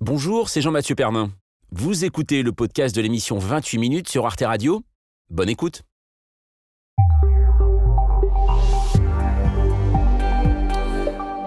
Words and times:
Bonjour, 0.00 0.48
c'est 0.48 0.60
Jean-Mathieu 0.60 0.94
Pernin. 0.94 1.32
Vous 1.72 2.04
écoutez 2.04 2.44
le 2.44 2.52
podcast 2.52 2.94
de 2.94 3.00
l'émission 3.00 3.36
28 3.36 3.78
minutes 3.78 4.08
sur 4.08 4.26
Arte 4.26 4.42
Radio 4.42 4.84
Bonne 5.28 5.48
écoute. 5.48 5.82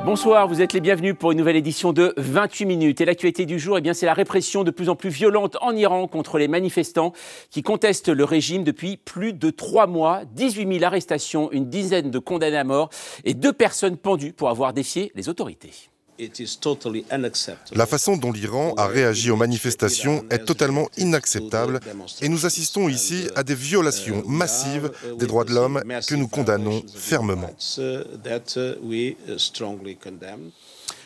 Bonsoir, 0.03 0.49
vous 0.49 0.61
êtes 0.61 0.73
les 0.73 0.81
bienvenus 0.81 1.15
pour 1.17 1.31
une 1.31 1.37
nouvelle 1.37 1.55
édition 1.55 1.93
de 1.93 2.13
28 2.17 2.65
minutes. 2.65 2.99
Et 2.99 3.05
l'actualité 3.05 3.45
du 3.45 3.57
jour, 3.57 3.77
eh 3.77 3.81
bien, 3.81 3.93
c'est 3.93 4.05
la 4.05 4.13
répression 4.13 4.65
de 4.65 4.71
plus 4.71 4.89
en 4.89 4.97
plus 4.97 5.09
violente 5.09 5.55
en 5.61 5.73
Iran 5.73 6.07
contre 6.07 6.37
les 6.37 6.49
manifestants 6.49 7.13
qui 7.51 7.63
contestent 7.63 8.09
le 8.09 8.25
régime 8.25 8.65
depuis 8.65 8.97
plus 8.97 9.31
de 9.31 9.49
trois 9.49 9.87
mois. 9.87 10.25
18 10.25 10.73
000 10.73 10.83
arrestations, 10.83 11.49
une 11.53 11.69
dizaine 11.69 12.11
de 12.11 12.19
condamnés 12.19 12.57
à 12.57 12.65
mort 12.65 12.89
et 13.23 13.33
deux 13.33 13.53
personnes 13.53 13.95
pendues 13.95 14.33
pour 14.33 14.49
avoir 14.49 14.73
défié 14.73 15.13
les 15.15 15.29
autorités. 15.29 15.90
La 17.73 17.85
façon 17.85 18.17
dont 18.17 18.31
l'Iran 18.31 18.73
a 18.77 18.87
réagi 18.87 19.31
aux 19.31 19.35
manifestations 19.35 20.23
est 20.29 20.45
totalement 20.45 20.87
inacceptable 20.97 21.79
et 22.21 22.29
nous 22.29 22.45
assistons 22.45 22.89
ici 22.89 23.27
à 23.35 23.43
des 23.43 23.55
violations 23.55 24.23
massives 24.27 24.91
des 25.17 25.25
droits 25.25 25.45
de 25.45 25.53
l'homme 25.53 25.81
que 26.07 26.15
nous 26.15 26.27
condamnons 26.27 26.83
fermement. 26.93 27.51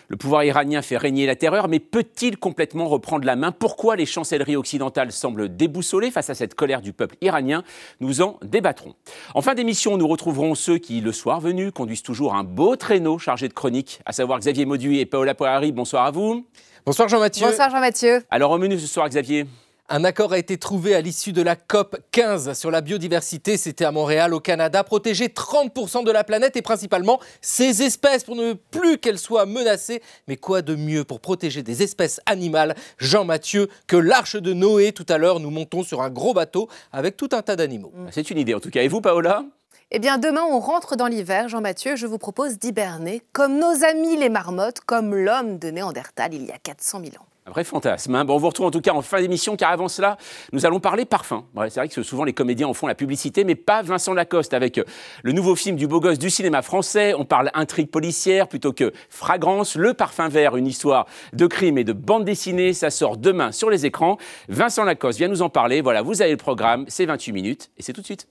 Le 0.08 0.18
pouvoir 0.18 0.44
iranien 0.44 0.82
fait 0.82 0.98
régner 0.98 1.26
la 1.26 1.36
terreur, 1.36 1.68
mais 1.68 1.80
peut-il 1.80 2.38
complètement 2.38 2.88
reprendre 2.88 3.26
la 3.26 3.36
main? 3.36 3.52
Pourquoi 3.52 3.96
les 3.96 4.06
chancelleries 4.06 4.56
occidentales 4.56 5.12
semblent 5.12 5.56
déboussolées 5.56 6.12
face 6.12 6.30
à 6.30 6.36
cette 6.36 6.54
colère 6.54 6.82
du 6.82 6.94
peuple 6.94 7.16
iranien? 7.22 7.64
Nous 8.00 8.22
en 8.22 8.38
débattrons. 8.44 8.94
En 9.34 9.42
fin 9.42 9.56
d'émission, 9.56 9.98
nous 9.98 10.08
retrouverons 10.08 10.54
ceux 10.56 10.78
qui, 10.78 11.02
le 11.02 11.12
soir 11.12 11.40
venu, 11.40 11.72
conduisent 11.72 12.04
toujours 12.04 12.36
un 12.36 12.44
beau 12.44 12.76
traîneau 12.76 13.18
chargé 13.18 13.48
de 13.48 13.54
chroniques, 13.54 14.00
à 14.06 14.12
savoir 14.12 14.40
Xavier 14.40 14.66
Mauduit 14.66 15.00
et 15.00 15.06
Paola 15.06 15.34
Poirari. 15.34 15.72
Bonsoir 15.72 16.06
à 16.06 16.12
vous. 16.12 16.46
Bonsoir 16.86 17.08
Jean-Mathieu. 17.10 17.48
Bonsoir 17.48 17.72
Jean-Mathieu. 17.72 18.24
Alors 18.30 18.52
au 18.52 18.58
menu 18.60 18.80
ce 18.80 18.88
soir, 18.88 19.10
Xavier? 19.10 19.46
Un 19.88 20.04
accord 20.04 20.34
a 20.34 20.40
été 20.40 20.58
trouvé 20.58 20.96
à 20.96 21.02
l'issue 21.02 21.32
de 21.32 21.44
la 21.44 21.56
COP 21.56 21.98
15 22.12 22.58
sur 22.58 22.72
la 22.72 22.82
biodiversité. 22.82 23.56
C'était 23.56 23.86
à 23.86 23.92
Montréal, 23.92 24.34
au 24.34 24.40
Canada. 24.40 24.84
Protéger 24.84 25.28
30% 25.28 26.04
de 26.04 26.12
la 26.12 26.24
planète 26.24 26.56
et 26.56 26.64
principalement 26.64 27.20
ses 27.42 27.84
espèces 27.84 28.24
pour 28.24 28.36
ne 28.36 28.54
plus 28.54 28.98
qu'elles 28.98 29.20
soient 29.20 29.46
menacées. 29.46 30.02
Mais 30.28 30.38
quoi 30.38 30.64
de 30.64 30.76
mieux 30.76 31.04
pour 31.04 31.20
protéger 31.20 31.62
des 31.62 31.84
espèces 31.84 32.20
animales, 32.26 32.76
Jean-Mathieu, 32.98 33.70
que 33.86 33.96
l'arche 33.96 34.36
de 34.36 34.54
Noé 34.54 34.92
Tout 34.92 35.06
à 35.08 35.20
l'heure, 35.20 35.40
nous 35.40 35.52
montons 35.52 35.84
sur 35.84 36.02
un 36.02 36.10
gros 36.10 36.34
bateau 36.34 36.68
avec 36.92 37.16
tout 37.16 37.30
un 37.34 37.44
tas 37.44 37.56
d'animaux. 37.56 37.94
C'est 38.10 38.32
une 38.32 38.40
idée 38.40 38.56
en 38.56 38.60
tout 38.60 38.72
cas. 38.72 38.82
Et 38.82 38.88
vous, 38.88 39.02
Paola? 39.02 39.46
Eh 39.92 40.00
bien, 40.00 40.18
demain, 40.18 40.42
on 40.50 40.60
rentre 40.60 40.96
dans 40.96 41.06
l'hiver. 41.06 41.48
Jean-Mathieu, 41.48 41.96
je 41.96 42.08
vous 42.08 42.18
propose 42.18 42.58
d'hiberner 42.58 43.22
comme 43.34 43.60
nos 43.60 43.84
amis 43.84 44.18
les 44.18 44.30
marmottes, 44.30 44.80
comme 44.80 45.14
l'homme 45.14 45.60
de 45.60 45.70
Néandertal 45.70 46.34
il 46.34 46.46
y 46.46 46.52
a 46.52 46.58
400 46.58 47.02
000 47.02 47.16
ans. 47.18 47.28
Un 47.48 47.52
vrai 47.52 47.64
fantasme. 47.64 48.16
Hein. 48.16 48.26
Bon, 48.26 48.34
on 48.34 48.38
vous 48.40 48.48
retrouve 48.48 48.66
en 48.66 48.72
tout 48.72 48.82
cas 48.82 48.94
en 48.94 49.04
fin 49.04 49.22
d'émission, 49.22 49.56
car 49.56 49.70
avant 49.70 49.88
cela, 49.88 50.18
nous 50.52 50.66
allons 50.66 50.80
parler 50.80 51.06
parfum. 51.06 51.46
c'est 51.70 51.76
vrai 51.76 51.88
que 51.88 52.02
souvent 52.02 52.24
les 52.24 52.34
comédiens 52.34 52.68
en 52.68 52.74
font 52.74 52.88
la 52.88 52.96
publicité, 52.96 53.44
mais 53.44 53.54
pas 53.54 53.84
Vincent 53.84 54.16
Lacoste 54.16 54.56
avec 54.56 54.80
euh, 54.80 54.84
le 55.22 55.32
nouveau 55.32 55.56
film 55.56 55.76
du 55.76 55.86
beau 55.86 56.00
gosse 56.00 56.18
du 56.18 56.32
cinéma 56.32 56.64
français. 56.64 57.14
On 57.16 57.24
parle 57.24 57.52
intrigue 57.54 57.92
policière 57.92 58.48
plutôt 58.48 58.74
que 58.74 58.92
fragrance. 59.12 59.76
Le 59.76 59.94
parfum 59.94 60.28
vert, 60.28 60.58
une 60.58 60.66
histoire 60.66 61.06
de 61.34 61.46
crime 61.46 61.78
et 61.78 61.84
de 61.84 61.94
bande 61.94 62.26
dessinée, 62.26 62.74
ça 62.74 62.90
sort 62.90 63.16
demain 63.16 63.52
sur 63.52 63.70
les 63.70 63.86
écrans. 63.86 64.18
Vincent 64.50 64.84
Lacoste 64.84 65.20
vient 65.20 65.28
nous 65.28 65.44
en 65.44 65.50
parler. 65.50 65.82
Voilà, 65.82 66.02
vous 66.02 66.24
avez 66.24 66.32
le 66.32 66.38
programme, 66.38 66.86
c'est 66.88 67.06
28 67.06 67.32
minutes 67.32 67.70
et 67.78 67.84
c'est 67.84 67.94
tout 67.94 68.02
de 68.02 68.08
suite. 68.08 68.28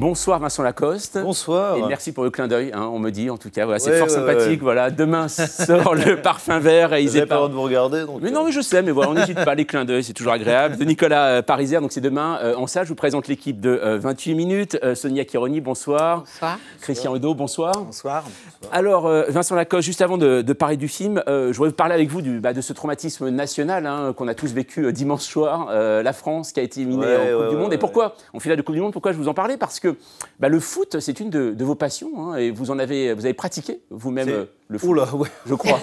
Bonsoir 0.00 0.38
Vincent 0.38 0.62
Lacoste. 0.62 1.18
Bonsoir. 1.22 1.76
Et 1.76 1.82
merci 1.82 2.12
pour 2.12 2.24
le 2.24 2.30
clin 2.30 2.48
d'œil, 2.48 2.70
hein, 2.72 2.88
on 2.90 2.98
me 2.98 3.10
dit 3.10 3.28
en 3.28 3.36
tout 3.36 3.50
cas. 3.50 3.66
Voilà, 3.66 3.78
c'est 3.78 3.98
fort 3.98 4.08
sympathique. 4.08 4.62
Voilà, 4.62 4.90
demain 4.90 5.28
sort 5.28 5.94
le 5.94 6.16
parfum 6.22 6.58
vert 6.58 6.94
et 6.94 7.02
ils 7.02 7.12
pas 7.12 7.18
le 7.18 7.26
droit 7.26 7.48
de 7.50 7.52
vous 7.52 7.60
regarder. 7.60 8.06
Donc 8.06 8.22
mais 8.22 8.30
non, 8.30 8.46
mais 8.46 8.50
je 8.50 8.62
sais, 8.62 8.80
mais 8.80 8.92
voilà, 8.92 9.10
on 9.10 9.14
n'hésite 9.14 9.44
pas. 9.44 9.54
Les 9.54 9.66
clins 9.66 9.84
d'œil, 9.84 10.02
c'est 10.02 10.14
toujours 10.14 10.32
agréable. 10.32 10.78
De 10.78 10.84
Nicolas 10.86 11.26
euh, 11.26 11.42
Pariser, 11.42 11.80
donc 11.80 11.92
c'est 11.92 12.00
demain. 12.00 12.38
Euh, 12.40 12.54
en 12.54 12.66
ça, 12.66 12.82
je 12.82 12.88
vous 12.88 12.94
présente 12.94 13.28
l'équipe 13.28 13.60
de 13.60 13.78
28 14.00 14.32
euh, 14.32 14.36
minutes. 14.36 14.80
Sonia 14.94 15.26
Kironi, 15.26 15.60
bonsoir. 15.60 16.20
Bonsoir. 16.20 16.58
Christian 16.80 17.14
Edo, 17.14 17.34
bonsoir. 17.34 17.74
Bonsoir. 17.74 18.24
Alors, 18.72 19.06
Vincent 19.28 19.54
Lacoste, 19.54 19.84
juste 19.84 20.00
avant 20.00 20.16
de, 20.16 20.52
parler 20.54 20.78
du 20.78 20.88
film, 20.88 21.22
je 21.26 21.52
voudrais 21.52 21.68
vous 21.68 21.74
parler 21.74 21.94
avec 21.94 22.08
vous 22.08 22.22
du, 22.22 22.40
bah, 22.40 22.54
de 22.54 22.62
ce 22.62 22.72
traumatisme 22.72 23.28
national 23.28 23.84
hein, 23.84 24.14
qu'on 24.16 24.28
a 24.28 24.34
tous 24.34 24.54
vécu 24.54 24.90
dimanche 24.94 25.24
soir. 25.24 25.68
la 25.70 26.12
France 26.14 26.52
qui 26.52 26.60
a 26.60 26.62
été 26.62 26.80
éliminée 26.80 27.16
en 27.16 27.38
Coupe 27.38 27.50
du 27.50 27.56
Monde. 27.56 27.74
et 27.74 27.78
pourquoi 27.78 28.14
On 28.32 28.40
fait 28.40 28.48
là 28.48 28.56
de 28.56 28.62
Coupe 28.62 28.74
du 28.74 28.80
Monde, 28.80 28.94
pourquoi 28.94 29.12
je 29.12 29.18
vous 29.18 29.28
en 29.28 29.34
parlais? 29.34 29.58
Parce 29.58 29.78
que 29.78 29.89
bah, 30.38 30.48
le 30.48 30.60
foot, 30.60 31.00
c'est 31.00 31.20
une 31.20 31.30
de, 31.30 31.64
vos 31.64 31.74
passions, 31.74 32.32
hein, 32.32 32.36
et 32.36 32.50
vous 32.50 32.70
en 32.70 32.78
avez, 32.78 33.14
vous 33.14 33.24
avez 33.24 33.34
pratiqué 33.34 33.80
vous-même 33.90 34.28
euh, 34.28 34.44
le 34.68 34.78
foot. 34.78 34.90
Oula, 34.90 35.14
ouais. 35.14 35.28
Je 35.46 35.54
crois. 35.54 35.78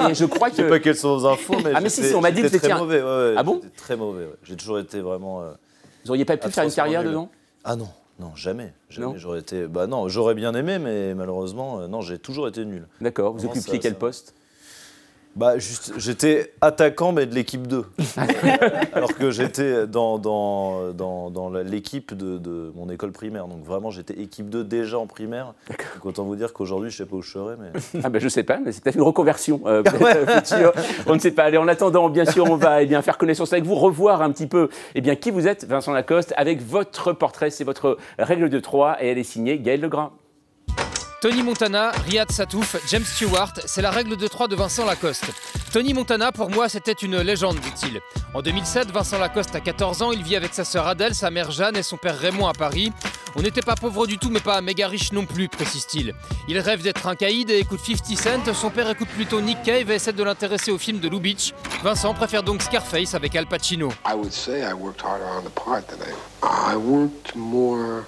et 0.10 0.14
je 0.14 0.24
crois 0.24 0.50
que. 0.50 0.56
Je 0.56 0.62
sais 0.62 0.68
pas 0.68 0.80
quelles 0.80 0.96
sont 0.96 1.16
vos 1.16 1.26
infos, 1.26 1.56
mais. 1.64 1.72
Ah, 1.74 1.80
mais 1.80 1.88
si, 1.88 2.02
si, 2.02 2.14
on 2.14 2.20
m'a 2.20 2.30
dit 2.30 2.42
que 2.42 2.48
c'était. 2.48 2.74
mauvais, 2.74 3.02
ouais, 3.02 3.34
Ah 3.36 3.42
bon 3.42 3.60
Très 3.76 3.96
mauvais, 3.96 4.28
J'ai 4.44 4.56
toujours 4.56 4.78
été 4.78 5.00
vraiment. 5.00 5.42
Euh, 5.42 5.52
vous 6.04 6.10
auriez 6.10 6.24
pas 6.24 6.36
pu 6.36 6.50
faire 6.50 6.64
une 6.64 6.72
carrière 6.72 7.04
dedans? 7.04 7.28
Ah 7.64 7.76
non. 7.76 7.88
Non, 8.18 8.36
jamais. 8.36 8.72
jamais. 8.88 9.18
J'aurais 9.18 9.40
été. 9.40 9.66
Bah 9.66 9.86
non, 9.86 10.08
j'aurais 10.08 10.34
bien 10.34 10.54
aimé, 10.54 10.78
mais 10.78 11.14
malheureusement, 11.14 11.80
euh, 11.80 11.88
non, 11.88 12.02
j'ai 12.02 12.18
toujours 12.18 12.46
été 12.46 12.64
nul. 12.64 12.86
D'accord. 13.00 13.34
Vous 13.34 13.46
occupiez 13.46 13.78
quel 13.78 13.96
poste? 13.96 14.34
Bah, 15.34 15.58
juste, 15.58 15.94
j'étais 15.96 16.52
attaquant, 16.60 17.12
mais 17.12 17.24
de 17.24 17.34
l'équipe 17.34 17.66
2. 17.66 17.84
Alors 18.92 19.14
que 19.14 19.30
j'étais 19.30 19.86
dans, 19.86 20.18
dans, 20.18 20.92
dans, 20.92 21.30
dans 21.30 21.50
l'équipe 21.50 22.14
de, 22.14 22.36
de, 22.36 22.70
mon 22.74 22.90
école 22.90 23.12
primaire. 23.12 23.46
Donc 23.48 23.64
vraiment, 23.64 23.90
j'étais 23.90 24.14
équipe 24.20 24.50
2 24.50 24.64
déjà 24.64 24.98
en 24.98 25.06
primaire. 25.06 25.54
Donc 25.68 26.04
autant 26.04 26.24
vous 26.24 26.36
dire 26.36 26.52
qu'aujourd'hui, 26.52 26.90
je 26.90 26.96
ne 26.96 27.06
sais 27.06 27.10
pas 27.10 27.16
où 27.16 27.22
je 27.22 27.30
serais. 27.30 27.56
Mais... 27.58 28.00
Ah 28.04 28.10
ben, 28.10 28.18
je 28.18 28.24
ne 28.24 28.30
sais 28.30 28.42
pas, 28.42 28.58
mais 28.58 28.72
c'est 28.72 28.84
peut-être 28.84 28.96
une 28.96 29.02
reconversion 29.02 29.62
euh, 29.66 29.82
future. 29.84 30.72
On 31.06 31.14
ne 31.14 31.20
sait 31.20 31.30
pas. 31.30 31.44
Allez, 31.44 31.58
en 31.58 31.68
attendant, 31.68 32.10
bien 32.10 32.26
sûr, 32.26 32.50
on 32.50 32.56
va 32.56 32.82
eh 32.82 32.86
bien, 32.86 33.00
faire 33.00 33.16
connaissance 33.16 33.52
avec 33.52 33.64
vous, 33.64 33.74
revoir 33.74 34.20
un 34.20 34.32
petit 34.32 34.46
peu 34.46 34.68
eh 34.94 35.00
bien, 35.00 35.16
qui 35.16 35.30
vous 35.30 35.48
êtes, 35.48 35.64
Vincent 35.64 35.92
Lacoste, 35.92 36.34
avec 36.36 36.60
votre 36.60 37.12
portrait. 37.14 37.50
C'est 37.50 37.64
votre 37.64 37.96
règle 38.18 38.50
de 38.50 38.60
3 38.60 39.02
et 39.02 39.08
elle 39.08 39.18
est 39.18 39.24
signée 39.24 39.58
Gaël 39.58 39.80
Legras. 39.80 40.12
Tony 41.22 41.44
Montana, 41.44 41.92
Riyad 42.04 42.32
Satouf, 42.32 42.74
James 42.88 43.04
Stewart, 43.04 43.52
c'est 43.64 43.80
la 43.80 43.92
règle 43.92 44.16
de 44.16 44.26
3 44.26 44.48
de 44.48 44.56
Vincent 44.56 44.84
Lacoste. 44.84 45.26
Tony 45.72 45.94
Montana, 45.94 46.32
pour 46.32 46.50
moi, 46.50 46.68
c'était 46.68 46.90
une 46.90 47.16
légende, 47.20 47.60
dit-il. 47.60 48.00
En 48.34 48.42
2007, 48.42 48.90
Vincent 48.90 49.20
Lacoste 49.20 49.54
a 49.54 49.60
14 49.60 50.02
ans, 50.02 50.10
il 50.10 50.24
vit 50.24 50.34
avec 50.34 50.52
sa 50.52 50.64
sœur 50.64 50.88
Adèle, 50.88 51.14
sa 51.14 51.30
mère 51.30 51.52
Jeanne 51.52 51.76
et 51.76 51.84
son 51.84 51.96
père 51.96 52.18
Raymond 52.18 52.48
à 52.48 52.54
Paris. 52.54 52.92
On 53.36 53.42
n'était 53.42 53.60
pas 53.60 53.76
pauvre 53.76 54.08
du 54.08 54.18
tout, 54.18 54.30
mais 54.30 54.40
pas 54.40 54.60
méga 54.62 54.88
riche 54.88 55.12
non 55.12 55.24
plus, 55.24 55.48
précise-t-il. 55.48 56.12
Il 56.48 56.58
rêve 56.58 56.82
d'être 56.82 57.06
un 57.06 57.14
caïd 57.14 57.50
et 57.50 57.60
écoute 57.60 57.78
50 57.84 58.46
Cent, 58.46 58.54
son 58.54 58.70
père 58.70 58.90
écoute 58.90 59.08
plutôt 59.14 59.40
Nick 59.40 59.62
Cave 59.62 59.92
et 59.92 59.94
essaie 59.94 60.12
de 60.12 60.24
l'intéresser 60.24 60.72
au 60.72 60.78
film 60.78 60.98
de 60.98 61.08
Lou 61.08 61.20
Beach. 61.20 61.52
Vincent 61.84 62.14
préfère 62.14 62.42
donc 62.42 62.62
Scarface 62.62 63.14
avec 63.14 63.36
Al 63.36 63.46
Pacino. 63.46 63.90
I 64.04 64.14
would 64.14 64.32
say 64.32 64.68
I 64.68 64.72
worked 64.72 65.00
harder 65.00 65.26
on 65.38 65.44
the 65.44 65.54
part 65.54 65.86
than 65.86 65.98
I, 66.02 66.72
I 66.72 66.76
worked 66.76 67.36
more 67.36 68.06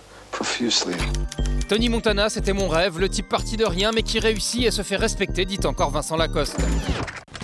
Tony 1.69 1.89
Montana, 1.89 2.29
c'était 2.29 2.53
mon 2.53 2.69
rêve, 2.69 2.99
le 2.99 3.09
type 3.09 3.29
parti 3.29 3.57
de 3.57 3.65
rien 3.65 3.91
mais 3.93 4.03
qui 4.03 4.19
réussit 4.19 4.65
et 4.65 4.71
se 4.71 4.83
fait 4.83 4.97
respecter, 4.97 5.45
dit 5.45 5.61
encore 5.65 5.91
Vincent 5.91 6.17
Lacoste. 6.17 6.57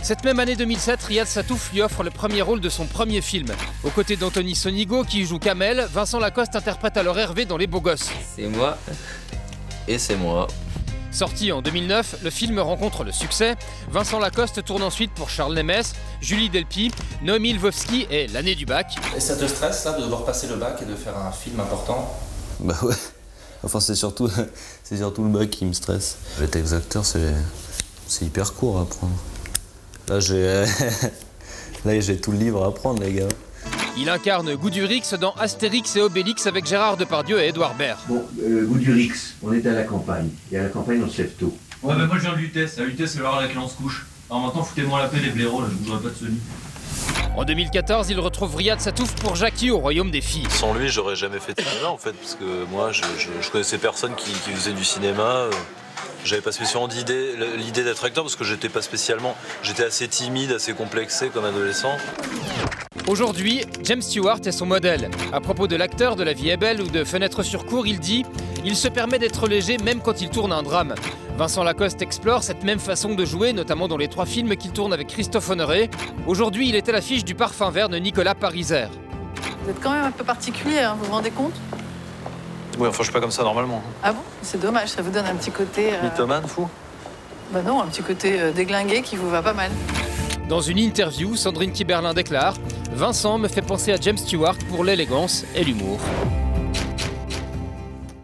Cette 0.02 0.24
même 0.24 0.40
année 0.40 0.56
2007, 0.56 1.02
Riyad 1.02 1.26
Satouf 1.26 1.72
lui 1.72 1.82
offre 1.82 2.02
le 2.02 2.10
premier 2.10 2.42
rôle 2.42 2.60
de 2.60 2.68
son 2.68 2.86
premier 2.86 3.20
film. 3.20 3.48
Aux 3.84 3.90
côtés 3.90 4.16
d'Anthony 4.16 4.54
Sonigo 4.54 5.04
qui 5.04 5.24
joue 5.24 5.38
Kamel, 5.38 5.86
Vincent 5.92 6.18
Lacoste 6.18 6.56
interprète 6.56 6.96
alors 6.96 7.18
Hervé 7.18 7.44
dans 7.44 7.56
Les 7.56 7.66
Beaux 7.66 7.80
Gosses. 7.80 8.10
C'est 8.36 8.48
moi 8.48 8.78
et 9.86 9.98
c'est 9.98 10.16
moi. 10.16 10.46
Sorti 11.12 11.50
en 11.50 11.60
2009, 11.60 12.16
le 12.22 12.30
film 12.30 12.58
rencontre 12.60 13.04
le 13.04 13.12
succès. 13.12 13.56
Vincent 13.90 14.20
Lacoste 14.20 14.64
tourne 14.64 14.82
ensuite 14.82 15.12
pour 15.12 15.28
Charles 15.28 15.54
Nemes, 15.54 15.82
Julie 16.20 16.48
Delpy, 16.48 16.92
Noémie 17.22 17.52
Lvovsky 17.54 18.06
et 18.10 18.28
L'année 18.28 18.54
du 18.54 18.64
bac. 18.64 18.94
Et 19.16 19.20
ça 19.20 19.36
te 19.36 19.44
stresse 19.46 19.84
là 19.84 19.92
de 19.92 20.02
devoir 20.02 20.24
passer 20.24 20.46
le 20.46 20.56
bac 20.56 20.78
et 20.82 20.86
de 20.86 20.94
faire 20.94 21.18
un 21.18 21.32
film 21.32 21.58
important? 21.58 22.16
Bah 22.62 22.76
ouais. 22.82 22.94
Enfin, 23.62 23.80
c'est 23.80 23.94
surtout, 23.94 24.28
c'est 24.84 24.96
surtout 24.96 25.24
le 25.24 25.30
bac 25.30 25.50
qui 25.50 25.64
me 25.64 25.72
stresse. 25.72 26.16
Être 26.42 26.56
exacteur, 26.56 27.04
c'est, 27.04 27.34
c'est 28.06 28.24
hyper 28.24 28.54
court 28.54 28.78
à 28.78 28.82
apprendre. 28.82 29.16
Là, 30.08 30.20
j'ai, 30.20 30.42
là, 31.84 32.00
j'ai 32.00 32.20
tout 32.20 32.32
le 32.32 32.38
livre 32.38 32.64
à 32.64 32.68
apprendre, 32.68 33.02
les 33.02 33.12
gars. 33.12 33.28
Il 33.96 34.08
incarne 34.08 34.54
Goudurix 34.54 35.14
dans 35.20 35.32
Astérix 35.32 35.94
et 35.96 36.00
Obélix 36.00 36.46
avec 36.46 36.64
Gérard 36.64 36.96
Depardieu 36.96 37.40
et 37.40 37.48
Edouard 37.48 37.74
Baird. 37.74 37.98
Bon, 38.08 38.24
euh, 38.42 38.64
Goudurix, 38.66 39.34
on 39.42 39.52
est 39.52 39.66
à 39.66 39.72
la 39.72 39.82
campagne. 39.82 40.30
Et 40.50 40.56
à 40.56 40.62
la 40.62 40.68
campagne, 40.68 41.02
on 41.04 41.10
se 41.10 41.22
lève 41.22 41.32
tôt. 41.32 41.54
Ouais, 41.82 41.94
mais 41.96 42.06
moi 42.06 42.16
je 42.16 42.22
viens 42.22 42.32
de 42.32 42.38
l'UTS. 42.38 42.78
À 42.78 42.84
l'UTS, 42.84 43.06
c'est 43.06 43.18
l'heure 43.18 43.34
à 43.34 43.42
laquelle 43.42 43.58
on 43.58 43.68
se 43.68 43.76
couche. 43.76 44.06
Alors 44.30 44.42
maintenant, 44.42 44.62
foutez-moi 44.62 45.02
la 45.02 45.08
paix, 45.08 45.18
les 45.18 45.30
blaireaux, 45.30 45.60
là, 45.60 45.68
je 45.70 45.76
bougerai 45.76 46.02
pas 46.02 46.08
de 46.08 46.14
ce 46.14 46.24
lit. 46.26 46.38
En 47.36 47.44
2014, 47.44 48.10
il 48.10 48.18
retrouve 48.18 48.56
Riyad 48.56 48.80
Satouf 48.80 49.14
pour 49.14 49.36
Jackie 49.36 49.70
au 49.70 49.78
Royaume 49.78 50.10
des 50.10 50.20
Filles. 50.20 50.50
Sans 50.50 50.74
lui, 50.74 50.88
j'aurais 50.88 51.16
jamais 51.16 51.38
fait 51.38 51.54
de 51.54 51.62
cinéma 51.62 51.88
en 51.88 51.96
fait, 51.96 52.12
parce 52.12 52.34
que 52.34 52.64
moi, 52.70 52.90
je, 52.92 53.02
connaissais 53.50 53.78
personne 53.78 54.14
qui, 54.16 54.30
faisait 54.30 54.72
du 54.72 54.84
cinéma. 54.84 55.46
J'avais 56.24 56.42
pas 56.42 56.52
spécialement 56.52 56.88
l'idée 56.88 57.84
d'être 57.84 58.04
acteur 58.04 58.24
parce 58.24 58.36
que 58.36 58.44
j'étais 58.44 58.68
pas 58.68 58.82
spécialement. 58.82 59.36
J'étais 59.62 59.84
assez 59.84 60.06
timide, 60.08 60.52
assez 60.52 60.72
complexé 60.72 61.28
comme 61.28 61.44
adolescent. 61.44 61.96
Aujourd'hui, 63.06 63.64
James 63.82 64.02
Stewart 64.02 64.40
est 64.44 64.52
son 64.52 64.66
modèle. 64.66 65.10
À 65.32 65.40
propos 65.40 65.66
de 65.66 65.76
l'acteur 65.76 66.16
de 66.16 66.22
La 66.22 66.32
vie 66.32 66.50
est 66.50 66.56
belle 66.56 66.82
ou 66.82 66.86
de 66.86 67.04
Fenêtre 67.04 67.42
sur 67.42 67.64
cour, 67.64 67.86
il 67.86 67.98
dit 67.98 68.24
Il 68.64 68.76
se 68.76 68.88
permet 68.88 69.18
d'être 69.18 69.48
léger 69.48 69.78
même 69.78 70.00
quand 70.00 70.20
il 70.20 70.30
tourne 70.30 70.52
un 70.52 70.62
drame. 70.62 70.94
Vincent 71.36 71.64
Lacoste 71.64 72.02
explore 72.02 72.42
cette 72.42 72.64
même 72.64 72.78
façon 72.78 73.14
de 73.14 73.24
jouer, 73.24 73.54
notamment 73.54 73.88
dans 73.88 73.96
les 73.96 74.08
trois 74.08 74.26
films 74.26 74.56
qu'il 74.56 74.72
tourne 74.72 74.92
avec 74.92 75.08
Christophe 75.08 75.48
Honoré. 75.48 75.88
Aujourd'hui, 76.26 76.68
il 76.68 76.76
est 76.76 76.88
à 76.88 76.92
l'affiche 76.92 77.24
du 77.24 77.34
parfum 77.34 77.70
vert 77.70 77.88
de 77.88 77.96
Nicolas 77.96 78.34
Pariser. 78.34 78.86
Vous 79.64 79.70
êtes 79.70 79.80
quand 79.80 79.92
même 79.92 80.04
un 80.04 80.10
peu 80.10 80.24
particulier, 80.24 80.80
hein, 80.80 80.96
vous 80.98 81.06
vous 81.06 81.12
rendez 81.12 81.30
compte? 81.30 81.54
Oui, 82.78 82.88
enfin, 82.88 82.98
je 82.98 83.04
suis 83.04 83.12
pas 83.12 83.20
comme 83.20 83.30
ça 83.30 83.42
normalement. 83.42 83.82
Ah 84.02 84.12
bon? 84.12 84.20
C'est 84.42 84.60
dommage, 84.60 84.88
ça 84.88 85.02
vous 85.02 85.10
donne 85.10 85.26
un 85.26 85.34
petit 85.34 85.50
côté. 85.50 85.92
euh, 85.92 86.02
Mythomane, 86.04 86.46
fou 86.46 86.68
Bah 87.52 87.60
non, 87.62 87.82
un 87.82 87.86
petit 87.86 88.02
côté 88.02 88.40
euh, 88.40 88.52
déglingué 88.52 89.02
qui 89.02 89.16
vous 89.16 89.28
va 89.28 89.42
pas 89.42 89.52
mal. 89.52 89.70
Dans 90.48 90.60
une 90.60 90.78
interview, 90.78 91.36
Sandrine 91.36 91.72
Kiberlin 91.72 92.14
déclare 92.14 92.54
Vincent 92.92 93.38
me 93.38 93.48
fait 93.48 93.62
penser 93.62 93.92
à 93.92 93.96
James 94.00 94.16
Stewart 94.16 94.56
pour 94.68 94.82
l'élégance 94.84 95.44
et 95.54 95.62
l'humour. 95.62 95.98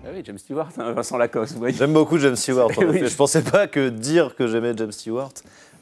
Ah 0.04 0.08
oui, 0.14 0.22
James 0.24 0.38
Stewart, 0.38 0.68
hein, 0.78 0.92
Vincent 0.92 1.16
Lacoste. 1.18 1.52
vous 1.52 1.58
voyez. 1.60 1.76
J'aime 1.76 1.92
beaucoup 1.92 2.18
James 2.18 2.36
Stewart. 2.36 2.70
en 2.76 2.82
Oui. 2.82 2.96
effet. 2.96 3.08
Je 3.08 3.16
pensais 3.16 3.42
pas 3.42 3.66
que 3.66 3.88
dire 3.90 4.34
que 4.36 4.46
j'aimais 4.48 4.72
James 4.76 4.92
Stewart 4.92 5.30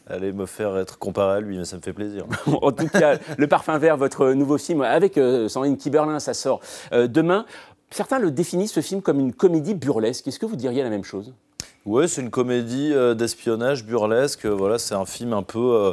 allait 0.07 0.33
me 0.33 0.45
faire 0.45 0.77
être 0.77 0.99
comparé 0.99 1.37
à 1.39 1.41
lui, 1.41 1.57
mais 1.57 1.65
ça 1.65 1.77
me 1.77 1.81
fait 1.81 1.95
plaisir. 1.95 2.25
en 2.63 2.73
tout 2.73 2.89
cas, 2.89 3.17
Le 3.39 3.47
Parfum 3.47 3.79
Vert, 3.79 3.97
votre 3.97 4.33
nouveau 4.33 4.59
film 4.59 4.83
avec 4.83 5.17
euh, 5.17 5.49
Sandrine 5.49 5.79
Kiberlin, 5.79 6.19
ça 6.21 6.35
sort 6.35 6.61
euh, 6.93 7.07
demain. 7.07 7.47
Certains 7.95 8.19
le 8.19 8.33
définissent, 8.33 8.73
ce 8.73 8.81
film, 8.81 9.03
comme 9.03 9.21
une 9.21 9.33
comédie 9.33 9.73
burlesque. 9.73 10.27
Est-ce 10.27 10.41
que 10.41 10.47
vous 10.47 10.57
diriez 10.57 10.83
la 10.83 10.91
même 10.91 11.05
chose? 11.05 11.33
Ouais, 11.87 12.09
c'est 12.09 12.23
une 12.23 12.31
comédie 12.31 12.93
euh, 12.93 13.15
d'espionnage 13.15 13.85
burlesque. 13.85 14.47
Voilà, 14.47 14.79
c'est 14.79 14.97
un 14.97 15.05
film 15.05 15.33
un 15.33 15.45
peu 15.45 15.61
euh, 15.61 15.93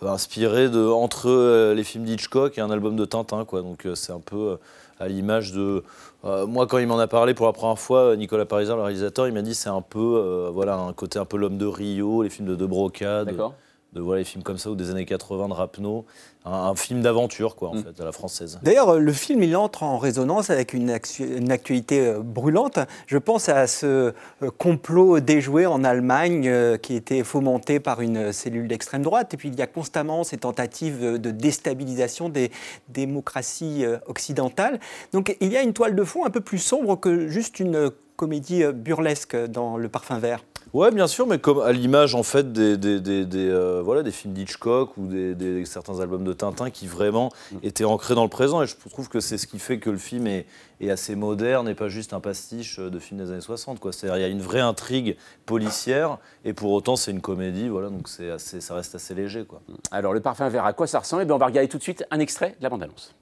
inspiré 0.00 0.68
de 0.68 0.86
entre 0.86 1.28
euh, 1.28 1.74
les 1.74 1.82
films 1.82 2.04
d'Hitchcock 2.04 2.56
et 2.56 2.60
un 2.60 2.70
album 2.70 2.94
de 2.94 3.04
Tintin, 3.04 3.44
quoi. 3.44 3.62
Donc 3.62 3.84
euh, 3.84 3.96
c'est 3.96 4.12
un 4.12 4.20
peu 4.20 4.36
euh, 4.36 4.56
à 5.00 5.08
l'image 5.08 5.50
de 5.50 5.82
euh, 6.24 6.46
moi 6.46 6.68
quand 6.68 6.78
il 6.78 6.86
m'en 6.86 7.00
a 7.00 7.08
parlé 7.08 7.34
pour 7.34 7.46
la 7.46 7.52
première 7.52 7.80
fois, 7.80 8.14
Nicolas 8.14 8.46
Pariser, 8.46 8.76
le 8.76 8.82
réalisateur, 8.82 9.26
il 9.26 9.34
m'a 9.34 9.42
dit 9.42 9.56
c'est 9.56 9.70
un 9.70 9.82
peu 9.82 9.98
euh, 9.98 10.50
voilà 10.52 10.76
un 10.76 10.92
côté 10.92 11.18
un 11.18 11.24
peu 11.24 11.36
l'homme 11.36 11.58
de 11.58 11.66
Rio, 11.66 12.22
les 12.22 12.30
films 12.30 12.46
de 12.46 12.54
De 12.54 12.66
Broca, 12.66 13.24
D'accord. 13.24 13.50
de 13.50 13.54
voilà 13.94 14.18
les 14.20 14.24
films 14.24 14.42
comme 14.44 14.58
ça 14.58 14.70
ou 14.70 14.74
des 14.76 14.90
années 14.90 15.04
80 15.04 15.48
de 15.48 15.52
Rapno, 15.54 16.04
un, 16.44 16.52
un 16.52 16.74
film 16.76 17.02
d'aventure 17.02 17.56
quoi 17.56 17.70
en 17.70 17.74
Mm. 17.74 17.82
fait 17.84 18.00
à 18.00 18.04
la 18.04 18.12
française. 18.12 18.60
D'ailleurs, 18.62 18.98
le 18.98 19.12
film, 19.12 19.42
il 19.42 19.56
entre 19.56 19.82
en 19.82 19.98
résonance 19.98 20.48
avec 20.50 20.72
une, 20.74 20.90
actu- 20.90 21.36
une 21.38 21.50
actualité 21.50 22.06
euh, 22.06 22.20
brûlante. 22.20 22.78
Je 23.06 23.18
pense 23.18 23.48
à 23.48 23.66
ce 23.66 23.86
euh, 23.86 24.12
complot 24.58 25.18
déjoué 25.20 25.66
en 25.66 25.82
Allemagne 25.84 26.46
euh, 26.48 26.76
qui 26.76 26.94
était 26.94 27.24
fomenté 27.24 27.80
par 27.80 28.00
une 28.00 28.32
cellule 28.32 28.68
d'extrême 28.68 29.02
droite. 29.02 29.34
Et 29.34 29.36
puis, 29.36 29.48
il 29.48 29.58
y 29.58 29.62
a 29.62 29.66
constamment 29.66 30.22
ces 30.24 30.38
tentatives 30.38 31.00
de, 31.02 31.16
de 31.16 31.30
déstabilisation 31.30 32.28
des 32.28 32.50
démocraties 32.88 33.84
euh, 33.84 33.98
occidentales. 34.06 34.78
Donc, 35.12 35.36
il 35.40 35.52
y 35.52 35.56
a 35.56 35.62
une 35.62 35.72
toile 35.72 35.94
de 35.96 36.04
fond 36.04 36.24
un 36.24 36.30
peu 36.30 36.40
plus 36.40 36.58
sombre 36.58 36.96
que 36.98 37.26
juste 37.28 37.58
une 37.60 37.74
euh, 37.76 37.90
comédie 38.24 38.62
euh, 38.64 38.72
burlesque 38.72 39.34
dans 39.46 39.78
Le 39.78 39.88
Parfum 39.88 40.18
Vert. 40.18 40.44
Ouais, 40.74 40.90
bien 40.90 41.06
sûr, 41.06 41.26
mais 41.26 41.38
comme 41.38 41.58
à 41.60 41.72
l'image 41.72 42.14
en 42.14 42.22
fait 42.22 42.52
des, 42.52 42.76
des, 42.76 43.00
des, 43.00 43.24
des, 43.24 43.48
euh, 43.48 43.80
voilà, 43.82 44.02
des 44.02 44.10
films 44.10 44.34
d'Hitchcock 44.34 44.96
ou 44.98 45.06
des, 45.06 45.34
des- 45.34 45.64
certains 45.64 46.00
albums 46.00 46.22
de 46.22 46.34
Tintin 46.34 46.68
qui 46.68 46.86
vraiment 46.86 47.30
étaient 47.62 47.84
ancrés 47.84 48.14
dans 48.14 48.22
le 48.22 48.28
présent. 48.28 48.62
Et 48.62 48.66
je 48.66 48.76
trouve 48.90 49.08
que 49.08 49.20
c'est 49.20 49.38
ce 49.38 49.46
qui 49.46 49.58
fait 49.58 49.78
que 49.78 49.88
le 49.88 49.96
film 49.96 50.26
est, 50.26 50.44
est 50.82 50.90
assez 50.90 51.16
moderne 51.16 51.66
et 51.66 51.74
pas 51.74 51.88
juste 51.88 52.12
un 52.12 52.20
pastiche 52.20 52.78
de 52.78 52.98
film 52.98 53.18
des 53.24 53.30
années 53.32 53.40
60. 53.40 53.80
quoi. 53.80 53.90
C'est-à-dire 53.92 54.18
il 54.18 54.20
y 54.20 54.24
a 54.24 54.28
une 54.28 54.42
vraie 54.42 54.60
intrigue 54.60 55.16
policière 55.46 56.18
et 56.44 56.52
pour 56.52 56.72
autant 56.72 56.96
c'est 56.96 57.10
une 57.10 57.22
comédie, 57.22 57.68
voilà, 57.68 57.88
donc 57.88 58.06
c'est 58.08 58.30
assez, 58.30 58.60
ça 58.60 58.74
reste 58.74 58.94
assez 58.94 59.14
léger. 59.14 59.44
Quoi. 59.46 59.62
Alors, 59.90 60.12
Le 60.12 60.20
Parfum 60.20 60.48
Vert, 60.50 60.66
à 60.66 60.74
quoi 60.74 60.86
ça 60.86 60.98
ressemble? 60.98 61.22
Eh 61.22 61.24
bien, 61.24 61.34
On 61.34 61.38
va 61.38 61.46
regarder 61.46 61.68
tout 61.68 61.78
de 61.78 61.82
suite 61.82 62.04
un 62.10 62.20
extrait 62.20 62.50
de 62.58 62.62
la 62.62 62.68
bande-annonce. 62.68 63.14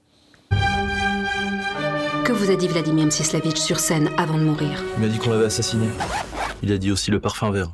Que 2.29 2.33
vous 2.35 2.51
a 2.51 2.55
dit 2.55 2.67
Vladimir 2.67 3.07
Mstislaevitch 3.07 3.57
sur 3.57 3.79
scène 3.79 4.11
avant 4.15 4.37
de 4.37 4.43
mourir 4.43 4.83
Il 4.97 5.01
m'a 5.01 5.07
dit 5.07 5.17
qu'on 5.17 5.31
l'avait 5.31 5.45
assassiné. 5.45 5.87
Il 6.61 6.71
a 6.71 6.77
dit 6.77 6.91
aussi 6.91 7.09
le 7.09 7.19
parfum 7.19 7.49
vert. 7.49 7.71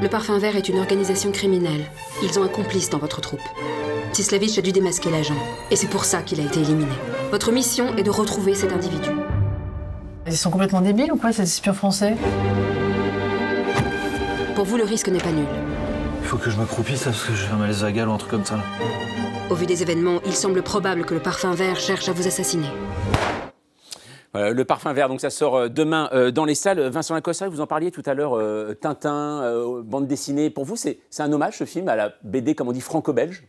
Le 0.00 0.06
Parfum 0.08 0.38
Vert 0.38 0.54
est 0.54 0.68
une 0.68 0.78
organisation 0.78 1.32
criminelle. 1.32 1.90
Ils 2.22 2.38
ont 2.38 2.44
un 2.44 2.48
complice 2.48 2.88
dans 2.88 2.98
votre 2.98 3.20
troupe. 3.20 3.40
Mstislaevitch 4.10 4.56
a 4.58 4.62
dû 4.62 4.70
démasquer 4.70 5.10
l'agent, 5.10 5.34
et 5.72 5.74
c'est 5.74 5.88
pour 5.88 6.04
ça 6.04 6.22
qu'il 6.22 6.38
a 6.38 6.44
été 6.44 6.60
éliminé. 6.60 6.92
Votre 7.32 7.50
mission 7.50 7.96
est 7.96 8.04
de 8.04 8.10
retrouver 8.10 8.54
cet 8.54 8.72
individu. 8.72 9.10
Ils 10.28 10.36
sont 10.36 10.52
complètement 10.52 10.82
débiles 10.82 11.10
ou 11.10 11.16
quoi, 11.16 11.32
ces 11.32 11.42
espions 11.42 11.74
français? 11.74 12.14
Pour 14.54 14.66
vous, 14.66 14.76
le 14.76 14.84
risque 14.84 15.08
n'est 15.08 15.18
pas 15.18 15.32
nul. 15.32 15.48
Il 16.22 16.28
faut 16.28 16.36
que 16.36 16.48
je 16.48 16.56
m'accroupisse 16.56 17.06
là, 17.06 17.10
parce 17.10 17.24
que 17.24 17.34
j'ai 17.34 17.48
un 17.48 17.56
malaise 17.56 17.82
vagal 17.82 18.08
ou 18.08 18.12
un 18.12 18.18
truc 18.18 18.30
comme 18.30 18.44
ça. 18.44 18.58
Là. 18.58 18.62
Au 19.50 19.54
vu 19.54 19.66
des 19.66 19.82
événements, 19.82 20.20
il 20.24 20.32
semble 20.32 20.62
probable 20.62 21.04
que 21.04 21.12
le 21.12 21.20
Parfum 21.20 21.54
Vert 21.54 21.76
cherche 21.76 22.08
à 22.08 22.12
vous 22.12 22.26
assassiner. 22.26 22.68
Le 24.34 24.64
parfum 24.64 24.92
vert, 24.92 25.08
donc 25.08 25.20
ça 25.20 25.30
sort 25.30 25.54
euh, 25.54 25.68
demain 25.68 26.08
euh, 26.12 26.32
dans 26.32 26.44
les 26.44 26.56
salles. 26.56 26.80
Vincent 26.88 27.14
Lacoste, 27.14 27.44
vous 27.44 27.60
en 27.60 27.68
parliez 27.68 27.92
tout 27.92 28.02
à 28.04 28.14
l'heure, 28.14 28.36
euh, 28.36 28.74
Tintin, 28.74 29.64
bande 29.84 30.08
dessinée. 30.08 30.50
Pour 30.50 30.64
vous, 30.64 30.74
c'est 30.74 30.98
un 31.18 31.32
hommage, 31.32 31.58
ce 31.58 31.64
film, 31.64 31.88
à 31.88 31.94
la 31.94 32.14
BD, 32.24 32.56
comme 32.56 32.68
on 32.68 32.72
dit, 32.72 32.80
franco-belge? 32.80 33.44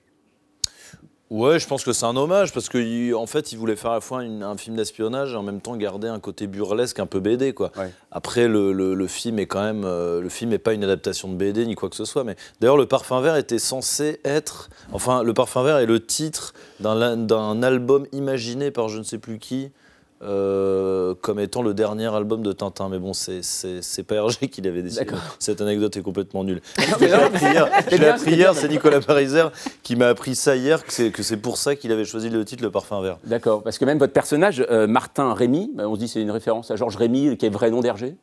Ouais, 1.31 1.57
je 1.57 1.67
pense 1.67 1.83
que 1.83 1.91
c'est 1.91 2.05
un 2.05 2.15
hommage 2.15 2.53
parce 2.53 2.69
qu'en 2.69 3.25
fait, 3.25 3.51
il 3.51 3.57
voulait 3.57 3.75
faire 3.75 3.91
à 3.91 3.95
la 3.95 4.01
fois 4.01 4.23
une- 4.23 4.43
un 4.43 4.55
film 4.57 4.75
d'espionnage 4.75 5.33
et 5.33 5.35
en 5.35 5.41
même 5.41 5.59
temps 5.59 5.75
garder 5.75 6.07
un 6.07 6.19
côté 6.19 6.45
burlesque, 6.45 6.99
un 6.99 7.07
peu 7.07 7.19
BD, 7.19 7.51
quoi. 7.53 7.71
Après, 8.11 8.47
le, 8.47 8.71
le- 8.73 8.93
le 8.93 9.07
film 9.07 9.39
est 9.39 9.47
quand 9.47 9.63
même, 9.63 9.83
euh, 9.85 10.21
le 10.21 10.29
film 10.29 10.51
n'est 10.51 10.59
pas 10.59 10.73
une 10.73 10.83
adaptation 10.83 11.27
de 11.27 11.33
BD 11.35 11.65
ni 11.65 11.73
quoi 11.73 11.89
que 11.89 11.95
ce 11.95 12.05
soit. 12.05 12.23
Mais 12.23 12.35
d'ailleurs, 12.59 12.77
le 12.77 12.85
Parfum 12.85 13.21
Vert 13.21 13.37
était 13.37 13.57
censé 13.57 14.19
être, 14.23 14.69
enfin, 14.93 15.23
le 15.23 15.33
Parfum 15.33 15.63
Vert 15.63 15.77
est 15.77 15.87
le 15.87 15.99
titre 16.05 16.53
d'un 16.79 17.63
album 17.63 18.05
imaginé 18.11 18.69
par 18.69 18.87
je 18.89 18.99
ne 18.99 19.03
sais 19.03 19.17
plus 19.17 19.39
qui. 19.39 19.71
Euh, 20.21 21.13
comme 21.21 21.39
étant 21.39 21.61
le 21.61 21.73
dernier 21.73 22.07
album 22.13 22.41
de 22.41 22.51
Tintin, 22.51 22.89
mais 22.89 22.99
bon, 22.99 23.13
c'est- 23.13 23.43
c'est 23.43 23.81
c'est 23.81 24.03
pas 24.03 24.15
Hergé 24.15 24.47
qui 24.47 24.61
l'avait 24.61 24.81
décidé. 24.81 25.05
Cette 25.39 25.61
anecdote 25.61 25.95
est 25.97 26.01
complètement 26.01 26.43
nulle. 26.43 26.61
Je 26.77 27.05
l'ai 27.05 27.11
appris 27.13 27.45
hier, 27.45 27.69
je 27.85 27.91
l'ai 27.91 27.97
bien, 27.99 28.09
appris 28.11 28.23
c'est 28.23 28.31
hier, 28.31 28.51
bien. 28.53 28.61
c'est 28.61 28.67
Nicolas 28.69 29.01
Pariser 29.01 29.45
qui 29.83 29.95
m'a 29.95 30.07
appris 30.07 30.35
ça 30.35 30.55
hier, 30.55 30.83
que 30.85 30.91
c'est 30.93 31.11
que 31.11 31.23
c'est 31.23 31.37
pour 31.37 31.57
ça 31.57 31.75
qu'il 31.75 31.91
avait 31.91 32.05
choisi 32.05 32.29
le 32.29 32.43
titre 32.45 32.63
Le 32.63 32.71
Parfum 32.71 33.01
Vert. 33.01 33.17
D'accord, 33.25 33.61
parce 33.63 33.77
que 33.77 33.85
même 33.85 33.97
votre 33.99 34.13
personnage, 34.13 34.65
euh, 34.69 34.87
Martin 34.87 35.33
Rémy, 35.33 35.71
bah, 35.75 35.87
on 35.87 35.95
se 35.95 35.99
dit 35.99 36.07
c'est 36.07 36.21
une 36.21 36.31
référence 36.31 36.71
à 36.71 36.75
Georges 36.75 36.95
Rémy, 36.95 37.37
qui 37.37 37.45
est 37.45 37.49
le 37.49 37.53
vrai 37.55 37.69
nom 37.71 37.81
d'Hergé? 37.81 38.15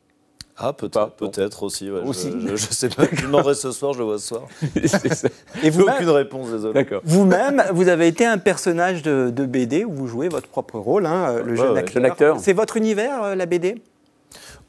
Ah, 0.57 0.71
peut-être 0.71 1.11
peut-être 1.15 1.63
aussi. 1.63 1.89
ouais, 1.89 2.01
je- 2.03 2.07
Aussi. 2.09 2.31
Je, 2.45 2.55
je 2.55 2.67
sais 2.71 2.89
pas, 2.89 3.05
je 3.11 3.23
demanderai 3.25 3.55
ce 3.55 3.71
soir, 3.71 3.93
je 3.93 3.99
le 3.99 4.05
vois 4.05 4.19
ce 4.19 4.27
soir. 4.27 4.43
Et 5.63 5.69
vous 5.71 5.81
aucune 5.83 6.09
réponse, 6.09 6.49
désolé. 6.51 6.73
D'accord. 6.73 7.01
Vous-même, 7.03 7.63
vous 7.73 7.87
avez 7.87 8.07
été 8.07 8.25
un 8.25 8.37
personnage 8.37 9.01
de, 9.01 9.31
de 9.35 9.45
BD 9.45 9.83
où 9.83 9.91
vous 9.91 10.07
jouez 10.07 10.29
votre 10.29 10.47
propre 10.47 10.77
rôle, 10.77 11.05
hein, 11.07 11.37
le 11.43 11.51
Ouais, 11.51 11.57
jeune, 11.57 11.71
ouais. 11.73 11.79
acteur. 11.79 11.93
Jeune 11.93 12.05
acteur. 12.05 12.39
C'est 12.39 12.53
votre 12.53 12.77
univers, 12.77 13.23
euh, 13.23 13.35
la 13.35 13.45
BD 13.47 13.81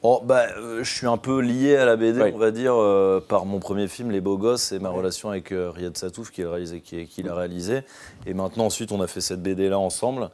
Oh, 0.07 0.21
bah, 0.23 0.45
euh, 0.57 0.83
je 0.83 0.91
suis 0.91 1.07
un 1.07 1.17
peu 1.17 1.39
lié 1.39 1.77
à 1.77 1.85
la 1.85 1.95
BD, 1.95 2.21
on 2.33 2.37
va 2.37 2.51
dire, 2.51 2.73
euh, 2.75 3.19
par 3.27 3.45
mon 3.45 3.59
premier 3.59 3.87
film, 3.87 4.11
Les 4.11 4.21
Beaux 4.21 4.37
Gosses, 4.37 4.71
et 4.71 4.77
ma 4.79 4.89
relation 4.89 5.29
avec 5.29 5.51
euh, 5.51 5.71
Riyad 5.71 5.97
Satouf, 5.97 6.29
qui, 6.31 6.43
l'a 6.43 6.51
réalisé, 6.51 6.81
qui, 6.81 7.07
qui 7.07 7.23
l'a 7.23 7.33
réalisé. 7.33 7.81
Et 8.27 8.33
maintenant, 8.35 8.65
ensuite, 8.65 8.91
on 8.91 9.01
a 9.01 9.07
fait 9.07 9.21
cette 9.21 9.41
BD-là 9.41 9.79
ensemble. 9.79 10.29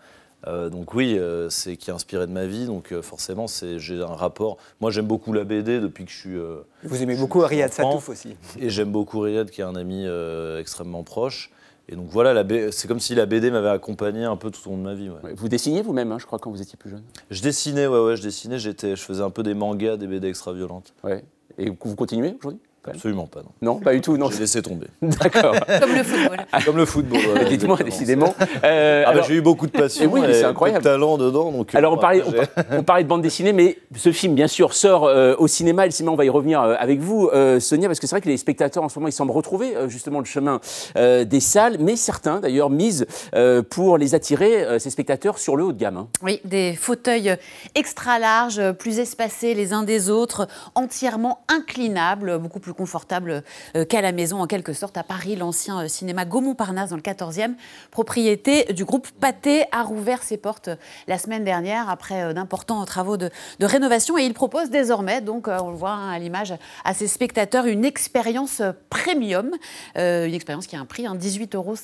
Euh, 0.48 0.69
donc 0.69 0.93
oui, 0.95 1.17
euh, 1.19 1.50
c'est 1.50 1.77
qui 1.77 1.89
est 1.89 1.93
inspiré 1.93 2.25
de 2.25 2.31
ma 2.31 2.45
vie, 2.48 2.65
donc 2.65 2.91
euh, 2.91 3.01
forcément, 3.01 3.48
c'est, 3.48 3.77
j'ai 3.79 4.01
un 4.01 4.07
rapport. 4.07 4.57
Moi, 4.79 4.89
j'aime 4.91 5.05
beaucoup 5.05 5.33
la 5.33 5.43
BD 5.43 5.79
depuis 5.79 6.05
que 6.05 6.12
je 6.12 6.17
suis. 6.17 6.36
euh, 6.38 6.62
Vous 6.83 7.01
aimez 7.03 7.15
je- 7.15 7.19
beaucoup 7.19 7.39
Riyad. 7.39 7.71
Satouf 7.71 8.10
aussi. 8.10 8.36
Et 8.60 8.69
j'aime 8.69 8.91
beaucoup 8.91 9.19
Riyad, 9.19 9.50
qui 9.51 9.62
est 9.62 9.65
un 9.65 9.75
ami 9.75 10.03
euh, 10.07 10.60
extrêmement 10.60 11.03
proche. 11.03 11.51
Et 11.89 11.95
donc 11.95 12.07
voilà, 12.10 12.43
c'est 12.71 12.88
comme 12.88 13.00
si 13.00 13.15
la 13.15 13.25
BD 13.25 13.51
m'avait 13.51 13.67
accompagné 13.69 14.24
un 14.24 14.38
peu 14.38 14.50
tout 14.50 14.65
au 14.67 14.71
long 14.71 14.77
de 14.77 14.83
ma 14.83 14.93
vie. 14.93 15.10
ouais. 15.10 15.33
Vous 15.36 15.50
dessiniez 15.50 15.81
vous-même, 15.81 16.12
hein, 16.12 16.17
je 16.19 16.25
crois, 16.25 16.39
quand 16.39 16.50
vous 16.50 16.62
étiez 16.62 16.77
plus 16.77 16.89
jeune 16.89 17.03
Je 17.29 17.41
dessinais, 17.41 17.86
ouais, 17.88 18.00
ouais, 18.00 18.15
je 18.15 18.21
dessinais. 18.21 18.60
J'étais, 18.60 18.95
je 18.95 19.01
faisais 19.01 19.24
un 19.24 19.29
peu 19.29 19.43
des 19.43 19.53
mangas, 19.53 19.98
des 19.98 20.07
BD 20.07 20.27
extra 20.29 20.53
violentes. 20.53 20.93
Ouais. 21.03 21.24
Et 21.57 21.69
vous 21.69 21.95
continuez 21.95 22.36
aujourd'hui? 22.39 22.62
Absolument 22.88 23.27
pas, 23.27 23.41
non. 23.41 23.51
Non, 23.61 23.79
pas 23.79 23.93
du 23.93 24.01
tout, 24.01 24.17
non. 24.17 24.29
J'ai 24.31 24.39
laissé 24.39 24.61
tomber. 24.61 24.88
D'accord. 25.01 25.55
Comme 25.79 25.95
le 25.95 26.03
football. 26.03 26.38
Comme 26.65 26.77
le 26.77 26.85
football. 26.85 27.19
ouais, 27.35 27.45
Dites-moi, 27.50 27.77
décidément. 27.77 28.33
Euh, 28.63 29.03
Ah 29.05 29.09
bah, 29.09 29.11
alors- 29.11 29.25
j'ai 29.25 29.35
eu 29.35 29.41
beaucoup 29.41 29.67
de 29.67 29.71
passion 29.71 30.03
Et 30.03 30.07
oui, 30.07 30.21
c'est 30.31 30.43
incroyable. 30.43 30.83
de 30.83 30.89
talent 30.89 31.17
dedans. 31.17 31.51
Donc, 31.51 31.75
euh, 31.75 31.77
Alors, 31.77 31.93
on 31.93 31.97
parlait, 31.97 32.23
on, 32.71 32.83
parlait 32.83 33.03
de 33.03 33.07
bande 33.09 33.21
dessinée, 33.21 33.53
mais 33.53 33.77
ce 33.95 34.11
film, 34.11 34.33
bien 34.33 34.47
sûr, 34.47 34.73
sort 34.73 35.05
euh, 35.05 35.35
au 35.38 35.47
cinéma. 35.47 35.85
Et 35.85 35.89
le 35.89 35.91
cinéma, 35.93 36.11
on 36.11 36.15
va 36.15 36.25
y 36.25 36.29
revenir 36.29 36.61
euh, 36.61 36.75
avec 36.79 37.00
vous, 37.00 37.29
euh, 37.33 37.59
Sonia, 37.59 37.88
parce 37.88 38.00
que 38.00 38.07
c'est 38.07 38.15
vrai 38.15 38.21
que 38.21 38.29
les 38.29 38.38
spectateurs, 38.38 38.83
en 38.83 38.89
ce 38.89 38.97
moment, 38.97 39.07
ils 39.09 39.13
semblent 39.13 39.31
retrouver 39.31 39.75
euh, 39.75 39.88
justement 39.88 40.17
le 40.19 40.25
chemin 40.25 40.59
euh, 40.97 41.23
des 41.23 41.39
salles. 41.39 41.77
Mais 41.79 41.95
certains, 41.95 42.39
d'ailleurs, 42.39 42.69
misent 42.71 43.05
euh, 43.35 43.61
pour 43.61 43.97
les 44.00 44.15
attirer, 44.15 44.63
euh, 44.63 44.79
ces 44.79 44.89
spectateurs, 44.89 45.38
sur 45.38 45.55
le 45.55 45.65
haut 45.65 45.71
de 45.71 45.79
gamme. 45.79 45.97
hein. 45.97 46.07
Oui, 46.23 46.41
des 46.45 46.73
fauteuils 46.73 47.35
extra 47.75 48.17
larges, 48.17 48.71
plus 48.73 48.97
espacés 49.00 49.53
les 49.53 49.71
uns 49.71 49.83
des 49.83 50.09
autres, 50.09 50.47
entièrement 50.73 51.41
inclinables, 51.47 52.39
beaucoup 52.39 52.59
plus 52.59 52.71
plus 52.72 52.78
confortable 52.78 53.44
euh, 53.75 53.86
qu'à 53.86 54.01
la 54.01 54.12
maison, 54.12 54.42
en 54.42 54.48
quelque 54.48 54.74
sorte, 54.74 54.98
à 54.98 55.04
Paris. 55.04 55.36
L'ancien 55.36 55.82
euh, 55.82 55.88
cinéma 55.88 56.25
Gaumont-Parnasse, 56.25 56.90
dans 56.92 56.96
le 56.96 57.01
14e, 57.01 57.54
propriété 57.92 58.72
du 58.74 58.86
groupe 58.86 59.08
Pathé, 59.20 59.66
a 59.72 59.84
rouvert 59.84 60.24
ses 60.24 60.38
portes 60.38 60.70
euh, 60.70 60.75
la 61.08 61.18
semaine 61.18 61.44
dernière 61.44 61.90
après 61.90 62.34
d'importants 62.34 62.84
travaux 62.86 63.18
de, 63.18 63.30
de 63.60 63.66
rénovation. 63.66 64.18
Et 64.18 64.24
il 64.24 64.34
propose 64.34 64.70
désormais, 64.70 65.22
donc 65.22 65.48
on 65.48 65.70
le 65.70 65.75
voit 65.75 65.92
hein, 65.92 66.12
à 66.12 66.20
l'image, 66.20 66.54
à 66.86 66.94
ses 66.94 67.08
spectateurs, 67.08 67.66
une 67.66 67.84
expérience 67.86 68.62
premium. 68.90 69.51
Euh, 69.98 70.25
une 70.28 70.34
expérience 70.34 70.68
qui 70.68 70.75
a 70.75 70.80
un 70.80 70.86
prix, 70.86 71.06
hein, 71.06 71.16
18,50 71.16 71.56
euros 71.56 71.75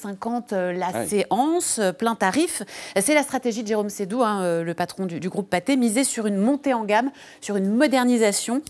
la 0.51 0.87
Ouais. 0.87 1.05
séance, 1.05 1.81
plein 1.99 2.15
tarif. 2.15 2.63
C'est 2.99 3.13
la 3.13 3.23
stratégie 3.23 3.61
de 3.63 3.67
Jérôme 3.67 3.89
Sédou, 3.89 4.23
hein, 4.23 4.61
le 4.63 4.73
patron 4.73 5.05
du, 5.05 5.19
du 5.19 5.29
groupe 5.29 5.49
Pathé, 5.49 5.75
miser 5.75 6.03
sur 6.03 6.27
une 6.27 6.37
montée 6.37 6.73
en 6.73 6.85
gamme, 6.85 7.11
sur 7.41 7.57
une 7.57 7.69
modernisation 7.75 8.61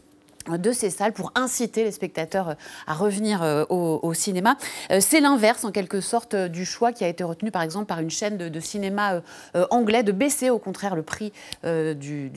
de 0.56 0.72
ces 0.72 0.90
salles 0.90 1.14
pour 1.14 1.32
inciter 1.36 1.84
les 1.84 1.92
spectateurs 1.92 2.50
euh, 2.50 2.54
à 2.86 2.94
revenir 2.94 3.44
euh, 3.44 3.66
au, 3.70 4.14
cinéma. 4.14 4.58
Euh, 4.92 5.00
C'est 5.02 5.20
l'inverse, 5.20 5.66
en 5.66 5.72
quelque 5.72 6.00
sorte, 6.00 6.36
du 6.36 6.66
choix 6.66 6.94
qui 6.94 7.04
a 7.04 7.08
été 7.08 7.24
retenu, 7.24 7.52
par 7.52 7.62
exemple, 7.62 7.86
par 7.86 8.00
une 8.00 8.10
chaîne 8.10 8.38
de, 8.38 8.60
cinéma 8.60 9.22
anglais, 9.70 10.04
de 10.04 10.12
baisser, 10.12 10.50
au 10.50 10.60
contraire, 10.60 10.96
le 10.96 11.04
prix 11.04 11.32
du 11.64 12.32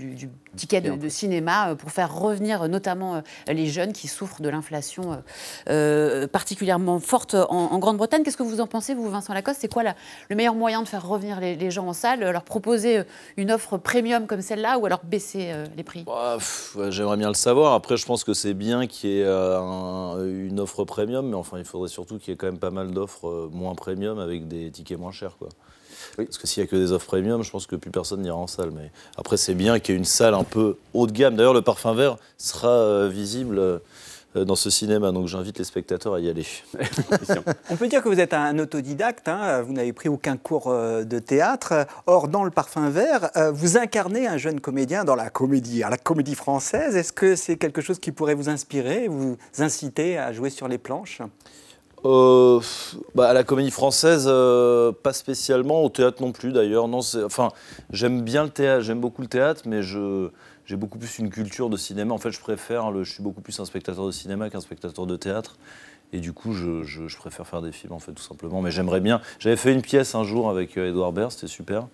ticket 0.57 0.81
de, 0.81 0.93
de 0.97 1.09
cinéma 1.09 1.71
euh, 1.71 1.75
pour 1.75 1.91
faire 1.91 2.15
revenir 2.15 2.63
euh, 2.63 2.69
notamment 2.69 3.17
euh, 3.17 3.21
les 3.49 3.67
jeunes 3.67 3.93
qui 3.93 4.09
souffrent 4.09 4.43
de 4.43 4.49
l'inflation 4.49 5.23
euh, 5.69 6.27
particulièrement 6.27 6.99
forte 7.01 7.35
en, 7.35 7.49
en 7.73 7.79
Grande-Bretagne. 7.79 8.23
Qu'est-ce 8.23 8.37
que 8.37 8.43
vous 8.43 8.61
en 8.61 8.67
pensez, 8.67 8.95
vous, 8.95 9.09
Vincent 9.09 9.33
Lacoste? 9.35 9.59
C'est 9.61 9.73
quoi 9.73 9.83
la- 9.83 9.95
le 10.29 10.37
meilleur 10.37 10.55
moyen 10.55 10.83
de 10.83 10.89
faire 10.89 11.07
revenir 11.07 11.41
les, 11.41 11.57
les 11.57 11.71
gens 11.71 11.87
en 11.87 11.93
salle 11.93 12.21
Leur 12.21 12.43
proposer 12.43 13.03
une 13.37 13.51
offre 13.51 13.79
premium 13.79 14.27
comme 14.27 14.41
celle-là 14.43 14.79
ou 14.79 14.87
alors 14.87 15.01
baisser 15.05 15.51
euh, 15.53 15.67
les 15.77 15.83
prix? 15.83 16.05
Bah, 16.05 16.39
J'aimerais 16.91 17.17
bien 17.17 17.29
le 17.29 17.35
savoir. 17.35 17.75
Après, 17.75 17.97
je 17.97 18.07
pense 18.07 18.25
que 18.25 18.35
c'est 18.35 18.55
bien 18.55 18.87
qu'il 18.87 19.11
y 19.11 19.21
ait 19.21 19.25
euh, 19.25 19.61
un- 19.61 20.25
une 20.25 20.61
offre 20.61 20.85
premium, 20.85 21.29
mais 21.29 21.37
enfin, 21.37 21.59
il 21.59 21.65
faudrait 21.65 21.89
surtout 21.89 22.19
qu'il 22.19 22.31
y 22.31 22.35
ait 22.35 22.37
quand 22.37 22.47
même 22.47 22.59
pas 22.59 22.71
mal 22.71 22.91
d'offres 22.91 23.49
moins 23.53 23.75
premium 23.75 24.19
avec 24.19 24.49
des 24.49 24.71
tickets 24.71 24.99
moins 24.99 25.13
chers. 25.13 25.37
Quoi. 25.39 25.49
Parce 26.27 26.39
que 26.39 26.47
s'il 26.47 26.63
n'y 26.63 26.69
a 26.69 26.71
que 26.71 26.77
des 26.77 26.93
offres 26.93 27.07
premium, 27.07 27.43
je 27.43 27.51
pense 27.51 27.67
que 27.67 27.77
plus 27.77 27.91
personne 27.91 28.23
n'ira 28.23 28.37
en 28.37 28.47
salle. 28.47 28.71
Mais 28.71 28.91
après, 29.17 29.37
c'est 29.37 29.55
bien 29.55 29.79
qu'il 29.79 29.95
y 29.95 29.97
ait 29.97 29.99
une 29.99 30.05
salle 30.05 30.35
un 30.35 30.45
peu 30.45 30.77
haut 30.95 31.07
de 31.07 31.13
gamme. 31.13 31.37
D'ailleurs, 31.37 31.55
le 31.55 31.63
parfum 31.63 31.95
vert 31.95 32.17
sera 32.39 32.69
euh, 32.69 33.09
visible 33.09 33.59
euh, 33.59 33.79
dans 34.35 34.55
ce 34.55 34.71
cinéma, 34.71 35.11
donc 35.11 35.27
j'invite 35.27 35.59
les 35.59 35.65
spectateurs 35.65 36.15
à 36.15 36.21
y 36.21 36.29
aller. 36.29 36.47
On 37.71 37.77
peut 37.77 37.89
dire 37.89 38.01
que 38.03 38.09
vous 38.09 38.21
êtes 38.21 38.33
un 38.33 38.59
autodidacte, 38.61 39.27
hein, 39.27 39.63
vous 39.63 39.73
n'avez 39.73 39.93
pris 39.93 40.09
aucun 40.09 40.37
cours 40.37 40.69
euh, 40.69 41.03
de 41.03 41.19
théâtre. 41.19 41.87
Or, 42.07 42.29
dans 42.29 42.45
Le 42.45 42.51
Parfum 42.51 42.91
Vert, 42.91 43.31
vous 43.53 43.77
incarnez 43.77 44.29
un 44.29 44.37
jeune 44.37 44.61
comédien 44.61 45.05
dans 45.05 45.17
la 45.17 45.31
comédie, 45.31 45.83
à 45.83 45.91
la 45.91 45.99
comédie 45.99 46.37
française. 46.37 46.97
Est-ce 46.97 47.13
que 47.13 47.35
c'est 47.35 47.57
quelque 47.57 47.81
chose 47.81 47.99
qui 47.99 48.13
pourrait 48.13 48.35
vous 48.35 48.49
inspirer, 48.49 49.09
vous 49.09 49.37
inciter 49.59 50.17
à 50.17 50.33
jouer 50.33 50.51
sur 50.51 50.69
les 50.69 50.79
planches? 50.79 51.23
Euh, 52.05 52.61
bah, 53.15 53.29
à 53.29 53.33
la 53.35 53.45
comédie 53.45 53.71
française, 53.71 54.25
euh, 54.27 54.93
pas 54.93 55.13
spécialement. 55.13 55.83
Au 55.85 55.89
théâtre 55.91 56.23
non 56.23 56.33
plus, 56.33 56.53
d'ailleurs. 56.53 56.85
Enfin, 57.25 57.49
j'aime 57.93 58.23
bien 58.23 58.45
le 58.45 58.51
théâtre, 58.51 58.83
j'aime 58.83 59.01
beaucoup 59.01 59.23
le 59.23 59.29
théâtre, 59.29 59.63
mais 59.67 59.83
j'ai 59.83 60.77
beaucoup 60.77 60.99
plus 60.99 61.19
une 61.19 61.31
culture 61.31 61.69
de 61.69 61.77
cinéma. 61.77 62.15
En 62.15 62.19
fait, 62.19 62.31
je 62.31 62.41
préfère, 62.41 62.91
le, 62.91 63.05
je 63.05 63.13
suis 63.13 63.23
beaucoup 63.23 63.41
plus 63.43 63.59
un 63.61 63.65
spectateur 63.65 64.07
de 64.07 64.13
cinéma 64.13 64.49
qu'un 64.51 64.61
spectateur 64.61 65.07
de 65.07 65.17
théâtre. 65.17 65.57
Et 66.13 66.19
du 66.19 66.33
coup, 66.33 66.53
je, 66.55 66.83
je- 66.83 67.07
je 67.07 67.17
préfère 67.19 67.47
faire 67.47 67.63
des 67.63 67.71
films, 67.73 67.93
en 67.93 67.99
fait, 68.01 68.13
tout 68.13 68.23
simplement. 68.23 68.63
Mais 68.63 68.71
j'aimerais 68.71 69.01
bien. 69.01 69.21
J'avais 69.39 69.57
fait 69.57 69.73
une 69.73 69.83
pièce 69.83 70.15
un 70.15 70.25
jour 70.25 70.51
avec 70.51 70.77
euh, 70.77 70.89
Edouard 70.89 71.13
Baird, 71.13 71.31
c'était 71.33 71.47
super. 71.47 71.87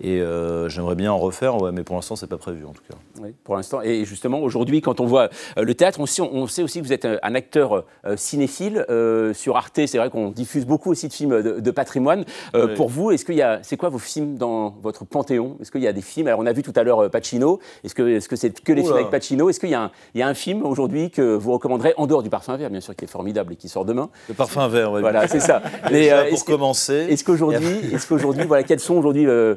Et 0.00 0.20
euh, 0.20 0.68
j'aimerais 0.68 0.96
bien 0.96 1.12
en 1.12 1.18
refaire, 1.18 1.60
ouais, 1.62 1.70
mais 1.72 1.84
pour 1.84 1.94
l'instant, 1.94 2.16
c'est 2.16 2.26
pas 2.26 2.36
prévu, 2.36 2.64
en 2.64 2.72
tout 2.72 2.82
cas. 2.88 2.96
Oui, 3.22 3.28
pour 3.44 3.54
l'instant. 3.54 3.80
Et 3.80 4.04
justement, 4.04 4.40
aujourd'hui, 4.40 4.80
quand 4.80 4.98
on 5.00 5.06
voit 5.06 5.28
euh, 5.56 5.62
le 5.62 5.74
théâtre, 5.74 6.00
on 6.00 6.06
sait, 6.06 6.20
on 6.20 6.46
sait 6.48 6.62
aussi 6.64 6.80
que 6.80 6.84
vous 6.86 6.92
êtes 6.92 7.04
un, 7.04 7.18
un 7.22 7.34
acteur 7.36 7.84
euh, 8.04 8.16
cinéphile. 8.16 8.84
Euh, 8.90 9.32
sur 9.34 9.56
Arte, 9.56 9.80
c'est 9.86 9.98
vrai 9.98 10.10
qu'on 10.10 10.30
diffuse 10.30 10.66
beaucoup 10.66 10.90
aussi 10.90 11.06
de 11.06 11.12
films 11.12 11.40
de, 11.42 11.60
de 11.60 11.70
patrimoine. 11.70 12.24
Euh, 12.56 12.66
Oui. 12.66 12.74
Pour 12.74 12.88
vous, 12.88 13.12
est-ce 13.12 13.24
qu'il 13.24 13.36
y 13.36 13.42
a, 13.42 13.60
c'est 13.62 13.76
quoi 13.76 13.88
vos 13.88 13.98
films 14.00 14.36
dans 14.36 14.70
votre 14.82 15.04
panthéon? 15.04 15.56
Est-ce 15.60 15.70
qu'il 15.70 15.82
y 15.82 15.86
a 15.86 15.92
des 15.92 16.02
films? 16.02 16.26
Alors, 16.26 16.40
on 16.40 16.46
a 16.46 16.52
vu 16.52 16.62
tout 16.62 16.72
à 16.74 16.82
l'heure 16.82 17.04
euh, 17.04 17.08
Pacino. 17.08 17.60
Est-ce 17.84 17.94
que, 17.94 18.02
est-ce 18.16 18.28
que 18.28 18.34
c'est 18.36 18.50
que 18.62 18.72
les 18.72 18.80
Oula. 18.82 18.88
films 18.88 18.96
avec 18.98 19.10
Pacino? 19.10 19.48
Est-ce 19.48 19.60
qu'il 19.60 19.70
y 19.70 19.74
a, 19.74 19.82
un, 19.82 19.90
il 20.14 20.18
y 20.18 20.22
a 20.22 20.28
un 20.28 20.34
film 20.34 20.64
aujourd'hui 20.66 21.10
que 21.12 21.36
vous 21.36 21.52
recommanderez 21.52 21.94
en 21.96 22.08
dehors 22.08 22.24
du 22.24 22.30
Parfum 22.30 22.56
Vert, 22.56 22.70
bien 22.70 22.80
sûr, 22.80 22.96
qui 22.96 23.04
est 23.04 23.08
formidable 23.08 23.52
et 23.52 23.56
qui 23.56 23.68
sort 23.68 23.84
demain? 23.84 24.10
Le 24.28 24.34
parfum 24.34 24.66
vert, 24.66 24.90
ouais. 24.90 25.00
Voilà, 25.02 25.28
c'est 25.28 25.38
ça. 25.40 25.62
Euh, 25.94 26.24
pour 26.24 26.34
est-ce 26.34 26.44
que- 26.44 26.50
commencer. 26.52 27.06
Est-ce 27.10 27.22
qu'aujourd'hui, 27.24 27.78
est-ce 27.92 28.06
qu'aujourd'hui, 28.08 28.44
voilà, 28.46 28.64
quels 28.64 28.80
sont 28.80 28.94
aujourd'hui 28.96 29.26
euh, 29.28 29.54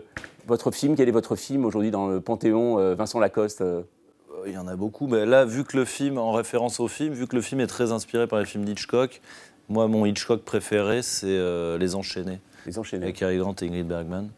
votre 0.48 0.72
film 0.72 0.96
Quel 0.96 1.08
est 1.08 1.12
votre 1.12 1.36
film 1.36 1.66
aujourd'hui 1.66 1.92
dans 1.92 2.08
le 2.08 2.22
panthéon 2.22 2.80
euh, 2.80 2.96
Vincent 2.96 3.20
Lacoste 3.20 3.62
euh 3.62 3.84
Il 4.46 4.54
y 4.54 4.58
en 4.58 4.68
a 4.68 4.76
beaucoup, 4.76 5.08
mais 5.08 5.26
là, 5.26 5.46
vu 5.46 5.64
que 5.64 5.78
le 5.78 5.86
film, 5.86 6.18
en 6.18 6.32
référence 6.32 6.80
au 6.80 6.88
film, 6.88 7.14
vu 7.14 7.28
que 7.28 7.36
le 7.36 7.42
film 7.42 7.62
est 7.62 7.68
très 7.68 7.92
inspiré 7.92 8.28
par 8.28 8.40
les 8.40 8.46
films 8.46 8.66
d'Hitchcock, 8.66 9.22
moi, 9.70 9.88
mon 9.88 10.06
Hitchcock 10.06 10.44
préféré, 10.44 11.02
c'est 11.02 11.28
euh, 11.28 11.78
Les 11.78 11.96
Enchaînés. 11.96 12.40
Les 12.66 12.80
Enchaînés. 12.80 13.04
Avec 13.04 13.18
Cary 13.18 13.38
Grant 13.38 13.56
et 13.62 13.66
Ingrid 13.66 13.88
Bergman. 13.88 14.30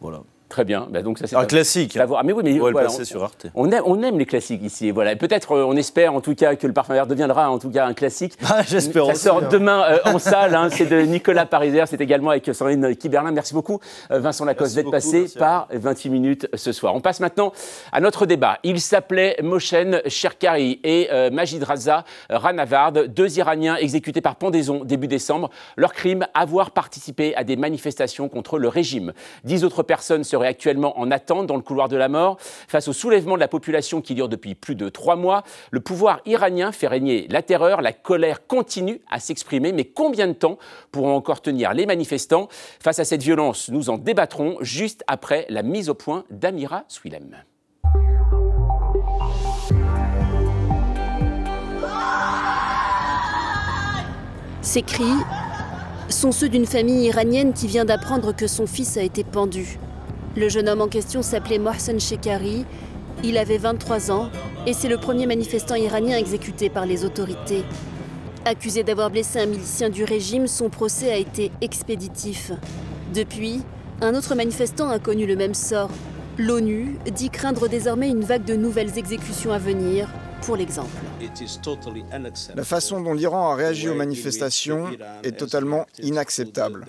Voilà. 0.00 0.22
Très 0.52 0.64
bien. 0.66 0.86
Bah, 0.90 1.00
donc 1.00 1.16
ça, 1.18 1.26
c'est 1.26 1.34
Un 1.34 1.46
classique. 1.46 1.96
voir. 1.96 2.20
Ah, 2.20 2.22
mais 2.26 2.34
oui, 2.34 2.42
mais 2.44 2.52
le 2.52 2.58
voilà, 2.60 2.88
on- 2.90 3.04
sur 3.04 3.24
Arte. 3.24 3.46
On 3.54 3.70
aime, 3.72 3.82
on 3.86 4.02
aime 4.02 4.18
les 4.18 4.26
classiques 4.26 4.62
ici. 4.62 4.88
Et 4.88 4.92
Voilà. 4.92 5.16
Peut-être, 5.16 5.52
euh, 5.52 5.64
on 5.66 5.74
espère 5.78 6.12
en 6.12 6.20
tout 6.20 6.34
cas 6.34 6.56
que 6.56 6.66
le 6.66 6.74
Parfum 6.74 6.92
Vert 6.92 7.06
deviendra 7.06 7.48
en 7.50 7.58
tout 7.58 7.70
cas 7.70 7.86
un 7.86 7.94
classique. 7.94 8.34
Ah, 8.50 8.60
j'espère 8.62 9.06
Ça 9.06 9.12
aussi, 9.12 9.22
sort 9.22 9.38
hein. 9.42 9.48
demain 9.50 9.82
euh, 9.88 9.98
en 10.12 10.18
salle. 10.18 10.54
hein. 10.54 10.68
C'est 10.70 10.84
de 10.84 11.00
Nicolas 11.00 11.46
Pariser. 11.46 11.84
C'est 11.86 12.02
également 12.02 12.28
avec 12.32 12.44
Sandrine 12.52 12.94
Kiberlin. 12.96 13.30
Merci 13.32 13.54
beaucoup, 13.54 13.80
euh, 14.10 14.18
Vincent 14.18 14.44
Lacoste, 14.44 14.74
d'être 14.74 14.90
passé 14.90 15.24
par 15.38 15.68
28 15.72 16.10
minutes 16.10 16.46
ce 16.52 16.70
soir. 16.72 16.94
On 16.94 17.00
passe 17.00 17.20
maintenant 17.20 17.54
à 17.90 18.00
notre 18.00 18.26
débat. 18.26 18.58
Il 18.62 18.78
s'appelait 18.78 19.38
Moshen 19.42 20.02
Cherkari 20.06 20.80
et 20.84 21.08
euh, 21.12 21.30
Majid 21.30 21.62
Raza 21.64 22.04
Ranavard, 22.28 22.92
deux 23.08 23.38
Iraniens 23.38 23.76
exécutés 23.76 24.20
par 24.20 24.36
pendaison 24.36 24.84
début 24.84 25.08
décembre. 25.08 25.48
Leur 25.76 25.94
crime, 25.94 26.26
avoir 26.34 26.72
participé 26.72 27.34
à 27.36 27.42
des 27.44 27.56
manifestations 27.56 28.28
contre 28.28 28.58
le 28.58 28.68
régime. 28.68 29.14
Dix 29.44 29.64
autres 29.64 29.82
personnes 29.82 30.24
seraient 30.24 30.41
actuellement 30.46 30.98
en 30.98 31.10
attente 31.10 31.46
dans 31.46 31.56
le 31.56 31.62
couloir 31.62 31.88
de 31.88 31.96
la 31.96 32.08
mort. 32.08 32.36
Face 32.40 32.88
au 32.88 32.92
soulèvement 32.92 33.34
de 33.34 33.40
la 33.40 33.48
population 33.48 34.00
qui 34.00 34.14
dure 34.14 34.28
depuis 34.28 34.54
plus 34.54 34.74
de 34.74 34.88
trois 34.88 35.16
mois, 35.16 35.42
le 35.70 35.80
pouvoir 35.80 36.20
iranien 36.26 36.72
fait 36.72 36.88
régner 36.88 37.26
la 37.28 37.42
terreur, 37.42 37.82
la 37.82 37.92
colère 37.92 38.46
continue 38.46 39.00
à 39.10 39.20
s'exprimer. 39.20 39.72
Mais 39.72 39.84
combien 39.84 40.26
de 40.26 40.32
temps 40.32 40.58
pourront 40.90 41.14
encore 41.14 41.40
tenir 41.40 41.74
les 41.74 41.86
manifestants? 41.86 42.48
Face 42.80 42.98
à 42.98 43.04
cette 43.04 43.22
violence, 43.22 43.68
nous 43.70 43.90
en 43.90 43.98
débattrons 43.98 44.56
juste 44.60 45.04
après 45.06 45.46
la 45.48 45.62
mise 45.62 45.88
au 45.88 45.94
point 45.94 46.24
d'Amira 46.30 46.84
Swilem. 46.88 47.36
Ces 54.62 54.82
cris 54.82 55.04
sont 56.08 56.30
ceux 56.30 56.48
d'une 56.48 56.66
famille 56.66 57.06
iranienne 57.06 57.52
qui 57.52 57.66
vient 57.66 57.84
d'apprendre 57.84 58.34
que 58.34 58.46
son 58.46 58.66
fils 58.66 58.96
a 58.96 59.02
été 59.02 59.24
pendu. 59.24 59.78
Le 60.34 60.48
jeune 60.48 60.66
homme 60.70 60.80
en 60.80 60.88
question 60.88 61.20
s'appelait 61.20 61.58
Mohsen 61.58 62.00
Shekari. 62.00 62.64
Il 63.22 63.36
avait 63.36 63.58
23 63.58 64.10
ans 64.10 64.30
et 64.66 64.72
c'est 64.72 64.88
le 64.88 64.96
premier 64.96 65.26
manifestant 65.26 65.74
iranien 65.74 66.16
exécuté 66.16 66.70
par 66.70 66.86
les 66.86 67.04
autorités. 67.04 67.64
Accusé 68.46 68.82
d'avoir 68.82 69.10
blessé 69.10 69.40
un 69.40 69.46
milicien 69.46 69.90
du 69.90 70.04
régime, 70.04 70.46
son 70.46 70.70
procès 70.70 71.12
a 71.12 71.18
été 71.18 71.52
expéditif. 71.60 72.50
Depuis, 73.14 73.60
un 74.00 74.14
autre 74.14 74.34
manifestant 74.34 74.88
a 74.88 74.98
connu 74.98 75.26
le 75.26 75.36
même 75.36 75.52
sort. 75.52 75.90
L'ONU 76.38 76.96
dit 77.14 77.28
craindre 77.28 77.68
désormais 77.68 78.08
une 78.08 78.24
vague 78.24 78.46
de 78.46 78.56
nouvelles 78.56 78.96
exécutions 78.96 79.52
à 79.52 79.58
venir, 79.58 80.08
pour 80.42 80.56
l'exemple. 80.56 80.90
La 82.54 82.64
façon 82.64 83.00
dont 83.00 83.14
l'Iran 83.14 83.52
a 83.52 83.54
réagi 83.54 83.88
aux 83.88 83.94
manifestations 83.94 84.90
est 85.22 85.36
totalement 85.36 85.86
inacceptable. 85.98 86.84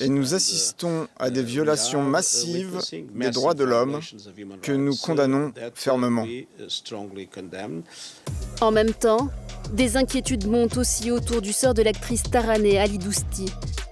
Et 0.00 0.08
nous 0.08 0.34
assistons 0.34 1.06
à 1.18 1.30
des 1.30 1.42
violations 1.42 2.02
massives 2.02 2.80
des 3.14 3.30
droits 3.30 3.54
de 3.54 3.64
l'homme 3.64 4.00
que 4.62 4.72
nous 4.72 4.96
condamnons 4.96 5.52
fermement. 5.74 6.26
En 8.60 8.70
même 8.70 8.92
temps, 8.92 9.28
des 9.72 9.96
inquiétudes 9.96 10.46
montent 10.46 10.76
aussi 10.76 11.10
autour 11.10 11.42
du 11.42 11.52
sort 11.52 11.74
de 11.74 11.82
l'actrice 11.82 12.22
Taraneh 12.24 12.78
Ali 12.78 12.98
Dousti. 12.98 13.46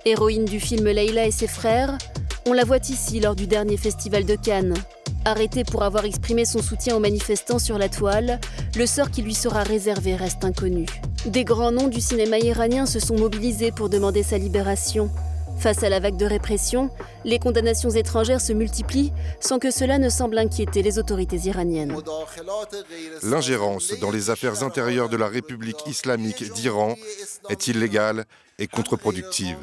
Héroïne 0.04 0.46
du 0.46 0.60
film 0.60 0.86
Leila 0.86 1.26
et 1.26 1.30
ses 1.30 1.46
frères, 1.46 1.98
on 2.46 2.52
la 2.52 2.64
voit 2.64 2.78
ici 2.88 3.20
lors 3.20 3.34
du 3.34 3.46
dernier 3.46 3.76
festival 3.76 4.24
de 4.24 4.34
Cannes. 4.34 4.74
Arrêtée 5.24 5.64
pour 5.64 5.82
avoir 5.82 6.06
exprimé 6.06 6.44
son 6.44 6.62
soutien 6.62 6.96
aux 6.96 7.00
manifestants 7.00 7.58
sur 7.58 7.76
la 7.76 7.88
toile, 7.90 8.40
le 8.76 8.86
sort 8.86 9.10
qui 9.10 9.20
lui 9.20 9.34
sera 9.34 9.62
réservé 9.62 10.14
reste 10.14 10.44
inconnu. 10.44 10.86
Des 11.26 11.44
grands 11.44 11.72
noms 11.72 11.88
du 11.88 12.00
cinéma 12.00 12.38
iranien 12.38 12.86
se 12.86 13.00
sont 13.00 13.18
mobilisés 13.18 13.70
pour 13.70 13.90
demander 13.90 14.22
sa 14.22 14.38
libération. 14.38 15.10
Face 15.58 15.82
à 15.82 15.90
la 15.90 16.00
vague 16.00 16.16
de 16.16 16.24
répression, 16.24 16.88
les 17.26 17.38
condamnations 17.38 17.90
étrangères 17.90 18.40
se 18.40 18.54
multiplient 18.54 19.12
sans 19.40 19.58
que 19.58 19.70
cela 19.70 19.98
ne 19.98 20.08
semble 20.08 20.38
inquiéter 20.38 20.80
les 20.80 20.98
autorités 20.98 21.36
iraniennes. 21.36 21.94
L'ingérence 23.22 23.92
dans 24.00 24.10
les 24.10 24.30
affaires 24.30 24.62
intérieures 24.62 25.10
de 25.10 25.18
la 25.18 25.28
République 25.28 25.86
islamique 25.86 26.50
d'Iran 26.54 26.94
est 27.50 27.68
illégale 27.68 28.24
et 28.58 28.68
contre-productive. 28.68 29.58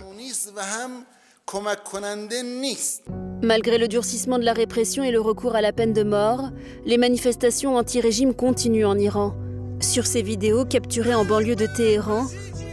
Malgré 3.42 3.78
le 3.78 3.88
durcissement 3.88 4.38
de 4.38 4.44
la 4.44 4.52
répression 4.52 5.04
et 5.04 5.12
le 5.12 5.22
recours 5.22 5.56
à 5.56 5.62
la 5.62 5.72
peine 5.72 5.94
de 5.94 6.04
mort, 6.04 6.50
les 6.86 6.98
manifestations 6.98 7.78
anti-régime 7.78 8.34
continuent 8.34 8.86
en 8.86 8.98
Iran. 8.98 9.34
Sur 9.80 10.06
ces 10.06 10.22
vidéos 10.22 10.66
capturées 10.66 11.16
en 11.16 11.24
banlieue 11.24 11.56
de 11.56 11.66
Téhéran, 11.66 12.26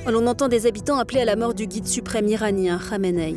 l'on 0.08 0.26
entend 0.26 0.48
des 0.48 0.66
habitants 0.66 0.98
appeler 0.98 1.20
à 1.20 1.24
la 1.24 1.36
mort 1.36 1.54
du 1.54 1.68
guide 1.68 1.86
suprême 1.86 2.26
iranien, 2.26 2.80
Khamenei. 2.90 3.36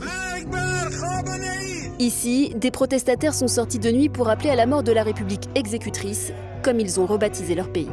Ici, 2.00 2.54
des 2.56 2.72
protestataires 2.72 3.36
sont 3.36 3.48
sortis 3.48 3.80
de 3.80 3.92
nuit 3.92 4.10
pour 4.10 4.30
appeler 4.30 4.50
à 4.50 4.56
la 4.56 4.66
mort 4.66 4.82
de 4.82 4.92
la 4.92 5.04
République 5.04 5.50
exécutrice, 5.54 6.32
comme 6.64 6.80
ils 6.80 7.00
ont 7.00 7.06
rebaptisé 7.06 7.54
leur 7.54 7.72
pays. 7.72 7.90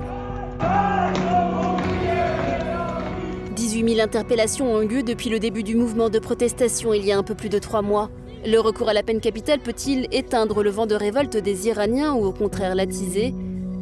18 3.54 3.88
000 3.88 4.00
interpellations 4.00 4.75
ont 4.75 4.82
eu 4.82 4.88
lieu 4.88 5.02
depuis 5.04 5.30
le 5.30 5.38
début 5.38 5.62
du 5.62 5.76
mouvement 5.76 6.11
de 6.11 6.18
protestation 6.18 6.92
il 6.92 7.04
y 7.04 7.12
a 7.12 7.18
un 7.18 7.23
peu 7.23 7.37
plus 7.37 7.49
de 7.49 7.61
trois 7.61 7.82
mois. 7.82 8.11
Le 8.44 8.58
recours 8.58 8.88
à 8.88 8.92
la 8.92 9.04
peine 9.04 9.20
capitale 9.20 9.61
peut-il 9.61 10.08
éteindre 10.11 10.62
le 10.62 10.70
vent 10.70 10.87
de 10.87 10.96
révolte 10.96 11.37
des 11.37 11.68
Iraniens 11.68 12.14
ou 12.14 12.25
au 12.25 12.32
contraire 12.32 12.75
l'attiser? 12.75 13.32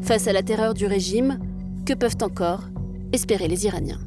Face 0.02 0.29
à 0.29 0.33
la 0.35 0.43
terreur 0.43 0.75
du 0.75 0.87
régime, 0.87 1.38
que 1.87 1.95
peuvent 1.95 2.19
encore 2.21 2.64
espérer 3.12 3.49
les 3.49 3.64
Iraniens? 3.64 4.00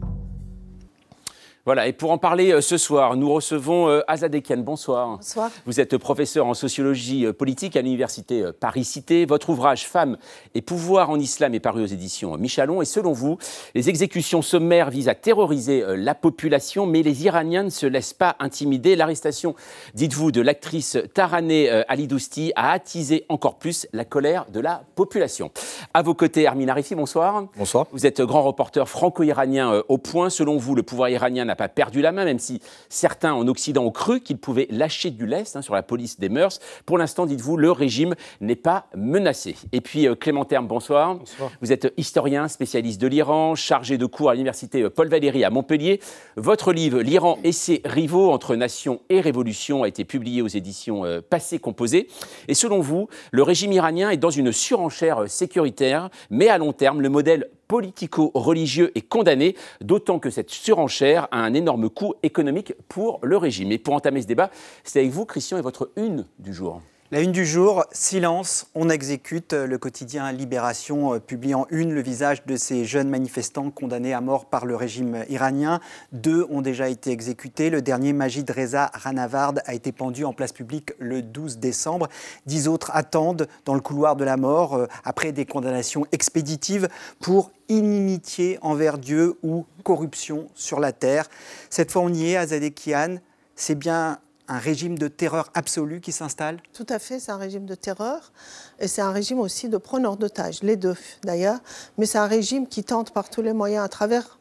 Voilà, 1.65 1.87
et 1.87 1.93
pour 1.93 2.11
en 2.11 2.19
parler 2.19 2.51
euh, 2.51 2.61
ce 2.61 2.77
soir, 2.77 3.15
nous 3.15 3.33
recevons 3.33 3.89
euh, 3.89 4.01
Azadekian. 4.07 4.57
Bonsoir. 4.57 5.17
Bonsoir. 5.17 5.49
Vous 5.65 5.79
êtes 5.79 5.97
professeur 5.97 6.45
en 6.45 6.53
sociologie 6.53 7.25
euh, 7.25 7.33
politique 7.33 7.75
à 7.75 7.81
l'université 7.81 8.51
Paris-Cité. 8.59 9.25
Votre 9.25 9.49
ouvrage 9.49 9.87
Femmes 9.87 10.19
et 10.53 10.61
pouvoir 10.61 11.09
en 11.09 11.19
islam 11.19 11.55
est 11.55 11.59
paru 11.59 11.81
aux 11.81 11.87
éditions 11.87 12.37
Michalon. 12.37 12.83
Et 12.83 12.85
selon 12.85 13.13
vous, 13.13 13.39
les 13.73 13.89
exécutions 13.89 14.43
sommaires 14.43 14.91
visent 14.91 15.09
à 15.09 15.15
terroriser 15.15 15.83
la 15.97 16.13
population, 16.13 16.85
mais 16.85 17.01
les 17.01 17.25
Iraniens 17.25 17.63
ne 17.63 17.69
se 17.71 17.87
laissent 17.87 18.13
pas 18.13 18.35
intimider. 18.39 18.95
L'arrestation, 18.95 19.55
dites-vous, 19.95 20.31
de 20.31 20.41
l'actrice 20.41 20.99
Taraneh 21.15 21.83
Ali 21.87 22.07
Dousti 22.07 22.51
a 22.55 22.73
attisé 22.73 23.25
encore 23.27 23.57
plus 23.57 23.87
la 23.91 24.05
colère 24.05 24.45
de 24.51 24.59
la 24.59 24.83
population. 24.93 25.49
À 25.95 26.03
vos 26.03 26.13
côtés, 26.13 26.45
Armin 26.45 26.67
Arifi, 26.67 26.93
bonsoir. 26.93 27.45
Bonsoir. 27.57 27.87
Vous 27.91 28.05
êtes 28.05 28.21
grand 28.21 28.43
reporter 28.43 28.87
franco-iranien 28.87 29.81
au 29.89 29.97
point. 29.97 30.29
Selon 30.29 30.57
vous, 30.57 30.75
le 30.75 30.83
pouvoir 30.83 31.09
iranien 31.09 31.45
n'a 31.45 31.54
pas 31.55 31.69
perdu 31.69 32.01
la 32.01 32.11
main, 32.11 32.25
même 32.25 32.39
si 32.39 32.61
certains 32.89 33.33
en 33.33 33.47
Occident 33.47 33.83
ont 33.83 33.91
cru 33.91 34.21
qu'il 34.21 34.37
pouvait 34.37 34.67
lâcher 34.69 35.11
du 35.11 35.25
lest 35.25 35.55
hein, 35.55 35.61
sur 35.61 35.73
la 35.73 35.83
police 35.83 36.19
des 36.19 36.29
mœurs. 36.29 36.59
Pour 36.85 36.97
l'instant, 36.97 37.25
dites-vous, 37.25 37.57
le 37.57 37.71
régime 37.71 38.15
n'est 38.41 38.55
pas 38.55 38.87
menacé. 38.95 39.55
Et 39.71 39.81
puis, 39.81 40.07
euh, 40.07 40.15
Clément 40.15 40.45
Terme, 40.45 40.67
bonsoir. 40.67 41.15
bonsoir. 41.15 41.51
Vous 41.61 41.71
êtes 41.71 41.93
historien, 41.97 42.47
spécialiste 42.47 43.01
de 43.01 43.07
l'Iran, 43.07 43.55
chargé 43.55 43.97
de 43.97 44.05
cours 44.05 44.29
à 44.29 44.33
l'université 44.33 44.83
euh, 44.83 44.89
Paul 44.89 45.07
Valéry 45.07 45.43
à 45.43 45.49
Montpellier. 45.49 45.99
Votre 46.35 46.73
livre, 46.73 47.01
L'Iran 47.01 47.39
et 47.43 47.51
ses 47.51 47.81
rivaux 47.85 48.31
entre 48.31 48.55
nation 48.55 49.01
et 49.09 49.21
révolution, 49.21 49.83
a 49.83 49.87
été 49.87 50.05
publié 50.05 50.41
aux 50.41 50.47
éditions 50.47 51.05
euh, 51.05 51.21
Passé 51.21 51.59
Composé. 51.59 52.07
Et 52.47 52.53
selon 52.53 52.79
vous, 52.79 53.07
le 53.31 53.43
régime 53.43 53.71
iranien 53.71 54.09
est 54.09 54.17
dans 54.17 54.29
une 54.29 54.51
surenchère 54.51 55.29
sécuritaire, 55.29 56.09
mais 56.29 56.49
à 56.49 56.57
long 56.57 56.73
terme, 56.73 57.01
le 57.01 57.09
modèle 57.09 57.49
politico-religieux 57.67 58.91
est 58.95 59.07
condamné, 59.07 59.55
d'autant 59.81 60.19
que 60.19 60.29
cette 60.29 60.49
surenchère 60.49 61.27
a 61.31 61.39
un 61.39 61.53
énorme 61.53 61.89
coût 61.89 62.15
économique 62.23 62.73
pour 62.87 63.19
le 63.23 63.37
régime. 63.37 63.71
Et 63.71 63.77
pour 63.77 63.93
entamer 63.93 64.21
ce 64.21 64.27
débat, 64.27 64.51
c'est 64.83 64.99
avec 64.99 65.11
vous, 65.11 65.25
Christian, 65.25 65.57
et 65.57 65.61
votre 65.61 65.91
une 65.95 66.25
du 66.39 66.53
jour. 66.53 66.81
La 67.11 67.21
une 67.21 67.31
du 67.31 67.45
jour, 67.45 67.85
silence, 67.91 68.65
on 68.73 68.89
exécute. 68.89 69.53
Le 69.53 69.77
quotidien 69.77 70.31
Libération 70.31 71.13
euh, 71.13 71.19
publie 71.19 71.53
une 71.69 71.93
le 71.93 72.01
visage 72.01 72.43
de 72.47 72.55
ces 72.55 72.83
jeunes 72.83 73.09
manifestants 73.09 73.69
condamnés 73.69 74.11
à 74.11 74.21
mort 74.21 74.45
par 74.45 74.65
le 74.65 74.75
régime 74.75 75.23
iranien. 75.29 75.81
Deux 76.13 76.47
ont 76.49 76.61
déjà 76.61 76.89
été 76.89 77.11
exécutés. 77.11 77.69
Le 77.69 77.83
dernier, 77.83 78.11
Majid 78.11 78.49
Reza 78.49 78.89
Ranavard, 78.95 79.53
a 79.65 79.75
été 79.75 79.91
pendu 79.91 80.25
en 80.25 80.33
place 80.33 80.51
publique 80.51 80.93
le 80.97 81.21
12 81.21 81.59
décembre. 81.59 82.09
Dix 82.47 82.67
autres 82.67 82.89
attendent 82.91 83.47
dans 83.65 83.75
le 83.75 83.81
couloir 83.81 84.15
de 84.15 84.23
la 84.23 84.35
mort 84.35 84.73
euh, 84.73 84.87
après 85.03 85.31
des 85.31 85.45
condamnations 85.45 86.07
expéditives 86.11 86.87
pour 87.19 87.51
inimitié 87.69 88.57
envers 88.63 88.97
Dieu 88.97 89.37
ou 89.43 89.67
corruption 89.83 90.47
sur 90.55 90.79
la 90.79 90.91
terre. 90.91 91.29
Cette 91.69 91.91
fois, 91.91 92.01
on 92.01 92.11
y 92.11 92.31
est 92.31 92.35
à 92.35 92.47
Zadekian. 92.47 93.17
C'est 93.55 93.75
bien 93.75 94.17
un 94.47 94.57
régime 94.57 94.97
de 94.97 95.07
terreur 95.07 95.49
absolu 95.53 96.01
qui 96.01 96.11
s'installe 96.11 96.61
Tout 96.73 96.85
à 96.89 96.99
fait, 96.99 97.19
c'est 97.19 97.31
un 97.31 97.37
régime 97.37 97.65
de 97.65 97.75
terreur. 97.75 98.31
Et 98.79 98.87
c'est 98.87 99.01
un 99.01 99.11
régime 99.11 99.39
aussi 99.39 99.69
de 99.69 99.77
preneur 99.77 100.17
d'otages, 100.17 100.61
les 100.63 100.75
deux 100.75 100.95
d'ailleurs, 101.23 101.59
mais 101.97 102.05
c'est 102.05 102.17
un 102.17 102.27
régime 102.27 102.67
qui 102.67 102.83
tente 102.83 103.11
par 103.11 103.29
tous 103.29 103.41
les 103.41 103.53
moyens 103.53 103.83
à 103.83 103.89
travers 103.89 104.39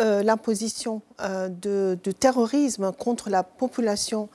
euh, 0.00 0.24
l'imposition 0.24 1.02
euh, 1.20 1.48
de, 1.48 1.96
terrorisme 2.18 2.90
contre 2.92 3.30
la 3.30 3.44
population, 3.44 4.28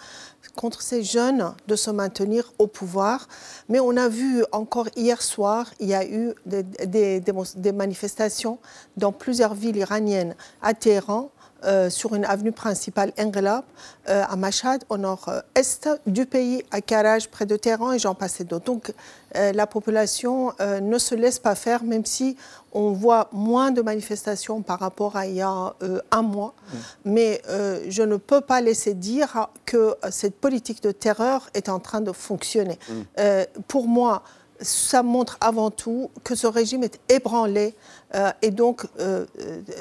contre 0.56 0.82
ces 0.82 1.04
jeunes, 1.04 1.54
de 1.68 1.76
se 1.76 1.92
maintenir 1.92 2.54
au 2.60 2.68
pouvoir. 2.68 3.28
Mais 3.68 3.82
on 3.82 3.98
a 3.98 4.08
vu 4.08 4.46
encore 4.54 4.88
hier 4.96 5.22
soir, 5.22 5.70
il 5.82 5.90
y 5.90 5.96
a 5.96 6.06
eu 6.06 6.34
des 6.46 7.74
manifestations 7.74 8.58
dans 8.96 9.12
plusieurs 9.12 9.54
villes 9.54 9.78
iraniennes 9.78 10.34
à 10.62 10.74
Téhéran 10.74 11.30
euh, 11.66 11.90
sur 11.90 12.16
une 12.16 12.24
avenue 12.26 12.52
principale, 12.52 13.12
Engelab, 13.20 13.64
euh, 14.08 14.24
à 14.28 14.36
Mashhad, 14.36 14.84
au 14.90 14.98
nord-est 14.98 15.90
du 16.08 16.26
pays, 16.26 16.64
à 16.72 16.80
Karaj, 16.80 17.28
près 17.28 17.46
de 17.46 17.58
Téhéran, 17.58 17.92
et 17.92 18.00
j'en 18.00 18.16
passais 18.16 18.46
d'autres. 18.46 18.66
Donc 18.66 18.94
euh, 19.36 19.52
la 19.52 19.68
population 19.68 20.54
ne 20.60 20.98
se 20.98 21.16
laisse 21.16 21.40
pas 21.40 21.56
faire, 21.56 21.84
même 21.84 22.06
si 22.06 22.38
on 22.72 22.92
voit 22.92 23.30
moins 23.32 23.72
de 23.72 23.82
manifestations 23.82 24.62
par 24.62 24.80
rapport 24.80 25.18
à 25.18 25.26
il 25.26 25.36
y 25.36 25.42
a 25.42 25.74
un 26.12 26.22
mois. 26.22 26.54
Mm. 26.54 26.78
Mais 27.06 27.42
je 27.88 28.04
ne 28.04 28.16
peux 28.18 28.42
pas 28.42 28.62
laisser 28.62 28.94
dire 28.94 29.50
que 29.66 29.96
cette 30.12 30.36
politique 30.36 30.82
de 30.82 30.92
terreur 30.92 31.50
est 31.54 31.70
en 31.70 31.80
train 31.80 32.02
de 32.02 32.12
fonctionner. 32.12 32.80
Mm. 32.90 33.62
pour 33.68 33.88
moi, 33.88 34.24
ça 34.62 35.04
montre 35.04 35.38
avant 35.42 35.72
tout 35.72 36.12
que 36.24 36.36
ce 36.36 36.48
régime 36.48 36.84
est 36.84 37.00
ébranlé 37.10 37.74
euh, 38.16 38.32
et 38.42 38.52
donc 38.52 38.86
euh, 39.00 39.26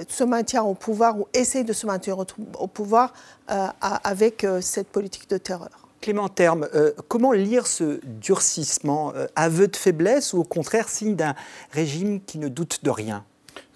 se 0.08 0.24
maintient 0.24 0.62
au 0.62 0.74
pouvoir 0.74 1.18
ou 1.18 1.26
essaie 1.34 1.64
de 1.64 1.72
se 1.72 1.86
maintenir 1.86 2.18
au, 2.18 2.26
au 2.58 2.66
pouvoir 2.66 3.12
euh, 3.50 3.66
avec 3.80 4.46
cette 4.60 4.88
politique 4.88 5.28
de 5.30 5.38
terreur. 5.38 5.88
Clément 6.00 6.28
Terme, 6.28 6.68
comment 7.08 7.32
lire 7.32 7.66
ce 7.66 8.00
durcissement 8.04 9.12
Aveu 9.34 9.66
de 9.66 9.76
faiblesse 9.76 10.32
ou 10.32 10.38
au 10.38 10.44
contraire 10.44 10.88
signe 10.88 11.16
d'un 11.16 11.34
régime 11.72 12.20
qui 12.20 12.38
ne 12.38 12.46
doute 12.46 12.84
de 12.84 12.90
rien? 12.90 13.24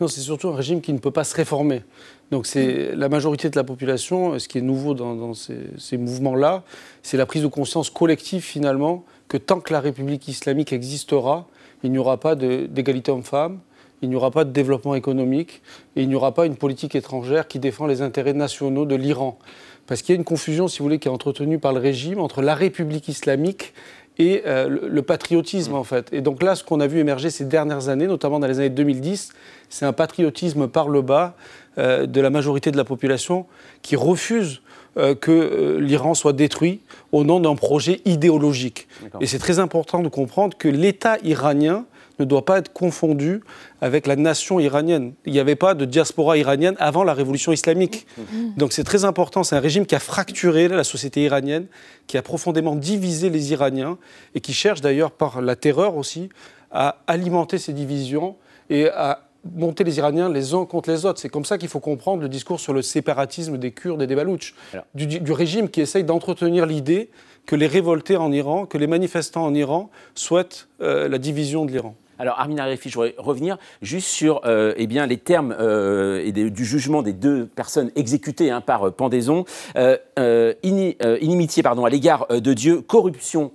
Non, 0.00 0.06
c'est 0.06 0.20
surtout 0.20 0.48
un 0.48 0.54
régime 0.54 0.80
qui 0.80 0.92
ne 0.92 0.98
peut 0.98 1.10
pas 1.10 1.24
se 1.24 1.34
réformer. 1.34 1.82
Donc 2.32 2.46
c'est 2.46 2.96
la 2.96 3.10
majorité 3.10 3.50
de 3.50 3.56
la 3.56 3.62
population, 3.62 4.38
ce 4.38 4.48
qui 4.48 4.56
est 4.56 4.62
nouveau 4.62 4.94
dans, 4.94 5.14
dans 5.14 5.34
ces, 5.34 5.58
ces 5.76 5.98
mouvements-là, 5.98 6.62
c'est 7.02 7.18
la 7.18 7.26
prise 7.26 7.42
de 7.42 7.46
conscience 7.46 7.90
collective 7.90 8.40
finalement 8.42 9.04
que 9.28 9.36
tant 9.36 9.60
que 9.60 9.70
la 9.70 9.80
République 9.80 10.26
islamique 10.28 10.72
existera, 10.72 11.46
il 11.82 11.92
n'y 11.92 11.98
aura 11.98 12.16
pas 12.16 12.34
d'égalité 12.34 13.12
homme-femme, 13.12 13.60
il 14.00 14.08
n'y 14.08 14.16
aura 14.16 14.30
pas 14.30 14.44
de 14.44 14.50
développement 14.50 14.94
économique 14.94 15.60
et 15.94 16.02
il 16.02 16.08
n'y 16.08 16.14
aura 16.14 16.32
pas 16.32 16.46
une 16.46 16.56
politique 16.56 16.94
étrangère 16.94 17.48
qui 17.48 17.58
défend 17.58 17.86
les 17.86 18.00
intérêts 18.00 18.32
nationaux 18.32 18.86
de 18.86 18.94
l'Iran. 18.94 19.38
Parce 19.86 20.00
qu'il 20.00 20.14
y 20.14 20.16
a 20.16 20.18
une 20.18 20.24
confusion, 20.24 20.68
si 20.68 20.78
vous 20.78 20.86
voulez, 20.86 20.98
qui 20.98 21.08
est 21.08 21.10
entretenue 21.10 21.58
par 21.58 21.74
le 21.74 21.80
régime 21.80 22.18
entre 22.18 22.40
la 22.40 22.54
République 22.54 23.08
islamique 23.08 23.74
et 24.18 24.42
euh, 24.46 24.68
le, 24.68 24.88
le, 24.88 25.02
patriotisme, 25.02 25.74
en 25.74 25.84
fait. 25.84 26.12
Et 26.12 26.20
donc 26.20 26.42
là, 26.42 26.54
ce 26.54 26.62
qu'on 26.62 26.80
a 26.80 26.86
vu 26.86 26.98
émerger 26.98 27.30
ces 27.30 27.44
dernières 27.44 27.88
années, 27.88 28.06
notamment 28.06 28.38
dans 28.38 28.46
les 28.46 28.58
années 28.58 28.70
2010, 28.70 29.32
c'est 29.70 29.86
un 29.86 29.92
patriotisme 29.92 30.68
par 30.68 30.88
le 30.88 31.00
bas 31.00 31.34
euh, 31.34 31.61
de 31.78 32.20
la 32.20 32.30
majorité 32.30 32.70
de 32.70 32.76
la 32.76 32.84
population 32.84 33.46
qui 33.80 33.96
refuse 33.96 34.60
euh, 34.98 35.14
que 35.14 35.30
euh, 35.30 35.80
l'Iran 35.80 36.12
soit 36.12 36.34
détruit 36.34 36.80
au 37.12 37.24
nom 37.24 37.40
d'un 37.40 37.54
projet 37.54 38.02
idéologique. 38.04 38.88
Et 39.22 39.26
c'est 39.26 39.38
très 39.38 39.58
important 39.58 40.02
de 40.02 40.08
comprendre 40.08 40.54
que 40.54 40.68
l'État 40.68 41.16
iranien 41.22 41.86
ne 42.18 42.26
doit 42.26 42.44
pas 42.44 42.58
être 42.58 42.74
confondu 42.74 43.40
avec 43.80 44.06
la 44.06 44.16
nation 44.16 44.60
iranienne. 44.60 45.14
Il 45.24 45.32
n'y 45.32 45.40
avait 45.40 45.56
pas 45.56 45.72
de 45.72 45.86
diaspora 45.86 46.36
iranienne 46.36 46.74
avant 46.78 47.04
la 47.04 47.14
révolution 47.14 47.52
islamique. 47.52 48.06
Donc 48.58 48.74
c'est 48.74 48.84
très 48.84 49.06
important, 49.06 49.42
c'est 49.44 49.56
un 49.56 49.60
régime 49.60 49.86
qui 49.86 49.94
a 49.94 49.98
fracturé 49.98 50.68
la 50.68 50.84
société 50.84 51.22
iranienne, 51.22 51.68
qui 52.06 52.18
a 52.18 52.22
profondément 52.22 52.76
divisé 52.76 53.30
les 53.30 53.52
Iraniens 53.52 53.96
et 54.34 54.40
qui 54.40 54.52
cherche 54.52 54.82
d'ailleurs 54.82 55.10
par 55.10 55.40
la 55.40 55.56
terreur 55.56 55.96
aussi 55.96 56.28
à 56.70 56.98
alimenter 57.06 57.56
ces 57.56 57.72
divisions 57.72 58.36
et 58.68 58.88
à 58.88 59.22
monter 59.44 59.84
les 59.84 59.98
Iraniens 59.98 60.28
les 60.28 60.54
uns 60.54 60.64
contre 60.64 60.90
les 60.90 61.04
autres. 61.04 61.20
C'est 61.20 61.28
comme 61.28 61.44
ça 61.44 61.58
qu'il 61.58 61.68
faut 61.68 61.80
comprendre 61.80 62.22
le 62.22 62.28
discours 62.28 62.60
sur 62.60 62.72
le 62.72 62.82
séparatisme 62.82 63.58
des 63.58 63.72
Kurdes 63.72 64.02
et 64.02 64.06
des 64.06 64.14
Balouches, 64.14 64.54
du, 64.94 65.06
du, 65.06 65.32
régime 65.32 65.68
qui 65.68 65.80
essaye 65.80 66.04
d'entretenir 66.04 66.66
l'idée 66.66 67.10
que 67.46 67.56
les 67.56 67.66
révoltés 67.66 68.16
en 68.16 68.30
Iran, 68.32 68.66
que 68.66 68.78
les 68.78 68.86
manifestants 68.86 69.44
en 69.44 69.54
Iran 69.54 69.90
souhaitent 70.14 70.68
euh, 70.80 71.08
la 71.08 71.18
division 71.18 71.64
de 71.64 71.72
l'Iran. 71.72 71.94
Alors, 72.18 72.38
Armin 72.38 72.58
Arifi, 72.58 72.88
je 72.88 72.94
voudrais 72.94 73.14
revenir 73.18 73.58
juste 73.80 74.06
sur 74.06 74.42
euh, 74.44 74.74
eh 74.76 74.86
bien, 74.86 75.06
les 75.06 75.16
termes 75.16 75.56
euh, 75.58 76.24
et 76.24 76.30
des, 76.30 76.50
du 76.50 76.64
jugement 76.64 77.02
des 77.02 77.12
deux 77.12 77.46
personnes 77.46 77.90
exécutées 77.96 78.50
hein, 78.50 78.60
par 78.60 78.92
pendaison. 78.92 79.44
Ini, 79.76 80.96
inimitié 81.20 81.64
pardon, 81.64 81.84
à 81.84 81.90
l'égard 81.90 82.28
de 82.28 82.52
Dieu, 82.52 82.80
corruption 82.80 83.50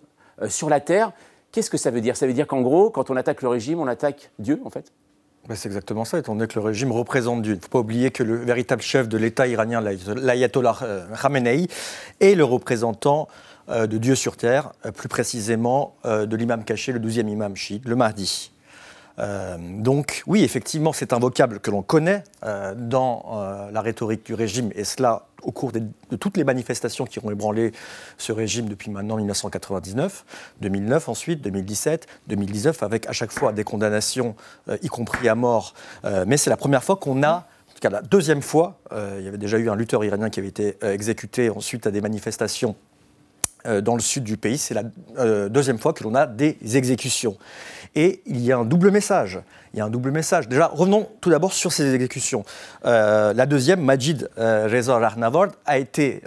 sur 0.50 0.70
la 0.70 0.82
terre. 0.82 1.14
Qu'est-ce 1.54 1.70
que 1.70 1.78
ça 1.78 1.92
veut 1.92 2.02
dire? 2.02 2.18
Ça 2.18 2.28
veut 2.28 2.34
dire 2.34 2.46
qu'en 2.46 2.62
gros, 2.62 2.90
quand 2.90 3.10
on 3.10 3.16
attaque 3.16 3.42
le 3.42 3.48
régime, 3.48 3.80
on 3.80 3.88
attaque 3.88 4.32
Dieu, 4.38 4.60
en 4.66 4.70
fait? 4.70 4.92
C'est 5.56 5.70
exactement 5.70 6.06
ça, 6.06 6.20
étant 6.20 6.36
donné 6.36 6.48
que 6.48 6.60
le 6.60 6.66
régime 6.66 6.92
représente 6.92 7.42
Dieu. 7.42 7.54
Il 7.54 7.58
ne 7.58 7.62
faut 7.62 7.70
pas 7.70 7.80
oublier 7.80 8.12
que 8.12 8.24
le 8.24 8.36
véritable 8.36 8.82
chef 8.82 9.08
de 9.08 9.18
l'État 9.18 9.48
iranien, 9.48 9.82
l'ayatollah 9.82 10.78
Khamenei, 11.22 11.68
est 12.20 12.36
le 12.36 12.44
représentant 12.44 13.28
euh, 13.70 13.86
de 13.86 13.98
Dieu 13.98 14.16
sur 14.16 14.38
terre, 14.38 14.72
euh, 14.86 14.92
plus 14.92 15.10
précisément 15.10 15.98
euh, 16.06 16.26
de 16.26 16.38
l'imam 16.38 16.64
caché, 16.64 16.94
le 16.94 17.00
douzième 17.00 17.28
imam 17.28 17.54
chiite, 17.58 17.84
le 17.86 17.98
Mahdi. 17.98 18.52
Euh, 19.20 19.58
donc 19.60 20.24
oui, 20.28 20.44
effectivement, 20.44 20.94
c'est 20.94 21.14
un 21.14 21.20
vocable 21.20 21.60
que 21.60 21.72
l'on 21.72 21.82
connaît 21.82 22.24
euh, 22.44 22.76
dans 22.76 23.26
euh, 23.34 23.72
la 23.72 23.82
rhétorique 23.82 24.26
du 24.26 24.34
régime, 24.34 24.72
et 24.76 24.84
cela 24.84 25.26
au 25.44 25.52
cours 25.52 25.72
de, 25.72 25.82
toutes 26.18 26.38
les 26.38 26.44
manifestations 26.44 27.06
qui 27.06 27.20
ont 27.24 27.32
ébranlé 27.32 27.72
ce 28.18 28.32
régime 28.32 28.68
depuis 28.68 28.92
maintenant 28.92 29.18
1999, 29.18 30.26
2009 30.62 31.10
ensuite, 31.10 31.42
2017, 31.42 32.08
2019, 32.28 32.84
avec 32.84 33.08
à 33.08 33.12
chaque 33.12 33.32
fois 33.32 33.54
des 33.54 33.64
condamnations, 33.64 34.36
y 34.82 34.88
compris 34.88 35.30
à 35.30 35.36
mort. 35.36 35.76
Mais 36.26 36.38
c'est 36.38 36.50
la 36.50 36.58
première 36.58 36.84
fois 36.84 36.96
qu'on 36.96 37.22
a, 37.22 37.34
en 37.36 37.74
tout 37.74 37.80
cas 37.82 37.92
la 37.92 38.02
deuxième 38.02 38.42
fois, 38.42 38.80
il 38.92 39.24
y 39.24 39.28
avait 39.28 39.38
déjà 39.38 39.60
eu 39.60 39.70
un 39.70 39.76
lutteur 39.76 40.04
iranien 40.04 40.32
qui 40.32 40.40
avait 40.40 40.50
été 40.50 40.76
exécuté 40.82 41.52
ensuite 41.52 41.86
à 41.86 41.92
des 41.92 42.02
manifestations 42.02 42.76
dans 43.64 43.94
le 43.94 44.02
sud 44.02 44.24
du 44.24 44.38
pays. 44.38 44.58
C'est 44.58 44.74
la 44.74 44.84
deuxième 45.50 45.78
fois 45.78 45.94
que 45.94 46.04
l'on 46.04 46.16
a 46.16 46.26
des 46.26 46.58
exécutions. 46.76 47.38
Et 47.96 48.22
il 48.26 48.42
y 48.42 48.52
a 48.52 48.58
un 48.58 48.66
double 48.66 48.92
message. 48.92 49.40
Il 49.74 49.80
y 49.80 49.82
a 49.82 49.86
un 49.86 49.90
double 49.90 50.12
message. 50.12 50.48
Déjà, 50.48 50.68
revenons 50.68 51.08
tout 51.22 51.30
d'abord 51.30 51.54
sur 51.54 51.72
ces 51.72 51.94
exécutions. 51.94 52.44
Euh, 52.86 53.34
la 53.34 53.46
deuxième, 53.46 53.82
Majid 53.82 54.30
euh, 54.38 54.68
Reza 54.72 54.98
Rahnavard, 54.98 55.50
a 55.66 55.78
été, 55.78 56.22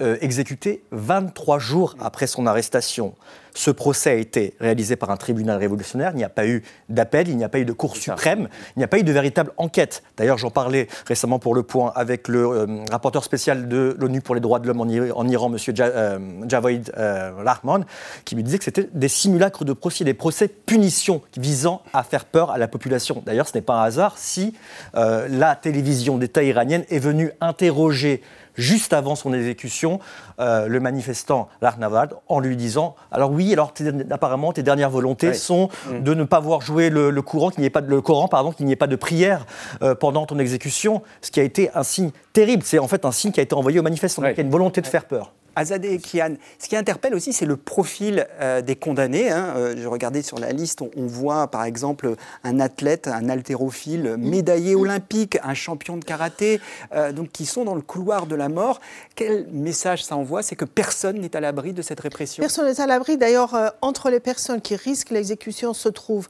euh, 0.00 0.16
exécuté 0.20 0.84
23 0.92 1.58
jours 1.58 1.96
après 2.00 2.26
son 2.26 2.46
arrestation. 2.46 3.14
Ce 3.56 3.70
procès 3.70 4.10
a 4.10 4.14
été 4.14 4.54
réalisé 4.58 4.96
par 4.96 5.10
un 5.10 5.16
tribunal 5.16 5.58
révolutionnaire. 5.58 6.10
Il 6.12 6.16
n'y 6.16 6.24
a 6.24 6.28
pas 6.28 6.46
eu 6.46 6.64
d'appel, 6.88 7.28
il 7.28 7.36
n'y 7.36 7.44
a 7.44 7.48
pas 7.48 7.60
eu 7.60 7.64
de 7.64 7.72
Cour 7.72 7.96
suprême, 7.96 8.48
il 8.74 8.80
n'y 8.80 8.84
a 8.84 8.88
pas 8.88 8.98
eu 8.98 9.04
de 9.04 9.12
véritable 9.12 9.52
enquête. 9.58 10.02
D'ailleurs, 10.16 10.38
j'en 10.38 10.50
parlais 10.50 10.88
récemment 11.06 11.38
pour 11.38 11.54
le 11.54 11.62
point 11.62 11.92
avec 11.94 12.26
le 12.26 12.44
euh, 12.44 12.66
rapporteur 12.90 13.22
spécial 13.22 13.68
de 13.68 13.96
l'ONU 13.98 14.20
pour 14.20 14.34
les 14.34 14.40
droits 14.40 14.58
de 14.58 14.66
l'homme 14.66 14.80
en, 14.80 14.88
Iran, 15.28 15.52
M. 15.52 15.58
Ja- 15.58 15.84
euh, 15.86 16.18
Javaid 16.48 16.92
euh, 16.96 17.30
Rahman, 17.44 17.84
qui 18.24 18.34
me 18.34 18.42
disait 18.42 18.58
que 18.58 18.64
c'était 18.64 18.88
des 18.92 19.08
simulacres 19.08 19.64
de 19.64 19.72
procès, 19.72 20.02
des 20.02 20.14
procès 20.14 20.48
punitions 20.48 21.22
visant 21.36 21.82
à 21.92 22.02
faire 22.02 22.24
peur 22.24 22.50
à 22.50 22.58
la 22.58 22.66
population. 22.66 23.22
D'ailleurs, 23.24 23.46
ce 23.46 23.56
n'est 23.56 23.62
pas 23.62 23.74
un 23.74 23.84
hasard 23.84 24.18
si 24.18 24.54
la 24.94 25.54
télévision 25.54 26.18
d'État 26.18 26.42
iranienne 26.42 26.84
est 26.90 26.98
venue 26.98 27.30
interroger 27.40 28.22
juste 28.56 28.92
avant 28.92 29.14
son 29.14 29.32
exécution, 29.32 29.98
euh, 30.40 30.66
le 30.66 30.80
manifestant 30.80 31.48
Larnavad, 31.60 32.14
en 32.28 32.40
lui 32.40 32.56
disant 32.56 32.94
Alors, 33.12 33.30
oui, 33.30 33.52
alors 33.52 33.72
apparemment, 34.10 34.52
tes 34.52 34.62
dernières 34.62 34.90
volontés 34.90 35.34
sont 35.34 35.68
Mm. 35.90 36.02
de 36.02 36.14
ne 36.14 36.24
pas 36.24 36.40
voir 36.40 36.60
jouer 36.60 36.90
le, 36.90 37.10
le 37.10 37.22
courant, 37.22 37.50
qu'il 37.50 37.60
n'y 37.60 37.66
ait 37.66 37.70
pas 37.70 37.80
de, 37.80 37.90
le 37.90 38.00
Coran, 38.00 38.28
pardon, 38.28 38.52
qu'il 38.52 38.66
n'y 38.66 38.72
ait 38.72 38.76
pas 38.76 38.86
de 38.86 38.96
prière 38.96 39.46
euh, 39.82 39.94
pendant 39.94 40.26
ton 40.26 40.38
exécution, 40.38 41.02
ce 41.20 41.30
qui 41.30 41.40
a 41.40 41.42
été 41.42 41.70
un 41.74 41.82
signe 41.82 42.10
terrible. 42.32 42.62
C'est 42.64 42.78
en 42.78 42.88
fait 42.88 43.04
un 43.04 43.12
signe 43.12 43.32
qui 43.32 43.40
a 43.40 43.42
été 43.42 43.54
envoyé 43.54 43.78
aux 43.78 43.82
manifestants. 43.82 44.22
Donc, 44.22 44.32
il 44.32 44.36
y 44.38 44.40
a 44.40 44.44
une 44.44 44.50
volonté 44.50 44.80
de 44.80 44.86
faire 44.86 45.04
peur. 45.04 45.32
Azadeh 45.56 45.94
et 45.94 45.98
Kian. 45.98 46.34
Ce 46.58 46.68
qui 46.68 46.76
interpelle 46.76 47.14
aussi, 47.14 47.32
c'est 47.32 47.46
le 47.46 47.56
profil 47.56 48.26
euh, 48.40 48.60
des 48.62 48.76
condamnés. 48.76 49.30
hein. 49.30 49.54
Euh, 49.56 49.74
je 49.76 49.86
regardais 49.86 50.22
sur 50.22 50.38
la 50.38 50.50
liste, 50.52 50.82
on, 50.82 50.90
on 50.96 51.06
voit 51.06 51.48
par 51.48 51.64
exemple 51.64 52.14
un 52.42 52.60
athlète, 52.60 53.08
un 53.08 53.28
haltérophile, 53.28 54.16
médaillé 54.18 54.74
olympique, 54.74 55.38
un 55.42 55.54
champion 55.54 55.96
de 55.96 56.04
karaté, 56.04 56.60
euh, 56.94 57.12
donc 57.12 57.30
qui 57.30 57.46
sont 57.46 57.64
dans 57.64 57.74
le 57.74 57.82
couloir 57.82 58.26
de 58.26 58.34
la 58.34 58.48
mort. 58.48 58.80
Quel 59.14 59.46
message 59.52 60.04
ça 60.04 60.16
envoie? 60.16 60.42
C'est 60.42 60.56
que 60.56 60.64
personne 60.64 61.20
n'est 61.20 61.36
à 61.36 61.40
l'abri 61.40 61.72
de 61.72 61.82
cette 61.82 62.00
répression. 62.00 62.42
Personne 62.42 62.66
n'est 62.66 62.80
à 62.80 62.86
l'abri. 62.86 63.16
D'ailleurs, 63.16 63.54
entre 63.80 64.10
les 64.10 64.20
personnes 64.20 64.60
qui 64.60 64.76
risquent 64.76 65.10
l'exécution 65.10 65.74
se 65.74 65.88
trouve 65.88 66.28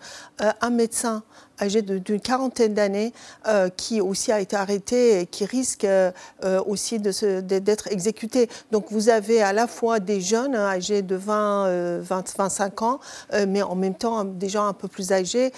un 0.61 0.71
médecin 0.71 1.23
âgé 1.61 1.83
d'une 1.83 2.21
quarantaine 2.21 2.75
d'années 2.75 3.13
euh, 3.47 3.69
qui 3.69 4.01
aussi 4.01 4.33
a 4.33 4.41
été 4.41 4.57
arrêté 4.57 5.21
et 5.21 5.27
qui 5.27 5.45
risque 5.45 5.85
euh, 5.85 6.11
aussi 6.67 6.99
d'être 6.99 7.89
exécuté. 7.89 8.49
Donc 8.73 8.87
vous 8.91 9.09
avez 9.09 9.43
à 9.43 9.53
la 9.53 9.67
fois 9.67 10.01
des 10.01 10.21
jeunes 10.21 10.55
hein, 10.55 10.67
âgés 10.67 11.03
de 11.03 11.17
20, 11.17 11.67
euh, 11.67 12.01
20 12.03 12.37
25 12.37 12.83
ans, 12.83 13.01
euh, 13.33 13.47
mais 13.49 13.63
en 13.63 13.75
même 13.75 13.95
temps 13.95 14.25
des 14.25 14.49
gens 14.49 14.67
un 14.67 14.73
peu 14.73 14.89
plus 14.89 15.13
âgés, 15.13 15.53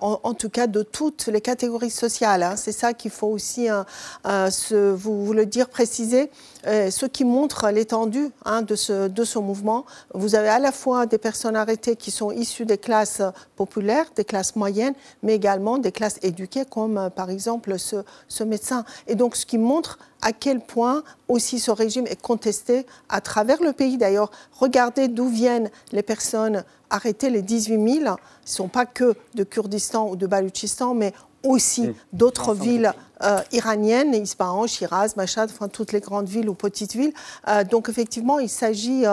en, 0.00 0.34
tout 0.34 0.48
cas 0.48 0.66
de 0.66 0.82
toutes 0.82 1.26
les 1.26 1.40
catégories 1.40 1.90
sociales. 1.90 2.42
hein. 2.42 2.56
C'est 2.56 2.72
ça 2.72 2.92
qu'il 2.92 3.10
faut 3.10 3.28
aussi 3.28 3.68
hein, 3.68 3.84
vous 4.24 5.32
le 5.32 5.46
dire, 5.46 5.68
préciser. 5.68 6.30
Euh, 6.66 6.90
ce 6.90 7.04
qui 7.04 7.24
montre 7.24 7.68
l'étendue 7.68 8.30
hein, 8.44 8.62
de, 8.62 8.74
ce, 8.74 9.38
mouvement. 9.38 9.84
Vous 10.14 10.34
avez 10.34 10.48
à 10.48 10.58
la 10.58 10.72
fois 10.72 11.04
des 11.04 11.18
personnes 11.18 11.56
arrêtées 11.56 11.96
qui 11.96 12.10
sont 12.10 12.30
issues 12.30 12.64
des 12.64 12.78
classes 12.78 13.20
populaires, 13.56 14.06
des 14.16 14.24
classes 14.24 14.56
moyennes, 14.56 14.94
mais 15.22 15.34
également 15.34 15.76
des 15.76 15.92
classes 15.92 16.18
éduquées, 16.22 16.64
comme 16.64 16.96
euh, 16.96 17.10
par 17.10 17.28
exemple 17.28 17.76
ce, 17.78 18.44
médecin. 18.44 18.84
Et 19.06 19.14
donc, 19.14 19.36
ce 19.36 19.44
qui 19.44 19.58
montre 19.58 19.98
à 20.22 20.32
quel 20.32 20.60
point 20.60 21.02
aussi 21.28 21.58
ce 21.58 21.70
régime 21.70 22.06
est 22.06 22.20
contesté 22.20 22.86
à 23.10 23.20
travers 23.20 23.62
le 23.62 23.72
pays. 23.72 23.98
D'ailleurs, 23.98 24.30
regardez 24.52 25.08
d'où 25.08 25.28
viennent 25.28 25.70
les 25.92 26.02
personnes 26.02 26.64
arrêtées, 26.88 27.28
les 27.28 27.42
18 27.42 28.00
000. 28.00 28.04
Ce 28.04 28.08
ne 28.08 28.16
sont 28.44 28.68
pas 28.68 28.86
que 28.86 29.14
de 29.34 29.44
Kurdistan 29.44 30.08
ou 30.08 30.16
de 30.16 30.26
Baloutchistan, 30.26 30.94
mais 30.94 31.12
aussi 31.44 31.94
d'autres 32.12 32.54
villes 32.54 32.92
euh, 33.22 33.40
iraniennes, 33.52 34.14
Ispahan, 34.14 34.66
Shiraz, 34.66 35.14
Mashhad, 35.16 35.48
enfin 35.50 35.68
toutes 35.68 35.92
les 35.92 36.00
grandes 36.00 36.28
villes 36.28 36.48
ou 36.48 36.54
petites 36.54 36.94
villes. 36.94 37.12
Euh, 37.48 37.62
donc 37.64 37.88
effectivement, 37.88 38.38
il 38.38 38.48
s'agit, 38.48 39.04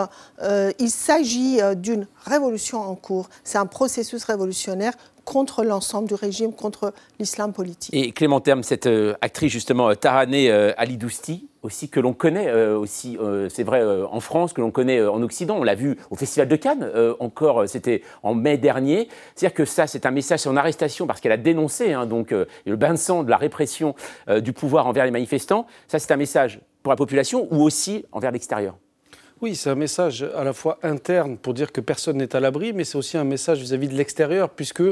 euh, 0.41 0.71
il 0.79 0.89
s'agit 0.89 1.59
d'une 1.75 2.07
révolution 2.25 2.81
en 2.81 2.95
cours. 2.95 3.29
C'est 3.43 3.57
un 3.57 3.67
processus 3.67 4.23
révolutionnaire 4.23 4.93
contre 5.31 5.63
l'ensemble 5.63 6.09
du 6.09 6.13
régime, 6.13 6.51
contre 6.51 6.93
l'islam 7.17 7.53
politique. 7.53 7.93
Et 7.93 8.11
Clément 8.11 8.41
Terme, 8.41 8.63
cette 8.63 8.85
euh, 8.85 9.13
actrice 9.21 9.49
justement 9.49 9.89
euh, 9.89 9.93
Taraneh 9.93 10.51
euh, 10.51 10.73
Ali 10.75 10.97
Dousti, 10.97 11.47
aussi 11.61 11.87
que 11.87 12.01
l'on 12.01 12.11
connaît 12.11 12.49
euh, 12.49 12.77
aussi, 12.77 13.17
c'est 13.49 13.63
vrai 13.63 13.81
en 14.11 14.19
France, 14.19 14.51
que 14.51 14.59
l'on 14.59 14.71
connaît 14.71 15.01
en 15.01 15.21
Occident. 15.21 15.55
On 15.57 15.63
l'a 15.63 15.75
vu 15.75 15.97
au 16.09 16.17
Festival 16.17 16.49
de 16.49 16.55
Cannes, 16.57 16.91
encore, 17.19 17.69
c'était 17.69 18.01
en 18.23 18.33
mai 18.33 18.57
dernier. 18.57 19.07
C'est-à-dire 19.35 19.55
que 19.55 19.63
ça, 19.63 19.87
c'est 19.87 20.05
un 20.05 20.11
message, 20.11 20.39
son 20.39 20.57
arrestation, 20.57 21.07
parce 21.07 21.21
qu'elle 21.21 21.31
a 21.31 21.37
dénoncé 21.37 21.93
hein, 21.93 22.07
donc 22.07 22.31
le 22.31 22.75
bain 22.75 22.91
de 22.91 22.97
sang 22.97 23.23
de 23.23 23.29
la 23.29 23.37
répression 23.37 23.95
du 24.41 24.53
pouvoir 24.53 24.87
envers 24.87 25.05
les 25.05 25.11
manifestants. 25.11 25.67
Ça, 25.87 25.99
c'est 25.99 26.11
un 26.11 26.17
message 26.17 26.59
pour 26.81 26.91
la 26.91 26.97
population 26.97 27.47
ou 27.51 27.61
aussi 27.61 28.05
envers 28.11 28.31
l'extérieur. 28.31 28.75
Oui, 29.41 29.55
c'est 29.55 29.71
un 29.71 29.75
message 29.75 30.23
à 30.37 30.43
la 30.43 30.53
fois 30.53 30.77
interne 30.83 31.35
pour 31.35 31.55
dire 31.55 31.71
que 31.71 31.81
personne 31.81 32.17
n'est 32.17 32.35
à 32.35 32.39
l'abri, 32.39 32.73
mais 32.73 32.83
c'est 32.83 32.97
aussi 32.97 33.17
un 33.17 33.23
message 33.23 33.59
vis-à-vis 33.59 33.87
de 33.87 33.95
l'extérieur, 33.95 34.49
puisque 34.49 34.83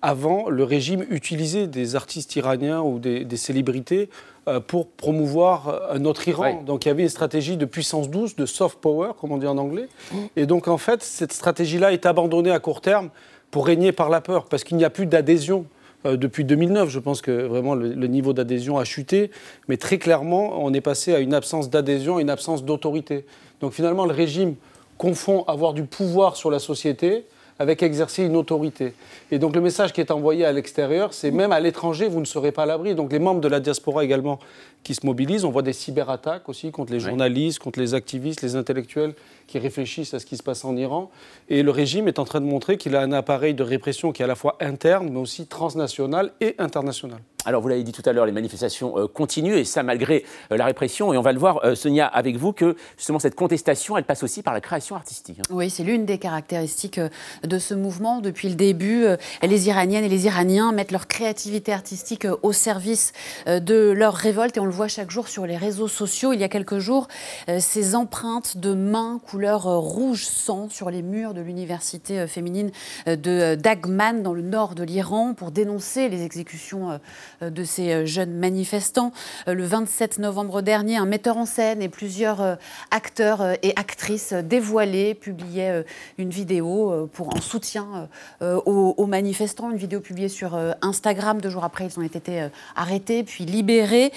avant, 0.00 0.48
le 0.48 0.64
régime 0.64 1.04
utilisait 1.10 1.66
des 1.66 1.94
artistes 1.94 2.34
iraniens 2.34 2.80
ou 2.80 2.98
des, 2.98 3.26
des 3.26 3.36
célébrités 3.36 4.08
euh, 4.48 4.60
pour 4.60 4.88
promouvoir 4.88 5.68
euh, 5.68 5.98
notre 5.98 6.26
Iran. 6.26 6.62
Donc 6.62 6.86
il 6.86 6.88
y 6.88 6.90
avait 6.90 7.02
une 7.02 7.10
stratégie 7.10 7.58
de 7.58 7.66
puissance 7.66 8.08
douce, 8.08 8.34
de 8.34 8.46
soft 8.46 8.78
power, 8.80 9.10
comme 9.20 9.30
on 9.30 9.36
dit 9.36 9.46
en 9.46 9.58
anglais. 9.58 9.88
Et 10.36 10.46
donc 10.46 10.68
en 10.68 10.78
fait, 10.78 11.02
cette 11.02 11.34
stratégie-là 11.34 11.92
est 11.92 12.06
abandonnée 12.06 12.50
à 12.50 12.60
court 12.60 12.80
terme 12.80 13.10
pour 13.50 13.66
régner 13.66 13.92
par 13.92 14.08
la 14.08 14.22
peur, 14.22 14.46
parce 14.46 14.64
qu'il 14.64 14.78
n'y 14.78 14.84
a 14.84 14.90
plus 14.90 15.04
d'adhésion. 15.04 15.66
Euh, 16.04 16.16
depuis 16.16 16.44
2009, 16.44 16.88
je 16.88 16.98
pense 16.98 17.22
que 17.22 17.30
vraiment 17.46 17.74
le, 17.74 17.92
le 17.92 18.06
niveau 18.06 18.32
d'adhésion 18.32 18.78
a 18.78 18.84
chuté, 18.84 19.30
mais 19.68 19.76
très 19.76 19.98
clairement, 19.98 20.62
on 20.62 20.72
est 20.72 20.80
passé 20.80 21.14
à 21.14 21.20
une 21.20 21.34
absence 21.34 21.70
d'adhésion, 21.70 22.18
une 22.18 22.30
absence 22.30 22.64
d'autorité. 22.64 23.24
Donc 23.60 23.72
finalement, 23.72 24.06
le 24.06 24.12
régime 24.12 24.56
confond 24.98 25.44
avoir 25.44 25.72
du 25.72 25.84
pouvoir 25.84 26.36
sur 26.36 26.50
la 26.50 26.58
société 26.58 27.24
avec 27.58 27.82
exercer 27.82 28.24
une 28.24 28.36
autorité. 28.36 28.94
Et 29.30 29.38
donc 29.38 29.54
le 29.54 29.60
message 29.60 29.92
qui 29.92 30.00
est 30.00 30.10
envoyé 30.10 30.44
à 30.44 30.52
l'extérieur, 30.52 31.14
c'est 31.14 31.30
même 31.30 31.52
à 31.52 31.60
l'étranger, 31.60 32.08
vous 32.08 32.20
ne 32.20 32.24
serez 32.24 32.50
pas 32.50 32.64
à 32.64 32.66
l'abri. 32.66 32.94
Donc 32.94 33.12
les 33.12 33.18
membres 33.18 33.40
de 33.40 33.48
la 33.48 33.60
diaspora 33.60 34.04
également 34.04 34.38
qui 34.82 34.94
se 34.94 35.06
mobilisent, 35.06 35.44
on 35.44 35.50
voit 35.50 35.62
des 35.62 35.72
cyberattaques 35.72 36.48
aussi 36.48 36.70
contre 36.70 36.92
les 36.92 37.00
journalistes, 37.00 37.58
contre 37.58 37.78
les 37.78 37.94
activistes, 37.94 38.42
les 38.42 38.56
intellectuels 38.56 39.14
qui 39.46 39.58
réfléchissent 39.58 40.14
à 40.14 40.18
ce 40.18 40.26
qui 40.26 40.36
se 40.36 40.42
passe 40.42 40.64
en 40.64 40.76
Iran. 40.76 41.10
Et 41.48 41.62
le 41.62 41.70
régime 41.70 42.08
est 42.08 42.18
en 42.18 42.24
train 42.24 42.40
de 42.40 42.46
montrer 42.46 42.76
qu'il 42.76 42.96
a 42.96 43.00
un 43.00 43.12
appareil 43.12 43.54
de 43.54 43.62
répression 43.62 44.12
qui 44.12 44.22
est 44.22 44.24
à 44.24 44.28
la 44.28 44.34
fois 44.34 44.56
interne, 44.60 45.10
mais 45.10 45.20
aussi 45.20 45.46
transnational 45.46 46.32
et 46.40 46.54
international. 46.58 47.20
Alors, 47.44 47.60
vous 47.60 47.68
l'avez 47.68 47.82
dit 47.82 47.92
tout 47.92 48.02
à 48.06 48.12
l'heure, 48.12 48.26
les 48.26 48.32
manifestations 48.32 48.96
euh, 48.96 49.08
continuent, 49.08 49.56
et 49.56 49.64
ça 49.64 49.82
malgré 49.82 50.24
euh, 50.52 50.56
la 50.56 50.64
répression. 50.64 51.12
Et 51.12 51.18
on 51.18 51.22
va 51.22 51.32
le 51.32 51.40
voir, 51.40 51.64
euh, 51.64 51.74
Sonia, 51.74 52.06
avec 52.06 52.36
vous, 52.36 52.52
que 52.52 52.76
justement 52.96 53.18
cette 53.18 53.34
contestation, 53.34 53.96
elle 53.96 54.04
passe 54.04 54.22
aussi 54.22 54.42
par 54.42 54.54
la 54.54 54.60
création 54.60 54.94
artistique. 54.94 55.40
hein. 55.40 55.42
Oui, 55.50 55.68
c'est 55.68 55.82
l'une 55.82 56.06
des 56.06 56.18
caractéristiques 56.18 57.00
de 57.42 57.58
ce 57.58 57.74
mouvement. 57.74 58.20
Depuis 58.20 58.48
le 58.48 58.54
début, 58.54 59.06
les 59.42 59.68
Iraniennes 59.68 60.04
et 60.04 60.08
les 60.08 60.26
Iraniens 60.26 60.70
mettent 60.72 60.92
leur 60.92 61.08
créativité 61.08 61.72
artistique 61.72 62.26
au 62.42 62.52
service 62.52 63.12
de 63.46 63.90
leur 63.90 64.14
révolte 64.14 64.56
et 64.56 64.60
on 64.60 64.64
le 64.64 64.70
voit 64.72 64.88
chaque 64.88 65.10
jour 65.10 65.28
sur 65.28 65.46
les 65.46 65.56
réseaux 65.56 65.88
sociaux. 65.88 66.32
Il 66.32 66.40
y 66.40 66.44
a 66.44 66.48
quelques 66.48 66.78
jours, 66.78 67.08
euh, 67.48 67.58
ces 67.60 67.94
empreintes 67.94 68.56
de 68.56 68.74
mains 68.74 69.20
couleur 69.26 69.66
euh, 69.66 69.78
rouge 69.78 70.24
sang 70.24 70.68
sur 70.68 70.90
les 70.90 71.02
murs 71.02 71.34
de 71.34 71.40
l'université 71.40 72.18
euh, 72.20 72.26
féminine 72.26 72.70
euh, 73.08 73.16
de 73.16 73.30
euh, 73.30 73.56
Dagman 73.56 74.22
dans 74.22 74.32
le 74.32 74.42
nord 74.42 74.74
de 74.74 74.82
l'Iran 74.82 75.34
pour 75.34 75.50
dénoncer 75.50 76.08
les 76.08 76.24
exécutions 76.24 76.98
euh, 77.42 77.50
de 77.50 77.64
ces 77.64 78.06
jeunes 78.06 78.32
manifestants. 78.32 79.12
Le 79.46 79.64
27 79.64 80.18
novembre 80.18 80.62
dernier, 80.62 80.96
un 80.96 81.06
metteur 81.06 81.36
en 81.36 81.46
scène 81.46 81.82
et 81.82 81.88
plusieurs 81.88 82.58
acteurs 82.90 83.42
et 83.62 83.72
actrices 83.76 84.32
dévoilés 84.32 85.14
publiaient 85.14 85.84
une 86.18 86.30
vidéo 86.30 87.08
pour, 87.12 87.34
en 87.36 87.40
soutien 87.40 88.08
aux, 88.40 88.94
aux, 88.96 89.06
manifestants, 89.06 89.70
une 89.70 89.76
vidéo 89.76 90.00
publiée 90.00 90.28
sur 90.28 90.58
Instagram. 90.80 91.40
Deux 91.40 91.50
jours 91.50 91.64
après, 91.64 91.86
ils 91.86 91.98
ont 91.98 92.02
été 92.02 92.48
arrêtés, 92.76 93.22
puis 93.22 93.44
libérés. 93.44 94.12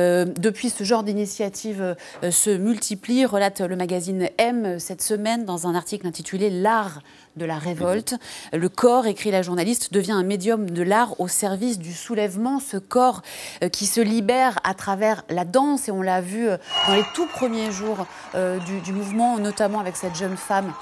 Depuis, 0.00 0.70
ce 0.70 0.84
genre 0.84 1.02
d'initiative 1.02 1.96
se 2.30 2.50
multiplie, 2.50 3.24
relate 3.24 3.60
le 3.60 3.76
magazine 3.76 4.28
M 4.38 4.78
cette 4.78 5.02
semaine 5.02 5.44
dans 5.44 5.66
un 5.66 5.74
article 5.74 6.06
intitulé 6.06 6.50
L'art 6.50 7.00
de 7.36 7.44
la 7.44 7.58
révolte. 7.58 8.14
Le 8.52 8.68
corps, 8.68 9.06
écrit 9.06 9.30
la 9.30 9.42
journaliste, 9.42 9.92
devient 9.92 10.12
un 10.12 10.22
médium 10.22 10.68
de 10.70 10.82
l'art 10.82 11.20
au 11.20 11.28
service 11.28 11.78
du 11.78 11.92
soulèvement. 11.92 12.60
Ce 12.60 12.76
corps 12.76 13.22
euh, 13.62 13.68
qui 13.68 13.86
se 13.86 14.00
libère 14.00 14.58
à 14.64 14.74
travers 14.74 15.24
la 15.28 15.44
danse, 15.44 15.88
et 15.88 15.92
on 15.92 16.02
l'a 16.02 16.20
vu 16.20 16.48
euh, 16.48 16.56
dans 16.86 16.94
les 16.94 17.04
tout 17.14 17.26
premiers 17.26 17.70
jours 17.70 18.06
euh, 18.34 18.58
du 18.84 18.92
mouvement, 18.92 19.38
notamment 19.38 19.80
avec 19.80 19.96
cette 19.96 20.16
jeune 20.16 20.36
femme 20.36 20.72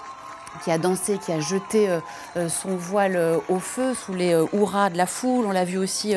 qui 0.63 0.71
a 0.71 0.79
dansé, 0.79 1.19
qui 1.19 1.33
a 1.33 1.41
jeté 1.41 1.89
euh, 1.89 2.01
euh, 2.37 2.49
son 2.49 2.77
voile 2.77 3.17
euh, 3.17 3.39
au 3.49 3.59
feu 3.59 3.95
sous 3.95 4.15
les 4.15 4.31
hurrahs 4.53 4.91
de 4.91 4.97
la 4.97 5.07
foule. 5.07 5.47
On 5.47 5.51
l'a 5.51 5.65
vu 5.65 5.79
aussi 5.79 6.15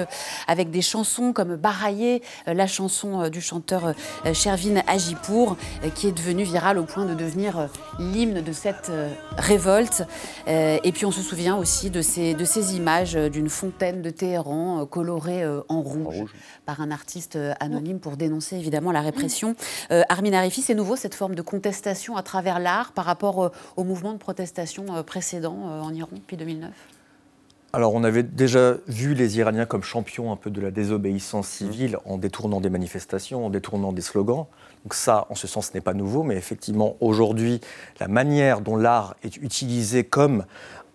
avec 0.47 0.71
des 0.71 0.81
chansons 0.81 1.33
comme 1.33 1.55
Baraillé, 1.55 2.21
la 2.47 2.67
chanson 2.67 3.29
du 3.29 3.41
chanteur 3.41 3.93
Shervin 4.33 4.81
Agipour, 4.87 5.57
qui 5.95 6.07
est 6.07 6.11
devenue 6.11 6.43
virale 6.43 6.77
au 6.77 6.83
point 6.83 7.05
de 7.05 7.13
devenir 7.13 7.69
l'hymne 7.99 8.41
de 8.41 8.51
cette 8.51 8.91
révolte. 9.37 10.03
Et 10.47 10.91
puis 10.93 11.05
on 11.05 11.11
se 11.11 11.21
souvient 11.21 11.57
aussi 11.57 11.89
de 11.89 12.01
ces, 12.01 12.33
de 12.33 12.45
ces 12.45 12.75
images 12.75 13.13
d'une 13.13 13.49
fontaine 13.49 14.01
de 14.01 14.09
Téhéran 14.09 14.85
colorée 14.85 15.43
en 15.69 15.81
rouge, 15.81 16.23
par 16.65 16.81
un 16.81 16.91
artiste 16.91 17.37
anonyme 17.59 17.99
pour 17.99 18.17
dénoncer 18.17 18.57
évidemment 18.57 18.91
la 18.91 19.01
répression. 19.01 19.55
Armin 20.09 20.33
Arifi, 20.33 20.61
c'est 20.61 20.75
nouveau 20.75 20.95
cette 20.95 21.15
forme 21.15 21.35
de 21.35 21.41
contestation 21.41 22.17
à 22.17 22.23
travers 22.23 22.59
l'art 22.59 22.91
par 22.93 23.05
rapport 23.05 23.51
au 23.75 23.83
mouvement 23.83 24.13
de 24.13 24.17
protestations 24.21 24.85
euh, 24.95 25.03
précédents 25.03 25.67
euh, 25.67 25.81
en 25.81 25.93
Iran 25.93 26.09
depuis 26.13 26.37
2009 26.37 26.71
alors, 27.73 27.93
on 27.93 28.03
avait 28.03 28.23
déjà 28.23 28.73
vu 28.89 29.13
les 29.13 29.37
Iraniens 29.37 29.65
comme 29.65 29.81
champions 29.81 30.33
un 30.33 30.35
peu 30.35 30.49
de 30.49 30.59
la 30.59 30.71
désobéissance 30.71 31.47
civile 31.47 31.97
en 32.03 32.17
détournant 32.17 32.59
des 32.59 32.69
manifestations, 32.69 33.45
en 33.45 33.49
détournant 33.49 33.93
des 33.93 34.01
slogans. 34.01 34.47
Donc 34.83 34.93
ça, 34.93 35.25
en 35.29 35.35
ce 35.35 35.47
sens, 35.47 35.67
ce 35.67 35.73
n'est 35.73 35.79
pas 35.79 35.93
nouveau, 35.93 36.23
mais 36.23 36.35
effectivement, 36.35 36.97
aujourd'hui, 36.99 37.61
la 38.01 38.09
manière 38.09 38.59
dont 38.59 38.75
l'art 38.75 39.15
est 39.23 39.37
utilisé 39.37 40.03
comme 40.03 40.43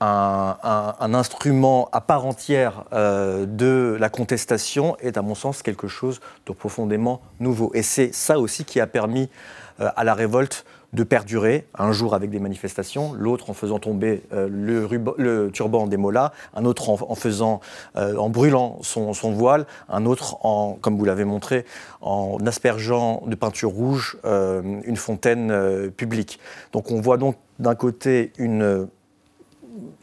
un, 0.01 1.15
instrument 1.15 1.89
à 1.93 2.03
part 2.03 2.27
entière 2.27 2.85
euh, 2.93 3.47
de 3.47 3.97
la 3.99 4.11
contestation 4.11 4.99
est, 4.99 5.17
à 5.17 5.23
mon 5.23 5.35
sens, 5.35 5.63
quelque 5.63 5.89
chose 5.89 6.21
de 6.45 6.53
profondément 6.53 7.23
nouveau. 7.41 7.71
Et 7.73 7.81
c'est 7.81 8.15
ça 8.15 8.39
aussi 8.39 8.67
qui 8.67 8.81
a 8.81 8.87
permis 8.87 9.31
à 9.79 10.05
la 10.05 10.13
révolte 10.13 10.67
de 10.93 11.03
perdurer, 11.03 11.67
un 11.77 11.93
jour 11.93 12.15
avec 12.15 12.31
des 12.31 12.39
manifestations, 12.39 13.13
l'autre 13.13 13.51
en 13.51 13.55
faisant 13.55 13.79
tomber 13.79 14.23
euh, 14.33 14.49
le, 14.49 15.51
turban 15.51 15.87
des 15.87 15.97
mollahs, 15.97 16.33
un 16.55 16.65
autre 16.65 16.89
en, 16.91 17.15
faisant, 17.15 17.61
euh, 17.97 18.17
en 18.17 18.31
brûlant 18.31 18.79
son, 18.83 19.13
voile, 19.33 19.67
un 19.89 20.07
autre, 20.07 20.45
en, 20.45 20.79
comme 20.81 20.97
vous 20.97 21.05
l'avez 21.05 21.25
montré, 21.25 21.65
en 22.01 22.39
aspergeant 22.47 23.23
de 23.27 23.35
peinture 23.35 23.71
rouge 23.71 24.17
euh, 24.25 24.63
une 24.85 24.97
fontaine 24.97 25.91
publique. 25.97 26.39
Donc 26.73 26.91
on 26.91 27.01
voit 27.01 27.17
donc 27.17 27.37
d'un 27.59 27.75
côté 27.75 28.33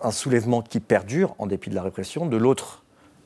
un 0.01 0.11
soulèvement 0.11 0.61
qui 0.61 0.79
perdure 0.79 1.35
en 1.39 1.47
dépit 1.47 1.69
de 1.69 1.75
la 1.75 1.83
répression, 1.83 2.25
de 2.25 2.37
l'autre 2.37 2.82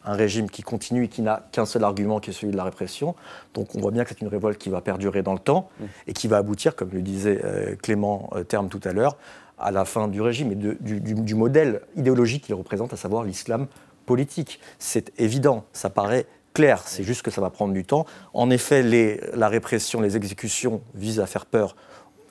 un 0.07 0.13
régime 0.13 0.49
qui 0.49 0.63
continue 0.63 1.03
et 1.03 1.07
qui 1.07 1.21
n'a 1.21 1.47
qu'un 1.51 1.65
seul 1.65 1.83
argument 1.83 2.19
qui 2.19 2.29
est 2.29 2.33
celui 2.33 2.51
de 2.51 2.57
la 2.57 2.63
répression. 2.63 3.15
Donc 3.53 3.75
on 3.75 3.79
voit 3.79 3.91
bien 3.91 4.03
que 4.03 4.09
c'est 4.09 4.21
une 4.21 4.27
révolte 4.27 4.57
qui 4.57 4.69
va 4.69 4.81
perdurer 4.81 5.21
dans 5.21 5.33
le 5.33 5.39
temps 5.39 5.69
et 6.07 6.13
qui 6.13 6.27
va 6.27 6.37
aboutir, 6.37 6.75
comme 6.75 6.89
le 6.91 7.01
disait 7.01 7.41
euh, 7.43 7.75
Clément 7.75 8.29
euh, 8.35 8.43
Terme 8.43 8.69
tout 8.69 8.81
à 8.85 8.93
l'heure, 8.93 9.17
à 9.59 9.71
la 9.71 9.85
fin 9.85 10.07
du 10.07 10.21
régime 10.21 10.51
et 10.51 10.55
du, 10.55 11.35
modèle 11.35 11.81
idéologique 11.95 12.45
qu'il 12.45 12.55
représente, 12.55 12.93
à 12.93 12.97
savoir 12.97 13.23
l'islam 13.23 13.67
politique. 14.05 14.59
C'est 14.79 15.11
évident, 15.19 15.65
ça 15.73 15.89
paraît 15.89 16.25
clair, 16.53 16.81
c'est 16.85 17.03
juste 17.03 17.21
que 17.21 17.31
ça 17.31 17.41
va 17.41 17.49
prendre 17.49 17.73
du 17.73 17.83
temps. 17.83 18.05
En 18.33 18.49
effet, 18.49 18.83
la 19.33 19.49
répression, 19.49 19.99
les 19.99 20.15
exécutions 20.15 20.81
visent 20.95 21.19
à 21.19 21.27
faire 21.27 21.45
peur 21.45 21.75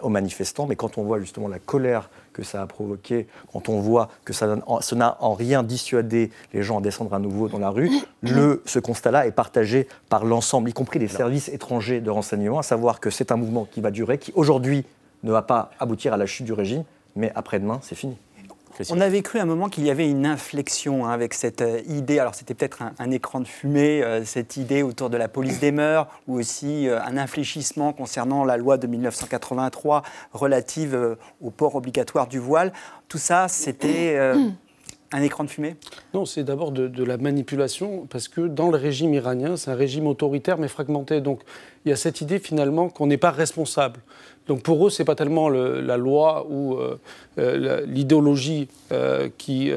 aux 0.06 0.10
manifestants, 0.10 0.66
mais 0.66 0.76
quand 0.76 0.98
on 0.98 1.02
voit 1.02 1.20
justement 1.20 1.48
la 1.48 1.58
colère 1.58 2.10
que 2.32 2.42
ça 2.42 2.62
a 2.62 2.66
provoqué, 2.66 3.26
quand 3.52 3.68
on 3.68 3.80
voit 3.80 4.08
que 4.24 4.32
ça 4.32 4.56
n'a 4.56 5.16
en 5.20 5.34
rien 5.34 5.62
dissuadé 5.62 6.30
les 6.52 6.62
gens 6.62 6.78
à 6.78 6.80
descendre 6.80 7.12
à 7.14 7.18
nouveau 7.18 7.48
dans 7.48 7.58
la 7.58 7.70
rue, 7.70 7.90
le, 8.22 8.62
ce 8.66 8.78
constat-là 8.78 9.26
est 9.26 9.32
partagé 9.32 9.88
par 10.08 10.24
l'ensemble, 10.24 10.70
y 10.70 10.72
compris 10.72 10.98
les 10.98 11.08
services 11.08 11.48
étrangers 11.48 12.00
de 12.00 12.10
renseignement, 12.10 12.58
à 12.58 12.62
savoir 12.62 13.00
que 13.00 13.10
c'est 13.10 13.32
un 13.32 13.36
mouvement 13.36 13.66
qui 13.70 13.80
va 13.80 13.90
durer, 13.90 14.18
qui 14.18 14.32
aujourd'hui 14.34 14.84
ne 15.22 15.32
va 15.32 15.42
pas 15.42 15.70
aboutir 15.80 16.12
à 16.12 16.16
la 16.16 16.26
chute 16.26 16.46
du 16.46 16.52
régime, 16.52 16.84
mais 17.16 17.32
après-demain, 17.34 17.80
c'est 17.82 17.94
fini. 17.94 18.16
On 18.90 19.00
avait 19.00 19.22
cru 19.22 19.38
à 19.38 19.42
un 19.42 19.46
moment 19.46 19.68
qu'il 19.68 19.84
y 19.84 19.90
avait 19.90 20.08
une 20.08 20.26
inflexion 20.26 21.06
hein, 21.06 21.10
avec 21.10 21.34
cette 21.34 21.62
euh, 21.62 21.80
idée, 21.88 22.18
alors 22.18 22.34
c'était 22.34 22.54
peut-être 22.54 22.82
un, 22.98 23.10
écran 23.10 23.40
de 23.40 23.46
fumée, 23.46 24.02
euh, 24.02 24.24
cette 24.24 24.56
idée 24.56 24.82
autour 24.82 25.10
de 25.10 25.16
la 25.16 25.28
police 25.28 25.60
des 25.60 25.72
mœurs, 25.72 26.08
ou 26.26 26.38
aussi 26.38 26.88
euh, 26.88 27.00
un 27.02 27.16
infléchissement 27.16 27.92
concernant 27.92 28.44
la 28.44 28.56
loi 28.56 28.76
de 28.78 28.86
1983 28.86 30.02
relative 30.32 31.16
au 31.40 31.50
port 31.50 31.74
obligatoire 31.74 32.26
du 32.26 32.38
voile. 32.38 32.72
Tout 33.08 33.18
ça, 33.18 33.48
c'était 33.48 34.18
un 35.12 35.22
écran 35.22 35.44
de 35.44 35.50
fumée? 35.50 35.76
Non, 36.14 36.24
c'est 36.24 36.44
d'abord 36.44 36.72
de, 36.72 37.04
la 37.04 37.16
manipulation, 37.16 38.06
parce 38.10 38.28
que 38.28 38.42
dans 38.42 38.70
le 38.70 38.76
régime 38.76 39.14
iranien, 39.14 39.56
c'est 39.56 39.70
un 39.70 39.74
régime 39.74 40.06
autoritaire 40.06 40.58
mais 40.58 40.68
fragmenté. 40.68 41.20
Donc 41.20 41.42
il 41.84 41.90
y 41.90 41.92
a 41.92 41.96
cette 41.96 42.20
idée 42.20 42.38
finalement 42.38 42.88
qu'on 42.88 43.06
n'est 43.06 43.16
pas 43.16 43.30
responsable. 43.30 44.00
Donc 44.46 44.62
pour 44.62 44.86
eux, 44.86 44.90
ce 44.90 45.02
n'est 45.02 45.06
pas 45.06 45.14
tellement 45.14 45.48
la 45.48 45.96
loi 45.96 46.46
ou 46.48 46.74
euh, 46.74 46.98
euh, 47.38 47.84
l'idéologie 47.86 48.68
euh, 48.92 49.28
qui 49.38 49.72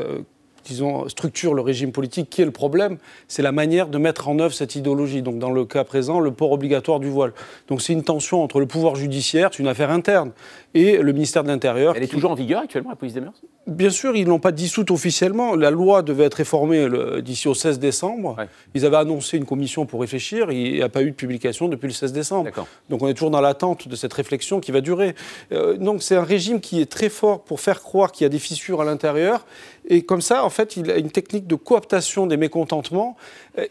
disons, 0.65 1.09
structure 1.09 1.55
le 1.55 1.61
régime 1.61 1.91
politique 1.91 2.29
qui 2.29 2.43
est 2.43 2.45
le 2.45 2.51
problème, 2.51 2.97
c'est 3.27 3.41
la 3.41 3.51
manière 3.51 3.87
de 3.87 3.97
mettre 3.97 4.29
en 4.29 4.37
œuvre 4.37 4.53
cette 4.53 4.75
idéologie. 4.75 5.23
Donc 5.23 5.39
dans 5.39 5.51
le 5.51 5.65
cas 5.65 5.83
présent, 5.83 6.19
le 6.19 6.31
port 6.31 6.51
obligatoire 6.51 6.99
du 6.99 7.09
voile. 7.09 7.33
Donc 7.67 7.81
c'est 7.81 7.93
une 7.93 8.03
tension 8.03 8.43
entre 8.43 8.59
le 8.59 8.67
pouvoir 8.67 8.95
judiciaire, 8.95 9.49
c'est 9.51 9.63
une 9.63 9.67
affaire 9.67 9.89
interne, 9.89 10.31
et 10.75 10.97
le 10.97 11.11
ministère 11.11 11.43
de 11.43 11.47
l'Intérieur. 11.47 11.95
Elle 11.95 12.03
est 12.03 12.07
toujours 12.07 12.31
en 12.31 12.35
vigueur 12.35 12.61
actuellement, 12.61 12.91
la 12.91 12.95
police 12.95 13.15
des 13.15 13.21
mœurs? 13.21 13.41
Bien 13.67 13.89
sûr, 13.91 14.15
ils 14.15 14.23
ne 14.23 14.29
l'ont 14.29 14.39
pas 14.39 14.51
dissoute 14.51 14.89
officiellement. 14.89 15.55
La 15.55 15.69
loi 15.69 16.01
devait 16.01 16.23
être 16.23 16.35
réformée 16.35 16.87
d'ici 17.21 17.47
au 17.47 17.53
16 17.53 17.77
décembre. 17.77 18.37
Ils 18.73 18.85
avaient 18.85 18.97
annoncé 18.97 19.37
une 19.37 19.45
commission 19.45 19.85
pour 19.85 20.01
réfléchir. 20.01 20.51
Il 20.51 20.73
n'y 20.73 20.81
a 20.81 20.89
pas 20.89 21.03
eu 21.03 21.11
de 21.11 21.15
publication 21.15 21.67
depuis 21.67 21.87
le 21.87 21.93
16 21.93 22.11
décembre. 22.11 22.49
Donc 22.89 23.03
on 23.03 23.07
est 23.07 23.13
toujours 23.13 23.29
dans 23.29 23.41
l'attente 23.41 23.87
de 23.87 23.95
cette 23.95 24.13
réflexion 24.13 24.59
qui 24.59 24.71
va 24.71 24.81
durer. 24.81 25.13
Euh, 25.51 25.77
donc 25.77 26.01
c'est 26.01 26.15
un 26.15 26.23
régime 26.23 26.61
qui 26.61 26.81
est 26.81 26.89
très 26.89 27.09
fort 27.09 27.43
pour 27.43 27.59
faire 27.59 27.81
croire 27.81 28.11
qu'il 28.11 28.23
y 28.23 28.25
a 28.25 28.29
des 28.29 28.39
fissures 28.39 28.81
à 28.81 28.85
l'intérieur. 28.85 29.45
Et 29.87 30.03
comme 30.03 30.21
ça, 30.21 30.45
en 30.45 30.49
fait, 30.49 30.77
il 30.77 30.89
a 30.91 30.97
une 30.97 31.09
technique 31.09 31.47
de 31.47 31.55
cooptation 31.55 32.27
des 32.27 32.37
mécontentements. 32.37 33.17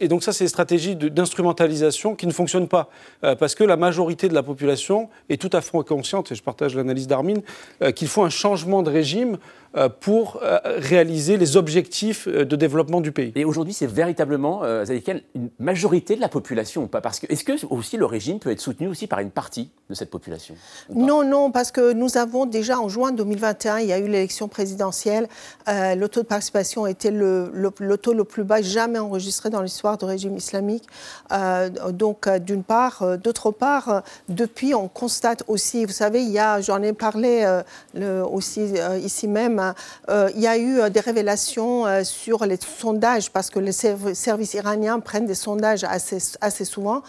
Et 0.00 0.08
donc 0.08 0.24
ça, 0.24 0.32
c'est 0.32 0.44
une 0.44 0.48
stratégie 0.48 0.96
d'instrumentalisation 0.96 2.16
qui 2.16 2.26
ne 2.26 2.32
fonctionne 2.32 2.66
pas. 2.66 2.90
Euh, 3.24 3.36
parce 3.36 3.54
que 3.54 3.64
la 3.64 3.76
majorité 3.76 4.28
de 4.28 4.34
la 4.34 4.42
population 4.42 5.08
est 5.28 5.40
tout 5.40 5.50
à 5.52 5.60
fait 5.60 5.70
consciente, 5.86 6.32
et 6.32 6.34
je 6.34 6.42
partage 6.42 6.74
l'analyse 6.74 7.06
d'Armin, 7.06 7.40
euh, 7.82 7.92
qu'il 7.92 8.08
faut 8.08 8.24
un 8.24 8.30
changement 8.30 8.82
de 8.82 8.90
régime 8.90 9.38
pour 10.00 10.40
euh, 10.42 10.58
réaliser 10.64 11.36
les 11.36 11.56
objectifs 11.56 12.26
euh, 12.26 12.44
de 12.44 12.56
développement 12.56 13.00
du 13.00 13.12
pays. 13.12 13.32
Et 13.34 13.44
aujourd'hui, 13.44 13.74
c'est 13.74 13.86
véritablement, 13.86 14.64
euh, 14.64 14.84
une 15.34 15.50
majorité 15.58 16.16
de 16.16 16.20
la 16.20 16.28
population 16.28 16.86
pas? 16.86 17.00
Parce 17.00 17.20
que 17.20 17.26
est-ce 17.30 17.44
que 17.44 17.66
aussi 17.66 17.96
le 17.96 18.06
régime 18.06 18.38
peut 18.38 18.50
être 18.50 18.60
soutenu 18.60 18.88
aussi 18.88 19.06
par 19.06 19.18
une 19.18 19.30
partie 19.30 19.70
de 19.90 19.94
cette 19.94 20.10
population 20.10 20.54
Non, 20.94 21.22
non, 21.22 21.50
parce 21.50 21.70
que 21.70 21.92
nous 21.92 22.16
avons 22.16 22.46
déjà 22.46 22.80
en 22.80 22.88
juin 22.88 23.12
2021, 23.12 23.78
il 23.80 23.88
y 23.88 23.92
a 23.92 23.98
eu 23.98 24.06
l'élection 24.06 24.48
présidentielle. 24.48 25.28
le 25.66 26.06
taux 26.06 26.22
de 26.22 26.26
participation 26.26 26.86
était 26.86 27.10
le, 27.10 27.50
le, 27.52 27.96
taux 27.98 28.12
le 28.12 28.24
plus 28.24 28.44
bas 28.44 28.62
jamais 28.62 28.98
enregistré 28.98 29.50
dans 29.50 29.62
l'histoire 29.62 29.98
du 29.98 30.04
régime 30.04 30.36
islamique. 30.36 30.84
donc, 31.90 32.28
d'une 32.40 32.62
part, 32.62 33.18
d'autre 33.18 33.50
part, 33.50 34.02
depuis, 34.28 34.74
on 34.74 34.88
constate 34.88 35.42
aussi, 35.48 35.84
vous 35.84 35.92
savez, 35.92 36.22
il 36.22 36.30
y 36.30 36.38
a, 36.38 36.60
j'en 36.60 36.82
ai 36.82 36.92
parlé 36.92 37.60
le, 37.94 38.22
aussi 38.22 38.72
ici 39.02 39.28
même 39.28 39.57
euh, 40.08 40.30
il 40.34 40.40
y 40.40 40.46
a 40.46 40.56
eu 40.56 40.80
euh, 40.80 40.88
des 40.88 41.00
révélations 41.00 41.86
euh, 41.86 42.04
sur 42.04 42.44
les 42.46 42.58
sondages, 42.58 43.30
parce 43.30 43.50
que 43.50 43.58
les 43.58 43.72
services 43.72 44.54
iraniens 44.54 45.00
prennent 45.00 45.26
des 45.26 45.34
sondages 45.34 45.84
assez, 45.84 46.18
assez 46.40 46.64
souvent, 46.64 47.02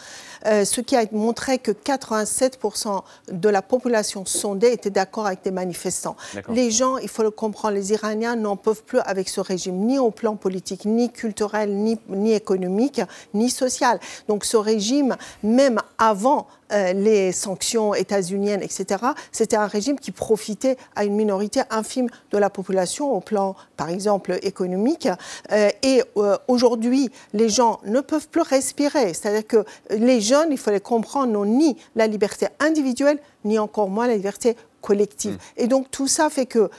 ce 0.45 0.81
qui 0.81 0.95
a 0.95 1.03
montré 1.11 1.59
que 1.59 1.71
87% 1.71 3.01
de 3.31 3.49
la 3.49 3.61
population 3.61 4.25
sondée 4.25 4.71
était 4.71 4.89
d'accord 4.89 5.27
avec 5.27 5.43
des 5.43 5.51
manifestants. 5.51 6.15
Les 6.49 6.71
gens, 6.71 6.97
il 6.97 7.09
faut 7.09 7.23
le 7.23 7.31
comprendre, 7.31 7.75
les 7.75 7.91
Iraniens 7.91 8.35
n'en 8.35 8.55
peuvent 8.55 8.83
plus 8.83 8.99
avec 8.99 9.29
ce 9.29 9.41
régime, 9.41 9.85
ni 9.85 9.99
au 9.99 10.11
plan 10.11 10.35
politique, 10.35 10.85
ni 10.85 11.11
culturel, 11.11 11.75
ni, 11.75 11.99
ni 12.09 12.33
économique, 12.33 13.01
ni 13.33 13.49
social. 13.49 13.99
Donc 14.27 14.45
ce 14.45 14.57
régime, 14.57 15.15
même 15.43 15.79
avant 15.97 16.47
euh, 16.71 16.93
les 16.93 17.31
sanctions 17.31 17.95
états-uniennes, 17.95 18.61
etc., 18.61 19.03
c'était 19.31 19.55
un 19.55 19.65
régime 19.65 19.99
qui 19.99 20.11
profitait 20.11 20.77
à 20.95 21.03
une 21.03 21.15
minorité 21.15 21.61
infime 21.71 22.09
de 22.31 22.37
la 22.37 22.51
population 22.51 23.11
au 23.11 23.21
plan, 23.21 23.55
par 23.75 23.89
exemple, 23.89 24.37
économique. 24.43 25.07
Euh, 25.51 25.69
et 25.81 26.03
euh, 26.17 26.37
aujourd'hui, 26.47 27.09
les 27.33 27.49
gens 27.49 27.79
ne 27.85 28.01
peuvent 28.01 28.27
plus 28.27 28.41
respirer. 28.41 29.15
C'est-à-dire 29.15 29.47
que 29.47 29.65
les 29.89 30.21
jeunes, 30.29 30.49
il 30.51 30.57
faut 30.57 30.71
les 30.71 30.79
comprendre, 30.79 31.33
n'ont 31.33 31.45
ni 31.45 31.75
la 31.95 32.07
liberté 32.07 32.47
individuelle, 32.59 33.19
ni 33.43 33.59
encore 33.59 33.89
moins 33.89 34.07
la 34.07 34.15
liberté 34.15 34.55
collective. 34.81 35.37
Et 35.57 35.67
donc 35.67 35.91
tout 35.91 36.07
ça 36.07 36.29
fait 36.29 36.45
que 36.45 36.69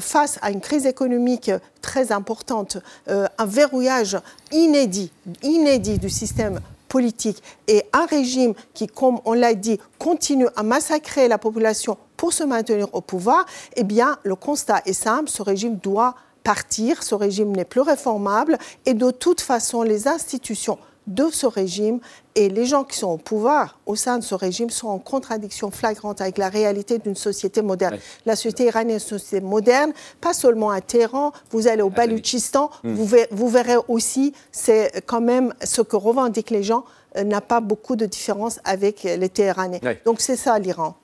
face 0.00 0.38
à 0.40 0.50
une 0.50 0.60
crise 0.60 0.86
économique 0.86 1.50
très 1.82 2.12
importante, 2.12 2.78
un 3.06 3.46
verrouillage 3.46 4.18
inédit, 4.52 5.12
inédit 5.42 5.98
du 5.98 6.08
système 6.08 6.60
politique 6.88 7.42
et 7.68 7.84
un 7.92 8.06
régime 8.06 8.54
qui, 8.72 8.86
comme 8.86 9.18
on 9.24 9.34
l'a 9.34 9.54
dit, 9.54 9.78
continue 9.98 10.48
à 10.56 10.62
massacrer 10.62 11.28
la 11.28 11.36
population 11.36 11.98
pour 12.16 12.32
se 12.32 12.44
maintenir 12.44 12.88
au 12.94 13.00
pouvoir, 13.00 13.44
eh 13.74 13.84
bien, 13.84 14.16
le 14.22 14.36
constat 14.36 14.80
est 14.86 14.94
simple, 14.94 15.28
ce 15.28 15.42
régime 15.42 15.76
doit 15.76 16.14
partir, 16.42 17.02
ce 17.02 17.14
régime 17.14 17.54
n'est 17.54 17.64
plus 17.64 17.80
réformable 17.80 18.56
et 18.86 18.94
de 18.94 19.10
toute 19.10 19.40
façon, 19.40 19.82
les 19.82 20.06
institutions 20.08 20.78
de 21.06 21.28
ce 21.30 21.46
régime 21.46 22.00
et 22.34 22.48
les 22.48 22.66
gens 22.66 22.84
qui 22.84 22.98
sont 22.98 23.08
au 23.08 23.16
pouvoir 23.16 23.78
au 23.86 23.96
sein 23.96 24.18
de 24.18 24.24
ce 24.24 24.34
régime 24.34 24.70
sont 24.70 24.88
en 24.88 24.98
contradiction 24.98 25.70
flagrante 25.70 26.20
avec 26.20 26.38
la 26.38 26.48
réalité 26.48 26.98
d'une 26.98 27.14
société 27.14 27.62
moderne. 27.62 27.98
La 28.26 28.36
société 28.36 28.64
iranienne 28.64 28.96
est 28.96 29.10
une 29.10 29.18
société 29.18 29.40
moderne, 29.40 29.92
pas 30.20 30.34
seulement 30.34 30.70
à 30.70 30.80
Téhéran, 30.80 31.32
vous 31.50 31.68
allez 31.68 31.82
au 31.82 31.90
Baluchistan, 31.90 32.70
hmm. 32.82 32.94
vous, 33.30 33.48
verrez, 33.48 33.76
aussi, 33.88 34.32
c'est 34.52 35.04
quand 35.06 35.20
même 35.20 35.54
ce 35.62 35.80
que 35.82 35.96
revendiquent 35.96 36.50
les 36.50 36.62
gens 36.62 36.84
euh, 37.16 37.24
n'a 37.24 37.40
pas 37.40 37.60
beaucoup 37.60 37.96
de 37.96 38.06
différence 38.06 38.60
avec 38.64 39.04
les 39.04 39.28
Téhéranais. 39.28 39.80
Donc 40.04 40.20
c'est 40.20 40.36
ça 40.36 40.58
l'Iran. 40.58 40.96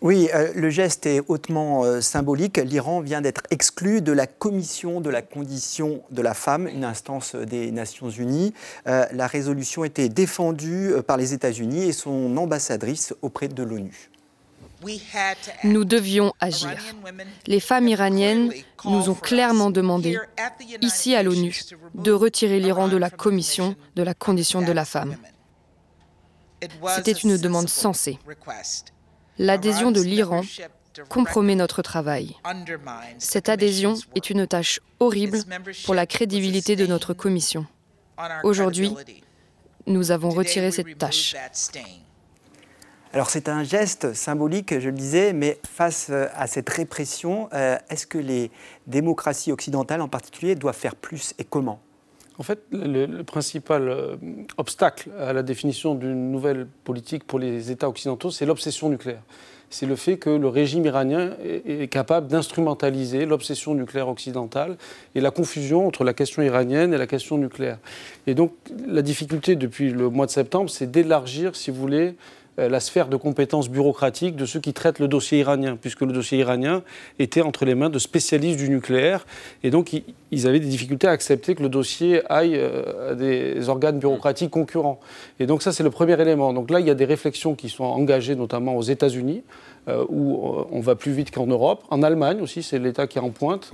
Oui, 0.00 0.28
euh, 0.34 0.52
le 0.54 0.70
geste 0.70 1.06
est 1.06 1.20
hautement 1.28 1.84
euh, 1.84 2.00
symbolique. 2.00 2.58
L'Iran 2.58 3.00
vient 3.00 3.20
d'être 3.20 3.42
exclu 3.50 4.00
de 4.00 4.12
la 4.12 4.26
Commission 4.26 5.00
de 5.00 5.10
la 5.10 5.22
condition 5.22 6.02
de 6.10 6.22
la 6.22 6.34
femme, 6.34 6.68
une 6.68 6.84
instance 6.84 7.34
des 7.34 7.70
Nations 7.70 8.10
Unies. 8.10 8.52
Euh, 8.86 9.06
la 9.12 9.26
résolution 9.26 9.84
était 9.84 10.08
défendue 10.08 10.92
par 11.06 11.16
les 11.16 11.32
États-Unis 11.32 11.84
et 11.84 11.92
son 11.92 12.36
ambassadrice 12.36 13.14
auprès 13.22 13.48
de 13.48 13.62
l'ONU. 13.62 14.10
Nous 15.64 15.84
devions 15.84 16.32
agir. 16.38 16.76
Les 17.46 17.60
femmes 17.60 17.88
iraniennes 17.88 18.52
nous 18.84 19.08
ont 19.08 19.14
clairement 19.14 19.70
demandé, 19.70 20.18
ici 20.82 21.14
à 21.14 21.22
l'ONU, 21.22 21.58
de 21.94 22.12
retirer 22.12 22.60
l'Iran 22.60 22.88
de 22.88 22.96
la 22.96 23.10
Commission 23.10 23.74
de 23.96 24.02
la 24.02 24.14
condition 24.14 24.60
de 24.60 24.72
la 24.72 24.84
femme. 24.84 25.16
C'était 26.94 27.12
une 27.12 27.36
demande 27.36 27.68
sensée 27.68 28.18
l'adhésion 29.38 29.90
de 29.90 30.00
l'Iran 30.00 30.42
compromet 31.08 31.54
notre 31.54 31.82
travail. 31.82 32.36
Cette 33.18 33.48
adhésion 33.48 33.94
est 34.14 34.30
une 34.30 34.46
tâche 34.46 34.80
horrible 35.00 35.38
pour 35.84 35.94
la 35.94 36.06
crédibilité 36.06 36.76
de 36.76 36.86
notre 36.86 37.14
commission. 37.14 37.66
Aujourd'hui, 38.42 38.94
nous 39.86 40.10
avons 40.10 40.30
retiré 40.30 40.70
cette 40.70 40.98
tâche. 40.98 41.34
Alors 43.12 43.30
c'est 43.30 43.48
un 43.48 43.62
geste 43.62 44.12
symbolique, 44.12 44.78
je 44.78 44.90
le 44.90 44.96
disais, 44.96 45.32
mais 45.32 45.58
face 45.66 46.08
euh, 46.10 46.26
à 46.34 46.46
cette 46.46 46.68
répression, 46.68 47.48
euh, 47.54 47.78
est-ce 47.88 48.06
que 48.06 48.18
les 48.18 48.50
démocraties 48.86 49.52
occidentales 49.52 50.02
en 50.02 50.08
particulier 50.08 50.54
doivent 50.54 50.76
faire 50.76 50.96
plus 50.96 51.32
et 51.38 51.44
comment? 51.44 51.80
En 52.38 52.42
fait, 52.42 52.60
le, 52.70 53.22
principal 53.22 53.88
euh, 53.88 54.16
obstacle 54.58 55.10
à 55.18 55.32
la 55.32 55.42
définition 55.42 55.94
d'une 55.94 56.30
nouvelle 56.30 56.66
politique 56.84 57.24
pour 57.24 57.38
les 57.38 57.70
États 57.70 57.88
occidentaux, 57.88 58.30
c'est 58.30 58.46
l'obsession 58.46 58.88
nucléaire. 58.88 59.22
C'est 59.68 59.86
le 59.86 59.96
fait 59.96 60.16
que 60.16 60.30
le 60.30 60.46
régime 60.46 60.84
iranien 60.86 61.32
est, 61.42 61.90
capable 61.90 62.28
d'instrumentaliser 62.28 63.26
l'obsession 63.26 63.74
nucléaire 63.74 64.08
occidentale 64.08 64.76
et 65.16 65.20
la 65.20 65.32
confusion 65.32 65.88
entre 65.88 66.04
la 66.04 66.14
question 66.14 66.42
iranienne 66.42 66.94
et 66.94 66.98
la 66.98 67.08
question 67.08 67.36
nucléaire. 67.36 67.78
Et 68.28 68.34
donc, 68.34 68.52
la 68.86 69.02
difficulté 69.02 69.56
depuis 69.56 69.90
le 69.90 70.08
mois 70.08 70.26
de 70.26 70.30
septembre, 70.30 70.70
c'est 70.70 70.88
d'élargir, 70.88 71.56
si 71.56 71.72
vous 71.72 71.80
voulez, 71.80 72.14
la 72.58 72.80
sphère 72.80 73.08
de 73.08 73.16
compétences 73.16 73.68
bureaucratiques 73.68 74.36
de 74.36 74.46
ceux 74.46 74.60
qui 74.60 74.72
traitent 74.72 74.98
le 74.98 75.08
dossier 75.08 75.38
iranien, 75.38 75.76
puisque 75.80 76.00
le 76.02 76.12
dossier 76.12 76.38
iranien 76.38 76.82
était 77.18 77.42
entre 77.42 77.64
les 77.64 77.74
mains 77.74 77.90
de 77.90 77.98
spécialistes 77.98 78.58
du 78.58 78.70
nucléaire. 78.70 79.26
Et 79.62 79.70
donc, 79.70 79.92
ils 80.30 80.46
avaient 80.46 80.60
des 80.60 80.68
difficultés 80.68 81.06
à 81.06 81.10
accepter 81.10 81.54
que 81.54 81.62
le 81.62 81.68
dossier 81.68 82.22
aille 82.30 82.56
euh, 82.56 83.12
à 83.12 83.14
des 83.14 83.68
organes 83.68 83.98
bureaucratiques 83.98 84.50
concurrents. 84.50 85.00
Et 85.38 85.46
donc, 85.46 85.62
ça, 85.62 85.72
c'est 85.72 85.82
le 85.82 85.90
premier 85.90 86.20
élément. 86.20 86.52
Donc 86.52 86.70
là, 86.70 86.80
il 86.80 86.86
y 86.86 86.90
a 86.90 86.94
des 86.94 87.04
réflexions 87.04 87.54
qui 87.54 87.68
sont 87.68 87.84
engagées, 87.84 88.34
notamment 88.34 88.76
aux 88.76 88.82
États-Unis, 88.82 89.42
euh, 89.44 89.75
où 90.08 90.58
euh, 90.58 90.64
on 90.70 90.80
va 90.80 90.94
plus 90.96 91.12
vite 91.12 91.30
qu'en 91.30 91.46
Europe. 91.46 91.84
En 91.90 92.02
Allemagne 92.02 92.40
aussi, 92.40 92.62
c'est 92.62 92.78
l'État 92.78 93.06
qui 93.06 93.18
est 93.18 93.22
en 93.22 93.30
pointe. 93.30 93.70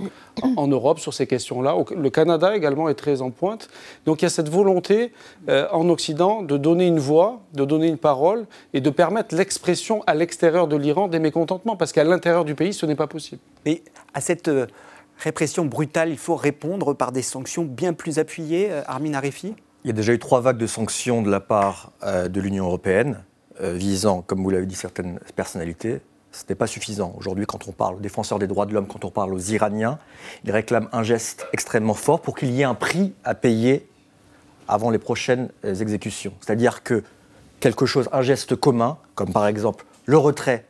En 0.57 0.67
Europe, 0.67 0.99
sur 0.99 1.13
ces 1.13 1.27
questions-là. 1.27 1.75
Le 1.95 2.09
Canada 2.09 2.55
également 2.55 2.89
est 2.89 2.95
très 2.95 3.21
en 3.21 3.31
pointe. 3.31 3.69
Donc 4.05 4.21
il 4.21 4.25
y 4.25 4.27
a 4.27 4.29
cette 4.29 4.49
volonté 4.49 5.11
euh, 5.49 5.67
en 5.71 5.89
Occident 5.89 6.41
de 6.41 6.57
donner 6.57 6.87
une 6.87 6.99
voix, 6.99 7.41
de 7.53 7.65
donner 7.65 7.87
une 7.87 7.97
parole 7.97 8.45
et 8.73 8.81
de 8.81 8.89
permettre 8.89 9.35
l'expression 9.35 10.03
à 10.05 10.13
l'extérieur 10.13 10.67
de 10.67 10.75
l'Iran 10.75 11.07
des 11.07 11.19
mécontentements, 11.19 11.75
parce 11.75 11.91
qu'à 11.91 12.03
l'intérieur 12.03 12.45
du 12.45 12.55
pays, 12.55 12.73
ce 12.73 12.85
n'est 12.85 12.95
pas 12.95 13.07
possible. 13.07 13.41
Mais 13.65 13.81
à 14.13 14.21
cette 14.21 14.49
répression 15.17 15.65
brutale, 15.65 16.09
il 16.09 16.17
faut 16.17 16.35
répondre 16.35 16.93
par 16.93 17.11
des 17.11 17.21
sanctions 17.21 17.63
bien 17.63 17.93
plus 17.93 18.19
appuyées, 18.19 18.69
Armin 18.87 19.13
Arifi 19.13 19.55
Il 19.83 19.87
y 19.87 19.91
a 19.91 19.93
déjà 19.93 20.13
eu 20.13 20.19
trois 20.19 20.41
vagues 20.41 20.57
de 20.57 20.67
sanctions 20.67 21.21
de 21.21 21.31
la 21.31 21.39
part 21.39 21.91
de 22.03 22.41
l'Union 22.41 22.65
européenne. 22.65 23.23
Euh, 23.61 23.73
visant, 23.73 24.21
comme 24.21 24.41
vous 24.41 24.49
l'avez 24.49 24.65
dit, 24.65 24.75
certaines 24.75 25.19
personnalités, 25.35 26.01
ce 26.31 26.43
n'est 26.49 26.55
pas 26.55 26.65
suffisant. 26.65 27.13
Aujourd'hui, 27.17 27.45
quand 27.45 27.67
on 27.67 27.71
parle 27.71 27.95
aux 27.95 27.99
défenseurs 27.99 28.39
des 28.39 28.47
droits 28.47 28.65
de 28.65 28.73
l'homme, 28.73 28.87
quand 28.87 29.05
on 29.05 29.11
parle 29.11 29.33
aux 29.33 29.39
Iraniens, 29.39 29.99
ils 30.43 30.51
réclament 30.51 30.89
un 30.91 31.03
geste 31.03 31.47
extrêmement 31.53 31.93
fort 31.93 32.21
pour 32.21 32.35
qu'il 32.35 32.49
y 32.51 32.61
ait 32.61 32.65
un 32.65 32.73
prix 32.73 33.13
à 33.23 33.35
payer 33.35 33.87
avant 34.67 34.89
les 34.89 34.97
prochaines 34.97 35.49
euh, 35.65 35.75
exécutions. 35.75 36.33
C'est-à-dire 36.41 36.81
que 36.81 37.03
quelque 37.59 37.85
chose, 37.85 38.09
un 38.11 38.23
geste 38.23 38.55
commun, 38.55 38.97
comme 39.13 39.31
par 39.31 39.45
exemple 39.45 39.85
le 40.05 40.17
retrait 40.17 40.65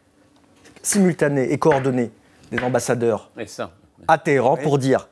simultané 0.82 1.52
et 1.52 1.58
coordonné 1.58 2.12
des 2.52 2.62
ambassadeurs 2.62 3.32
à 4.08 4.18
Téhéran 4.18 4.58
pour 4.58 4.78
dire 4.78 5.08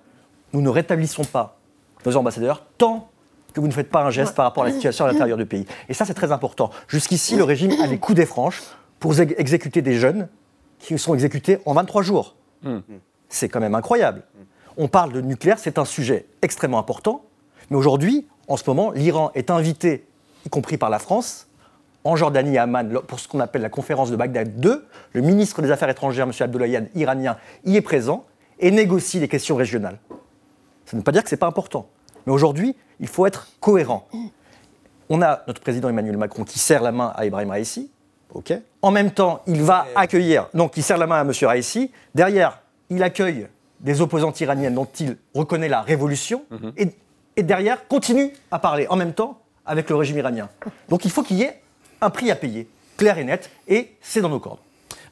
nous 0.54 0.62
ne 0.62 0.70
rétablissons 0.70 1.24
pas 1.24 1.58
nos 2.06 2.18
ambassadeurs 2.18 2.66
tant 2.78 3.10
que 3.54 3.60
vous 3.60 3.68
ne 3.68 3.74
faites 3.74 3.90
pas 3.90 4.04
un 4.04 4.10
geste 4.10 4.36
par 4.36 4.46
rapport 4.46 4.64
à 4.64 4.68
la 4.68 4.74
situation 4.74 5.06
à 5.06 5.12
l'intérieur 5.12 5.38
du 5.38 5.46
pays. 5.46 5.66
Et 5.90 5.94
ça, 5.94 6.06
c'est 6.06 6.14
très 6.14 6.32
important. 6.32 6.70
Jusqu'ici, 6.88 7.36
le 7.36 7.44
régime 7.44 7.72
a 7.82 7.88
les 7.88 7.98
coups 7.98 8.16
des 8.16 8.26
franches 8.26 8.62
pour 9.00 9.20
exécuter 9.20 9.82
des 9.82 9.96
jeunes 9.96 10.28
qui 10.80 10.98
sont 10.98 11.14
exécutés 11.14 11.60
en 11.66 11.74
23 11.74 12.02
jours. 12.02 12.36
Hmm. 12.64 12.80
C'est 13.30 13.50
quand 13.50 13.60
même 13.60 13.76
incroyable. 13.76 14.24
On 14.78 14.88
parle 14.88 15.12
de 15.12 15.22
nucléaire, 15.22 15.60
c'est 15.60 15.78
un 15.78 15.86
sujet 15.86 16.26
extrêmement 16.42 16.80
important. 16.80 17.24
Mais 17.70 17.78
aujourd'hui, 17.78 18.28
en 18.48 18.58
ce 18.58 18.64
moment, 18.68 18.92
l'Iran 18.92 19.32
est 19.36 19.50
invité, 19.50 20.06
y 20.46 20.50
compris 20.50 20.78
par 20.78 20.90
la 20.90 21.00
France, 21.00 21.48
en 22.04 22.16
Jordanie 22.16 22.58
à 22.58 22.64
Amman 22.64 23.02
pour 23.08 23.20
ce 23.20 23.28
qu'on 23.28 23.40
appelle 23.40 23.62
la 23.62 23.70
conférence 23.70 24.12
de 24.12 24.16
Bagdad 24.16 24.60
2. 24.60 24.86
Le 25.14 25.22
ministre 25.22 25.62
des 25.62 25.72
Affaires 25.72 25.90
étrangères, 25.90 26.26
M. 26.26 26.34
Abdollahian, 26.40 26.86
iranien, 26.96 27.38
y 27.66 27.76
est 27.76 27.82
présent 27.82 28.26
et 28.60 28.72
négocie 28.72 29.20
les 29.20 29.28
questions 29.28 29.56
régionales. 29.56 30.00
Ça 30.86 30.98
ne 30.98 30.98
veut 30.98 31.04
pas 31.04 31.12
dire 31.12 31.24
que 31.24 31.30
ce 31.30 31.36
n'est 31.36 31.40
pas 31.40 31.48
important. 31.48 31.88
Mais 32.26 32.34
aujourd'hui, 32.34 32.76
il 33.00 33.08
faut 33.08 33.26
être 33.26 33.48
cohérent. 33.60 34.08
On 35.10 35.22
a 35.22 35.42
notre 35.48 35.62
président 35.62 35.90
Emmanuel 35.90 36.18
Macron 36.18 36.44
qui 36.44 36.60
serre 36.60 36.82
la 36.82 36.92
main 36.92 37.12
à 37.16 37.26
Ibrahim 37.26 37.50
Raisi. 37.52 37.92
ok 38.34 38.54
en 38.84 38.90
même 38.92 39.12
temps, 39.12 39.44
il 39.46 39.62
va 39.62 39.86
accueillir, 39.96 40.48
donc 40.56 40.76
il 40.76 40.82
serre 40.82 40.98
la 40.98 41.06
main 41.06 41.18
à 41.18 41.22
M. 41.22 41.32
Raisi. 41.44 41.92
Derrière, 42.16 42.62
il 42.90 43.04
accueille 43.04 43.48
des 43.80 44.02
opposantes 44.02 44.40
iraniennes 44.42 44.74
dont 44.74 44.88
il 45.00 45.18
reconnaît 45.36 45.70
la 45.70 45.82
révolution. 45.82 46.44
Mhm. 46.50 46.74
et, 46.78 46.88
et 47.38 47.44
derrière, 47.44 47.88
continue 47.88 48.34
à 48.50 48.58
parler 48.60 48.88
en 48.90 48.96
même 48.96 49.14
temps 49.14 49.40
avec 49.66 49.90
le 49.90 49.96
régime 49.96 50.18
iranien. 50.18 50.50
Donc 50.90 51.06
il 51.06 51.12
faut 51.12 51.22
qu'il 51.24 51.38
y 51.38 51.44
ait 51.44 51.62
un 52.02 52.10
prix 52.10 52.32
à 52.32 52.36
payer, 52.36 52.68
clair 52.98 53.18
et 53.20 53.24
net, 53.24 53.52
et 53.68 53.96
c'est 54.02 54.22
dans 54.22 54.30
nos 54.30 54.40
cordes. 54.40 54.60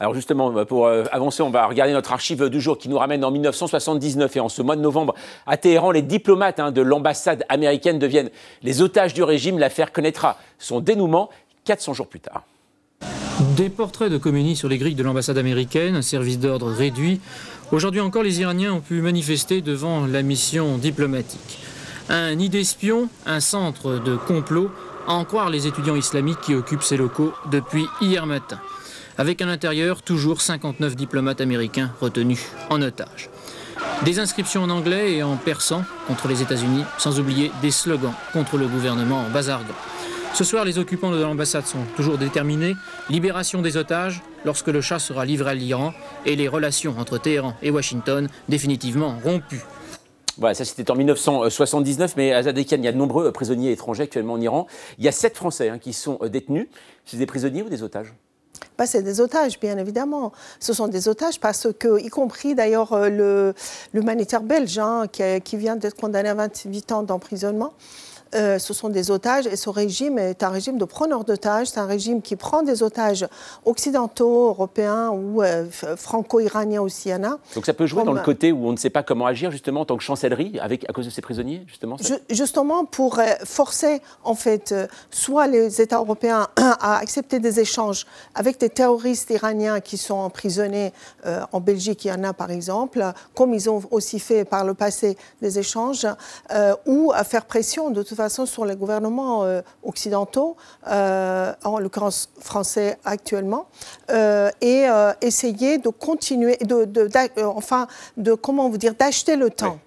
Alors 0.02 0.16
justement, 0.16 0.66
pour 0.66 0.88
euh, 0.88 1.04
avancer, 1.12 1.44
on 1.44 1.50
va 1.50 1.68
regarder 1.68 1.92
notre 1.92 2.14
archive 2.14 2.48
du 2.48 2.62
jour 2.62 2.78
qui 2.78 2.88
nous 2.88 2.98
ramène 2.98 3.26
en 3.26 3.32
1979 3.32 4.38
et 4.38 4.40
en 4.40 4.48
ce 4.48 4.62
mois 4.62 4.78
de 4.78 4.82
novembre 4.82 5.14
à 5.46 5.58
Téhéran, 5.58 5.92
les 5.92 6.02
diplomates 6.02 6.62
hein, 6.62 6.72
de 6.72 6.82
l'ambassade 6.82 7.44
américaine 7.50 8.00
deviennent 8.00 8.30
les 8.64 8.82
otages 8.82 9.14
du 9.14 9.24
régime. 9.24 9.60
L'affaire 9.60 9.92
connaîtra 9.92 10.38
son 10.58 10.80
dénouement 10.80 11.30
400 11.66 11.94
jours 11.94 12.08
plus 12.08 12.22
tard. 12.22 12.44
Des 13.58 13.70
portraits 13.70 14.10
de 14.10 14.18
Khomeini 14.18 14.56
sur 14.56 14.70
les 14.70 14.78
grilles 14.78 14.96
de 14.96 15.04
l'ambassade 15.04 15.38
américaine, 15.38 15.96
un 15.96 16.02
service 16.02 16.40
d'ordre 16.40 16.72
réduit. 16.72 17.20
Aujourd'hui 17.74 18.02
encore, 18.02 18.24
les 18.24 18.40
Iraniens 18.40 18.74
ont 18.74 18.82
pu 18.82 19.02
manifester 19.02 19.62
devant 19.62 20.06
la 20.06 20.22
mission 20.22 20.78
diplomatique. 20.78 21.60
Un 22.08 22.36
nid 22.36 22.50
d'espions, 22.50 23.10
un 23.26 23.42
centre 23.42 24.00
de 24.00 24.16
complot, 24.16 24.72
à 25.08 25.14
en 25.14 25.26
croire 25.26 25.50
les 25.50 25.68
étudiants 25.68 25.96
islamiques 25.96 26.42
qui 26.42 26.56
occupent 26.56 26.84
ces 26.84 26.98
locaux 26.98 27.34
depuis 27.52 27.86
hier 28.02 28.26
matin 28.26 28.60
avec 29.20 29.42
à 29.42 29.46
l'intérieur 29.46 30.02
toujours 30.02 30.42
59 30.42 30.96
diplomates 30.96 31.42
américains 31.42 31.92
retenus 32.00 32.40
en 32.70 32.82
otage. 32.82 33.30
Des 34.06 34.18
inscriptions 34.18 34.64
en 34.64 34.70
anglais 34.70 35.16
et 35.16 35.24
en 35.24 35.36
persan 35.36 35.84
contre 36.08 36.30
les 36.30 36.42
États-Unis, 36.42 36.86
sans 36.98 37.20
oublier 37.20 37.52
des 37.62 37.70
slogans 37.70 38.14
contre 38.32 38.58
le 38.58 38.66
gouvernement 38.68 39.20
en 39.20 39.30
bazargan. 39.30 39.74
Ce 40.34 40.46
soir, 40.46 40.64
les 40.64 40.78
occupants 40.78 41.12
de 41.12 41.22
l'ambassade 41.22 41.66
sont 41.66 41.84
toujours 41.98 42.18
déterminés. 42.18 42.76
Libération 43.10 43.62
des 43.62 43.76
otages 43.76 44.22
lorsque 44.46 44.68
le 44.68 44.80
chat 44.80 45.00
sera 45.00 45.26
livré 45.26 45.52
à 45.52 45.54
l'Iran 45.54 45.94
et 46.26 46.38
les 46.38 46.48
relations 46.48 46.96
entre 46.98 47.18
Téhéran 47.18 47.56
et 47.62 47.72
Washington 47.72 48.30
définitivement 48.48 49.20
rompues. 49.22 49.64
Voilà, 50.38 50.54
ça 50.54 50.64
c'était 50.64 50.90
en 50.92 50.96
1979, 50.96 52.14
mais 52.16 52.32
à 52.32 52.44
Zadekian, 52.44 52.78
il 52.78 52.86
y 52.86 52.88
a 52.88 52.94
de 52.94 52.98
nombreux 52.98 53.30
prisonniers 53.34 53.74
étrangers 53.74 54.04
actuellement 54.04 54.36
en 54.36 54.42
Iran. 54.42 54.68
Il 54.98 55.04
y 55.04 55.10
a 55.10 55.12
sept 55.12 55.36
Français 55.36 55.68
hein, 55.68 55.78
qui 55.78 55.92
sont 55.92 56.20
euh, 56.22 56.30
détenus. 56.30 56.70
C'est 57.04 57.18
des 57.18 57.26
prisonniers 57.26 57.64
ou 57.64 57.70
des 57.70 57.84
otages? 57.84 58.14
Bah, 58.78 58.86
c'est 58.86 59.02
des 59.02 59.22
otages, 59.22 59.60
bien 59.60 59.78
évidemment. 59.78 60.32
Ce 60.60 60.74
sont 60.74 60.88
des 60.88 61.08
otages 61.08 61.40
parce 61.40 61.68
que, 61.78 62.00
y 62.00 62.10
compris 62.10 62.56
d'ailleurs 62.56 62.94
euh, 62.94 63.54
l'humanitaire 63.94 64.42
belge, 64.42 64.78
hein, 64.80 65.06
qui, 65.12 65.24
qui, 65.42 65.58
vient 65.58 65.76
d'être 65.76 65.96
condamné 65.96 66.30
à 66.30 66.34
28 66.34 66.92
ans 66.92 67.04
d'emprisonnement, 67.04 67.74
euh, 68.36 68.60
ce 68.60 68.74
sont 68.74 68.90
des 68.90 69.10
otages 69.10 69.48
et 69.48 69.56
ce 69.56 69.70
régime 69.70 70.20
est 70.20 70.44
un 70.44 70.50
régime 70.50 70.78
de 70.78 70.86
preneurs 70.86 71.24
d'otages. 71.24 71.68
C'est 71.68 71.80
un 71.80 71.86
régime 71.86 72.22
qui 72.22 72.36
prend 72.36 72.62
des 72.62 72.84
otages 72.84 73.28
occidentaux, 73.66 74.50
européens 74.50 75.10
ou 75.10 75.42
euh, 75.42 75.66
franco-iraniens 75.98 76.82
aussi. 76.82 77.10
Donc 77.56 77.66
ça 77.66 77.74
peut 77.74 77.88
jouer 77.88 78.04
dans 78.04 78.14
le 78.14 78.22
côté 78.22 78.52
où 78.52 78.68
on 78.68 78.72
ne 78.72 78.78
sait 78.78 78.92
pas 78.92 79.02
comment 79.02 79.26
agir 79.26 79.50
justement 79.52 79.82
en 79.82 79.86
tant 79.86 79.98
que 79.98 80.04
chancellerie 80.04 80.60
avec, 80.60 80.88
à 80.88 80.94
cause 80.94 81.06
de 81.06 81.12
ces 81.12 81.22
prisonniers 81.22 81.64
justement 81.66 81.98
Justement 82.30 82.86
pour 82.86 83.18
euh, 83.18 83.24
forcer 83.46 84.02
en 84.24 84.36
fait 84.36 84.76
soit 85.10 85.48
les 85.48 85.82
États 85.82 85.98
européens 85.98 86.48
à 86.56 86.98
accepter 86.98 87.40
des 87.40 87.60
échanges 87.60 88.06
avec 88.36 88.60
des 88.60 88.70
terroristes 88.70 89.32
iraniens 89.32 89.80
qui 89.80 89.98
sont 89.98 90.16
emprisonnés 90.16 90.94
en 91.52 91.60
Belgique, 91.60 92.06
il 92.06 92.10
y 92.10 92.12
en 92.12 92.24
a 92.24 92.34
par 92.34 92.52
exemple, 92.52 93.04
comme 93.34 93.54
ils 93.54 93.70
ont 93.70 93.82
aussi 93.92 94.20
fait 94.20 94.46
par 94.46 94.66
le 94.66 94.74
passé 94.74 95.18
des 95.42 95.60
échanges, 95.60 96.08
ou 96.86 97.12
à 97.14 97.24
faire 97.24 97.46
pression 97.46 97.90
de 97.90 98.04
toute 98.04 98.19
façon 98.24 98.46
sur 98.46 98.66
les 98.66 98.76
gouvernements 98.76 99.46
euh, 99.46 99.62
occidentaux, 99.84 100.58
euh, 100.88 101.54
en 101.64 101.80
l'occurrence 101.80 102.30
français 102.40 102.98
actuellement, 103.06 103.68
euh, 104.10 104.50
et 104.62 104.88
essayer 105.22 105.78
de 105.78 105.90
continuer, 105.90 106.58
de, 106.58 107.10
enfin, 107.46 107.88
de 108.18 108.34
comment 108.34 108.70
vous 108.70 108.78
dire, 108.78 108.94
d'acheter 108.96 109.36
le 109.38 109.50
temps. 109.50 109.80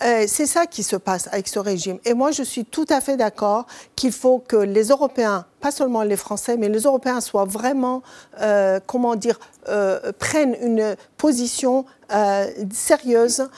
C'est 0.00 0.46
ça 0.46 0.66
qui 0.66 0.82
se 0.82 0.96
passe 0.96 1.28
avec 1.32 1.48
ce 1.48 1.58
régime. 1.58 1.98
Et 2.04 2.14
moi, 2.14 2.30
je 2.30 2.42
suis 2.42 2.64
tout 2.64 2.86
à 2.88 3.00
fait 3.00 3.16
d'accord 3.16 3.66
qu'il 3.96 4.12
faut 4.12 4.38
que 4.38 4.56
les 4.56 4.88
Européens 4.88 5.46
pas 5.60 5.70
seulement 5.70 6.02
les 6.02 6.16
Français, 6.16 6.56
mais 6.56 6.68
les 6.68 6.82
Européens 6.82 7.20
soient 7.20 7.44
vraiment, 7.44 8.02
comment 8.86 9.16
dire, 9.16 9.38
prennent 10.18 10.56
une 10.62 10.96
position 11.16 11.84
sérieuse 12.72 13.48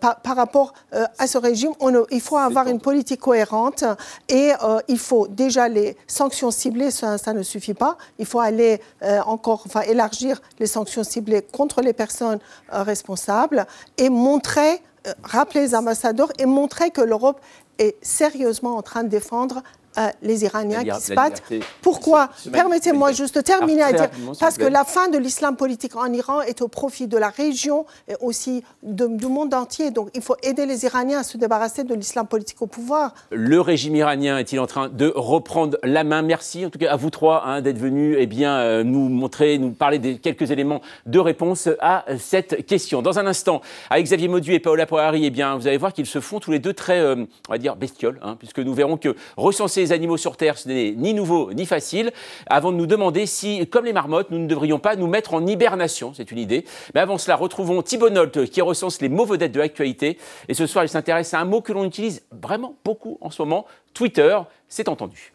par, 0.00 0.20
par, 0.20 0.36
rapport 0.36 0.72
à 0.92 1.26
ce 1.26 1.38
régime. 1.38 1.72
On, 1.80 2.04
il 2.10 2.20
faut 2.20 2.36
avoir 2.36 2.68
une 2.68 2.80
politique 2.80 3.20
cohérente 3.20 3.84
et 4.28 4.52
il 4.88 4.98
faut 4.98 5.26
déjà 5.26 5.68
les 5.68 5.96
sanctions 6.06 6.50
ciblées, 6.50 6.90
ça, 6.90 7.18
ça 7.18 7.32
ne 7.32 7.42
suffit 7.42 7.74
pas. 7.74 7.96
Il 8.18 8.26
faut 8.26 8.40
aller 8.40 8.80
encore, 9.26 9.62
enfin, 9.66 9.80
élargir 9.82 10.40
les 10.58 10.66
sanctions 10.66 11.04
ciblées 11.04 11.42
contre 11.42 11.80
les 11.80 11.92
personnes 11.92 12.40
responsables 12.70 13.66
et 13.96 14.10
montrer, 14.10 14.82
rappeler 15.22 15.62
les 15.62 15.74
ambassadeurs 15.74 16.32
et 16.38 16.46
montrer 16.46 16.90
que 16.90 17.00
l'Europe 17.00 17.40
est 17.78 17.96
sérieusement 18.02 18.76
en 18.76 18.82
train 18.82 19.04
de 19.04 19.08
défendre 19.08 19.62
euh, 19.96 20.08
les 20.22 20.44
Iraniens 20.44 20.84
qui 20.84 21.00
se 21.00 21.14
battent. 21.14 21.42
Pourquoi 21.82 22.28
Permettez-moi 22.52 23.12
juste 23.12 23.36
de 23.36 23.40
terminer 23.40 23.82
à 23.82 23.92
dire, 23.92 24.10
parce 24.38 24.56
que 24.56 24.64
la 24.64 24.84
fin 24.84 25.08
de 25.08 25.18
l'islam 25.18 25.56
politique 25.56 25.96
en 25.96 26.12
Iran 26.12 26.42
est 26.42 26.62
au 26.62 26.68
profit 26.68 27.06
de 27.06 27.16
la 27.16 27.28
région 27.30 27.86
et 28.08 28.14
aussi 28.20 28.62
du 28.82 29.26
monde 29.26 29.54
entier. 29.54 29.90
Donc 29.90 30.10
il 30.14 30.22
faut 30.22 30.36
aider 30.42 30.66
les 30.66 30.84
Iraniens 30.84 31.20
à 31.20 31.22
se 31.22 31.36
débarrasser 31.36 31.84
de 31.84 31.94
l'islam 31.94 32.26
politique 32.26 32.60
au 32.62 32.66
pouvoir. 32.66 33.14
Le 33.30 33.60
régime 33.60 33.96
iranien 33.96 34.38
est-il 34.38 34.60
en 34.60 34.66
train 34.66 34.88
de 34.88 35.12
reprendre 35.14 35.78
la 35.82 36.04
main? 36.04 36.22
Merci 36.22 36.66
en 36.66 36.70
tout 36.70 36.78
cas 36.78 36.92
à 36.92 36.96
vous 36.96 37.10
trois 37.10 37.44
hein, 37.46 37.60
d'être 37.60 37.78
venus 37.78 38.16
eh 38.18 38.26
bien, 38.26 38.58
euh, 38.58 38.84
nous 38.84 39.08
montrer, 39.08 39.58
nous 39.58 39.70
parler 39.70 39.98
des 39.98 40.18
quelques 40.18 40.50
éléments 40.50 40.80
de 41.06 41.18
réponse 41.18 41.68
à 41.80 42.04
cette 42.18 42.66
question. 42.66 43.02
Dans 43.02 43.18
un 43.18 43.26
instant, 43.26 43.60
avec 43.90 44.04
Xavier 44.04 44.28
Maudu 44.28 44.52
et 44.52 44.60
Paola 44.60 44.86
Poiri, 44.86 45.24
eh 45.24 45.30
bien, 45.30 45.56
vous 45.56 45.66
allez 45.66 45.76
voir 45.76 45.92
qu'ils 45.92 46.06
se 46.06 46.20
font 46.20 46.40
tous 46.40 46.50
les 46.50 46.58
deux 46.58 46.72
très, 46.72 47.00
euh, 47.00 47.16
on 47.48 47.52
va 47.52 47.58
dire, 47.58 47.76
bestioles, 47.76 48.20
hein, 48.22 48.36
puisque 48.38 48.58
nous 48.58 48.74
verrons 48.74 48.96
que 48.96 49.14
recenser 49.36 49.77
animaux 49.92 50.16
sur 50.16 50.36
Terre, 50.36 50.58
ce 50.58 50.68
n'est 50.68 50.92
ni 50.92 51.14
nouveau 51.14 51.52
ni 51.52 51.66
facile, 51.66 52.12
avant 52.46 52.72
de 52.72 52.76
nous 52.76 52.86
demander 52.86 53.26
si, 53.26 53.66
comme 53.68 53.84
les 53.84 53.92
marmottes, 53.92 54.30
nous 54.30 54.38
ne 54.38 54.46
devrions 54.46 54.78
pas 54.78 54.96
nous 54.96 55.06
mettre 55.06 55.34
en 55.34 55.46
hibernation. 55.46 56.12
C'est 56.14 56.30
une 56.30 56.38
idée. 56.38 56.64
Mais 56.94 57.00
avant 57.00 57.18
cela, 57.18 57.36
retrouvons 57.36 57.82
Thibault 57.82 58.10
Nolte 58.10 58.46
qui 58.46 58.60
recense 58.60 59.00
les 59.00 59.08
mots 59.08 59.26
vedettes 59.26 59.52
de 59.52 59.60
l'actualité. 59.60 60.18
Et 60.48 60.54
ce 60.54 60.66
soir, 60.66 60.84
il 60.84 60.88
s'intéresse 60.88 61.34
à 61.34 61.40
un 61.40 61.44
mot 61.44 61.60
que 61.60 61.72
l'on 61.72 61.84
utilise 61.84 62.22
vraiment 62.30 62.74
beaucoup 62.84 63.18
en 63.20 63.30
ce 63.30 63.42
moment, 63.42 63.66
Twitter. 63.94 64.38
C'est 64.68 64.88
entendu. 64.88 65.32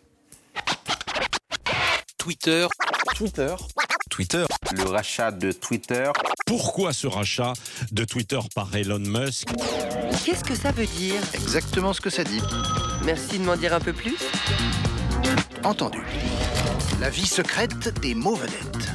Twitter. 2.17 2.67
Twitter. 3.15 3.55
Twitter. 4.13 4.45
Le 4.77 4.83
rachat 4.83 5.31
de 5.31 5.51
Twitter. 5.51 6.11
Pourquoi 6.45 6.93
ce 6.93 7.07
rachat 7.07 7.53
de 7.91 8.05
Twitter 8.05 8.37
par 8.53 8.75
Elon 8.75 8.99
Musk? 8.99 9.47
Qu'est-ce 10.23 10.43
que 10.43 10.53
ça 10.53 10.71
veut 10.71 10.85
dire? 10.85 11.15
Exactement 11.33 11.93
ce 11.93 12.01
que 12.01 12.11
ça 12.11 12.23
dit. 12.23 12.39
Merci 13.05 13.39
de 13.39 13.43
m'en 13.43 13.55
dire 13.55 13.73
un 13.73 13.79
peu 13.79 13.91
plus. 13.91 14.17
Entendu. 15.63 16.03
La 17.01 17.09
vie 17.09 17.25
secrète 17.25 17.87
des 18.01 18.13
vedettes. 18.13 18.93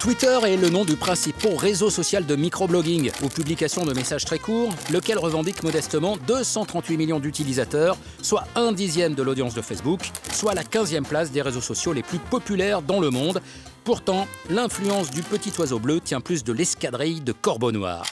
Twitter 0.00 0.38
est 0.46 0.56
le 0.56 0.70
nom 0.70 0.86
du 0.86 0.96
principal 0.96 1.54
réseau 1.56 1.90
social 1.90 2.24
de 2.24 2.34
microblogging 2.34 3.10
ou 3.22 3.28
publication 3.28 3.84
de 3.84 3.92
messages 3.92 4.24
très 4.24 4.38
courts, 4.38 4.72
lequel 4.90 5.18
revendique 5.18 5.62
modestement 5.62 6.16
238 6.26 6.96
millions 6.96 7.20
d'utilisateurs, 7.20 7.98
soit 8.22 8.44
un 8.56 8.72
dixième 8.72 9.14
de 9.14 9.22
l'audience 9.22 9.52
de 9.52 9.60
Facebook, 9.60 10.00
soit 10.32 10.54
la 10.54 10.62
15e 10.62 11.02
place 11.02 11.30
des 11.32 11.42
réseaux 11.42 11.60
sociaux 11.60 11.92
les 11.92 12.02
plus 12.02 12.18
populaires 12.18 12.80
dans 12.80 12.98
le 12.98 13.10
monde. 13.10 13.42
Pourtant, 13.84 14.26
l'influence 14.48 15.10
du 15.10 15.22
petit 15.22 15.52
oiseau 15.58 15.78
bleu 15.78 16.00
tient 16.00 16.22
plus 16.22 16.44
de 16.44 16.54
l'escadrille 16.54 17.20
de 17.20 17.32
corbeaux 17.32 17.70
noirs. 17.70 18.06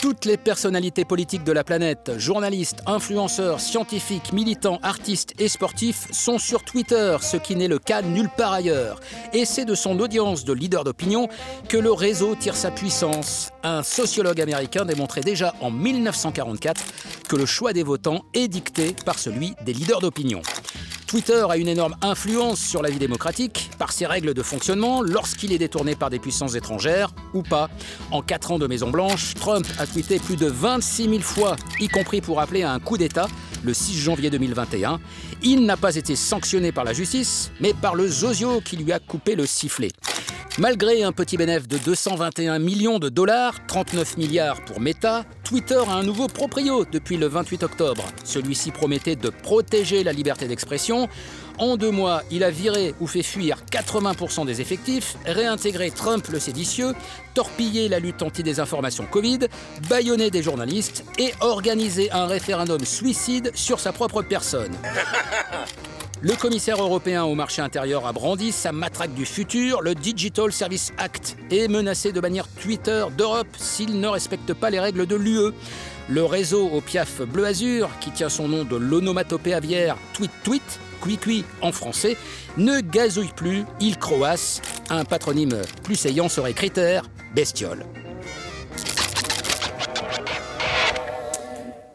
Toutes 0.00 0.26
les 0.26 0.36
personnalités 0.36 1.04
politiques 1.04 1.44
de 1.44 1.52
la 1.52 1.64
planète, 1.64 2.12
journalistes, 2.18 2.82
influenceurs, 2.86 3.60
scientifiques, 3.60 4.32
militants, 4.32 4.78
artistes 4.82 5.32
et 5.38 5.48
sportifs 5.48 6.06
sont 6.12 6.38
sur 6.38 6.62
Twitter, 6.62 7.16
ce 7.20 7.36
qui 7.36 7.56
n'est 7.56 7.68
le 7.68 7.78
cas 7.78 8.02
nulle 8.02 8.28
part 8.28 8.52
ailleurs. 8.52 9.00
Et 9.32 9.44
c'est 9.44 9.64
de 9.64 9.74
son 9.74 9.98
audience 9.98 10.44
de 10.44 10.52
leader 10.52 10.84
d'opinion 10.84 11.28
que 11.68 11.78
le 11.78 11.92
réseau 11.92 12.34
tire 12.34 12.56
sa 12.56 12.70
puissance. 12.70 13.50
Un 13.62 13.82
sociologue 13.82 14.40
américain 14.40 14.84
démontrait 14.84 15.22
déjà 15.22 15.54
en 15.60 15.70
1944 15.70 16.84
que 17.28 17.36
le 17.36 17.46
choix 17.46 17.72
des 17.72 17.82
votants 17.82 18.24
est 18.34 18.48
dicté 18.48 18.94
par 19.04 19.18
celui 19.18 19.54
des 19.64 19.72
leaders 19.72 20.00
d'opinion. 20.00 20.42
Twitter 21.06 21.46
a 21.48 21.56
une 21.56 21.68
énorme 21.68 21.94
influence 22.02 22.58
sur 22.58 22.82
la 22.82 22.90
vie 22.90 22.98
démocratique 22.98 23.70
par 23.78 23.92
ses 23.92 24.06
règles 24.06 24.34
de 24.34 24.42
fonctionnement 24.42 25.02
lorsqu'il 25.02 25.52
est 25.52 25.58
détourné 25.58 25.94
par 25.94 26.10
des 26.10 26.18
puissances 26.18 26.56
étrangères 26.56 27.14
ou 27.32 27.42
pas. 27.42 27.70
En 28.10 28.22
4 28.22 28.50
ans 28.50 28.58
de 28.58 28.66
Maison-Blanche, 28.66 29.34
Trump 29.34 29.66
a 29.78 29.86
tweeté 29.86 30.18
plus 30.18 30.36
de 30.36 30.46
26 30.46 31.04
000 31.04 31.20
fois, 31.20 31.54
y 31.78 31.86
compris 31.86 32.20
pour 32.20 32.40
appeler 32.40 32.64
à 32.64 32.72
un 32.72 32.80
coup 32.80 32.98
d'État 32.98 33.28
le 33.62 33.72
6 33.72 33.98
janvier 33.98 34.30
2021. 34.30 34.98
Il 35.42 35.64
n'a 35.64 35.76
pas 35.76 35.94
été 35.94 36.16
sanctionné 36.16 36.72
par 36.72 36.82
la 36.82 36.92
justice, 36.92 37.52
mais 37.60 37.72
par 37.72 37.94
le 37.94 38.08
Zozio 38.08 38.60
qui 38.60 38.76
lui 38.76 38.92
a 38.92 38.98
coupé 38.98 39.36
le 39.36 39.46
sifflet. 39.46 39.92
Malgré 40.58 41.02
un 41.02 41.12
petit 41.12 41.36
bénéfice 41.36 41.68
de 41.68 41.76
221 41.76 42.58
millions 42.58 42.98
de 42.98 43.10
dollars, 43.10 43.66
39 43.66 44.16
milliards 44.16 44.64
pour 44.64 44.80
Meta, 44.80 45.26
Twitter 45.44 45.78
a 45.86 45.92
un 45.92 46.02
nouveau 46.02 46.28
proprio 46.28 46.86
depuis 46.90 47.18
le 47.18 47.26
28 47.26 47.62
octobre. 47.62 48.02
Celui-ci 48.24 48.70
promettait 48.70 49.16
de 49.16 49.28
protéger 49.28 50.02
la 50.02 50.14
liberté 50.14 50.48
d'expression. 50.48 51.10
En 51.58 51.76
deux 51.76 51.90
mois, 51.90 52.22
il 52.30 52.42
a 52.42 52.50
viré 52.50 52.94
ou 53.00 53.06
fait 53.06 53.22
fuir 53.22 53.58
80% 53.70 54.46
des 54.46 54.62
effectifs, 54.62 55.18
réintégré 55.26 55.90
Trump 55.90 56.26
le 56.28 56.40
séditieux, 56.40 56.94
torpillé 57.34 57.90
la 57.90 57.98
lutte 57.98 58.22
anti-désinformation 58.22 59.04
Covid, 59.04 59.40
bâillonné 59.90 60.30
des 60.30 60.42
journalistes 60.42 61.04
et 61.18 61.34
organisé 61.40 62.10
un 62.12 62.24
référendum 62.24 62.82
suicide 62.82 63.50
sur 63.54 63.78
sa 63.78 63.92
propre 63.92 64.22
personne. 64.22 64.72
Le 66.26 66.34
commissaire 66.34 66.82
européen 66.82 67.22
au 67.22 67.36
marché 67.36 67.62
intérieur 67.62 68.04
a 68.04 68.12
brandi 68.12 68.50
sa 68.50 68.72
matraque 68.72 69.14
du 69.14 69.24
futur, 69.24 69.80
le 69.80 69.94
Digital 69.94 70.52
Service 70.52 70.92
Act, 70.98 71.36
et 71.52 71.68
menacé 71.68 72.10
de 72.10 72.18
bannir 72.18 72.48
Twitter 72.60 73.04
d'Europe 73.16 73.46
s'il 73.56 74.00
ne 74.00 74.08
respecte 74.08 74.52
pas 74.52 74.70
les 74.70 74.80
règles 74.80 75.06
de 75.06 75.14
l'UE. 75.14 75.52
Le 76.08 76.24
réseau 76.24 76.68
au 76.68 76.80
piaf 76.80 77.20
bleu-azur, 77.20 77.88
qui 78.00 78.10
tient 78.10 78.28
son 78.28 78.48
nom 78.48 78.64
de 78.64 78.74
l'onomatopée 78.74 79.54
aviaire 79.54 79.96
Tweet 80.14 80.32
Tweet, 80.42 80.80
Cui 81.00 81.44
en 81.62 81.70
français, 81.70 82.16
ne 82.56 82.80
gazouille 82.80 83.32
plus, 83.36 83.64
il 83.78 83.96
croasse. 83.96 84.60
Un 84.90 85.04
patronyme 85.04 85.62
plus 85.84 85.94
saillant 85.94 86.28
serait 86.28 86.54
critère, 86.54 87.04
bestiole. 87.36 87.86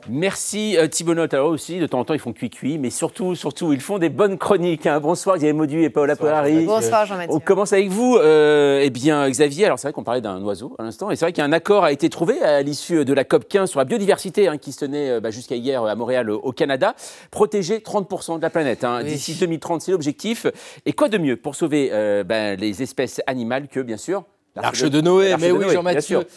Merci 0.09 0.77
euh, 0.77 0.87
Thibaut 0.87 1.13
Note. 1.13 1.33
Alors 1.33 1.49
aussi, 1.49 1.79
de 1.79 1.85
temps 1.85 1.99
en 1.99 2.05
temps, 2.05 2.13
ils 2.13 2.19
font 2.19 2.33
cuit-cuit, 2.33 2.77
mais 2.77 2.89
surtout, 2.89 3.35
surtout, 3.35 3.71
ils 3.73 3.79
font 3.81 3.97
des 3.99 4.09
bonnes 4.09 4.37
chroniques. 4.37 4.85
hein. 4.87 4.99
Bonsoir 4.99 5.37
Xavier 5.37 5.53
Maudu 5.53 5.83
et 5.83 5.89
Paola 5.89 6.15
Polari. 6.15 6.65
Bonsoir 6.65 7.05
Jean-Mathieu. 7.05 7.33
On 7.35 7.39
commence 7.39 7.73
avec 7.73 7.89
vous. 7.89 8.17
Euh, 8.17 8.81
eh 8.83 8.89
bien, 8.89 9.29
Xavier, 9.29 9.65
alors 9.65 9.79
c'est 9.79 9.87
vrai 9.87 9.93
qu'on 9.93 10.03
parlait 10.03 10.21
d'un 10.21 10.41
oiseau 10.43 10.75
à 10.79 10.83
l'instant, 10.83 11.11
et 11.11 11.15
c'est 11.15 11.25
vrai 11.25 11.33
qu'un 11.33 11.51
accord 11.51 11.83
a 11.83 11.91
été 11.91 12.09
trouvé 12.09 12.41
à 12.41 12.61
l'issue 12.61 13.05
de 13.05 13.13
la 13.13 13.23
COP 13.23 13.47
15 13.47 13.69
sur 13.69 13.79
la 13.79 13.85
biodiversité 13.85 14.47
hein, 14.47 14.57
qui 14.57 14.71
se 14.71 14.79
tenait 14.79 15.09
euh, 15.11 15.19
bah, 15.19 15.29
jusqu'à 15.31 15.55
hier 15.55 15.83
à 15.83 15.95
Montréal, 15.95 16.29
au- 16.29 16.51
Canada. 16.51 16.95
Protéger 17.31 17.79
30% 17.79 18.37
de 18.37 18.41
la 18.41 18.49
planète 18.49 18.83
hein. 18.83 19.03
d'ici 19.03 19.35
2030, 19.35 19.81
c'est 19.81 19.91
l'objectif. 19.91 20.45
Et 20.85 20.93
quoi 20.93 21.07
de 21.09 21.17
mieux 21.17 21.37
pour 21.37 21.55
sauver 21.55 21.89
euh, 21.91 22.23
ben, 22.23 22.59
les 22.59 22.81
espèces 22.83 23.21
animales 23.27 23.67
que, 23.67 23.79
bien 23.79 23.97
sûr, 23.97 24.23
L'Arche 24.55 24.83
de 24.83 24.99
Noé, 24.99 25.33
mais 25.39 25.47
de 25.47 25.53
oui, 25.53 25.65
Jean-Mathieu. 25.71 26.27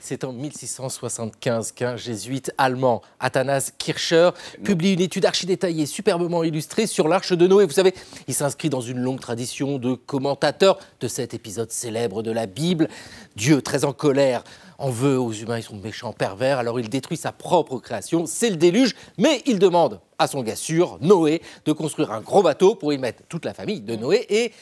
C'est 0.00 0.24
en 0.24 0.32
1675 0.32 1.70
qu'un 1.70 1.96
jésuite 1.96 2.52
allemand, 2.58 3.00
Athanas 3.20 3.70
Kircher, 3.78 4.30
publie 4.64 4.94
une 4.94 5.00
étude 5.00 5.24
archi 5.24 5.46
détaillée, 5.46 5.86
superbement 5.86 6.42
illustrée 6.42 6.88
sur 6.88 7.06
l'Arche 7.06 7.32
de 7.32 7.46
Noé. 7.46 7.66
Vous 7.66 7.72
savez, 7.72 7.94
il 8.26 8.34
s'inscrit 8.34 8.70
dans 8.70 8.80
une 8.80 8.98
longue 8.98 9.20
tradition 9.20 9.78
de 9.78 9.94
commentateurs 9.94 10.80
de 11.00 11.06
cet 11.06 11.32
épisode 11.32 11.70
célèbre 11.70 12.22
de 12.22 12.32
la 12.32 12.46
Bible. 12.46 12.88
Dieu, 13.36 13.62
très 13.62 13.84
en 13.84 13.92
colère, 13.92 14.42
en 14.78 14.90
veut 14.90 15.20
aux 15.20 15.32
humains, 15.32 15.58
ils 15.58 15.62
sont 15.62 15.76
méchants, 15.76 16.12
pervers, 16.12 16.58
alors 16.58 16.80
il 16.80 16.88
détruit 16.88 17.18
sa 17.18 17.30
propre 17.30 17.78
création, 17.78 18.26
c'est 18.26 18.50
le 18.50 18.56
déluge, 18.56 18.96
mais 19.16 19.42
il 19.46 19.60
demande 19.60 20.00
à 20.18 20.26
son 20.26 20.42
gars 20.42 20.56
sûr, 20.56 20.98
Noé, 21.02 21.40
de 21.66 21.72
construire 21.72 22.10
un 22.10 22.20
gros 22.20 22.42
bateau 22.42 22.74
pour 22.74 22.92
y 22.92 22.98
mettre 22.98 23.22
toute 23.28 23.44
la 23.44 23.54
famille 23.54 23.80
de 23.80 23.94
Noé 23.94 24.26
et 24.28 24.52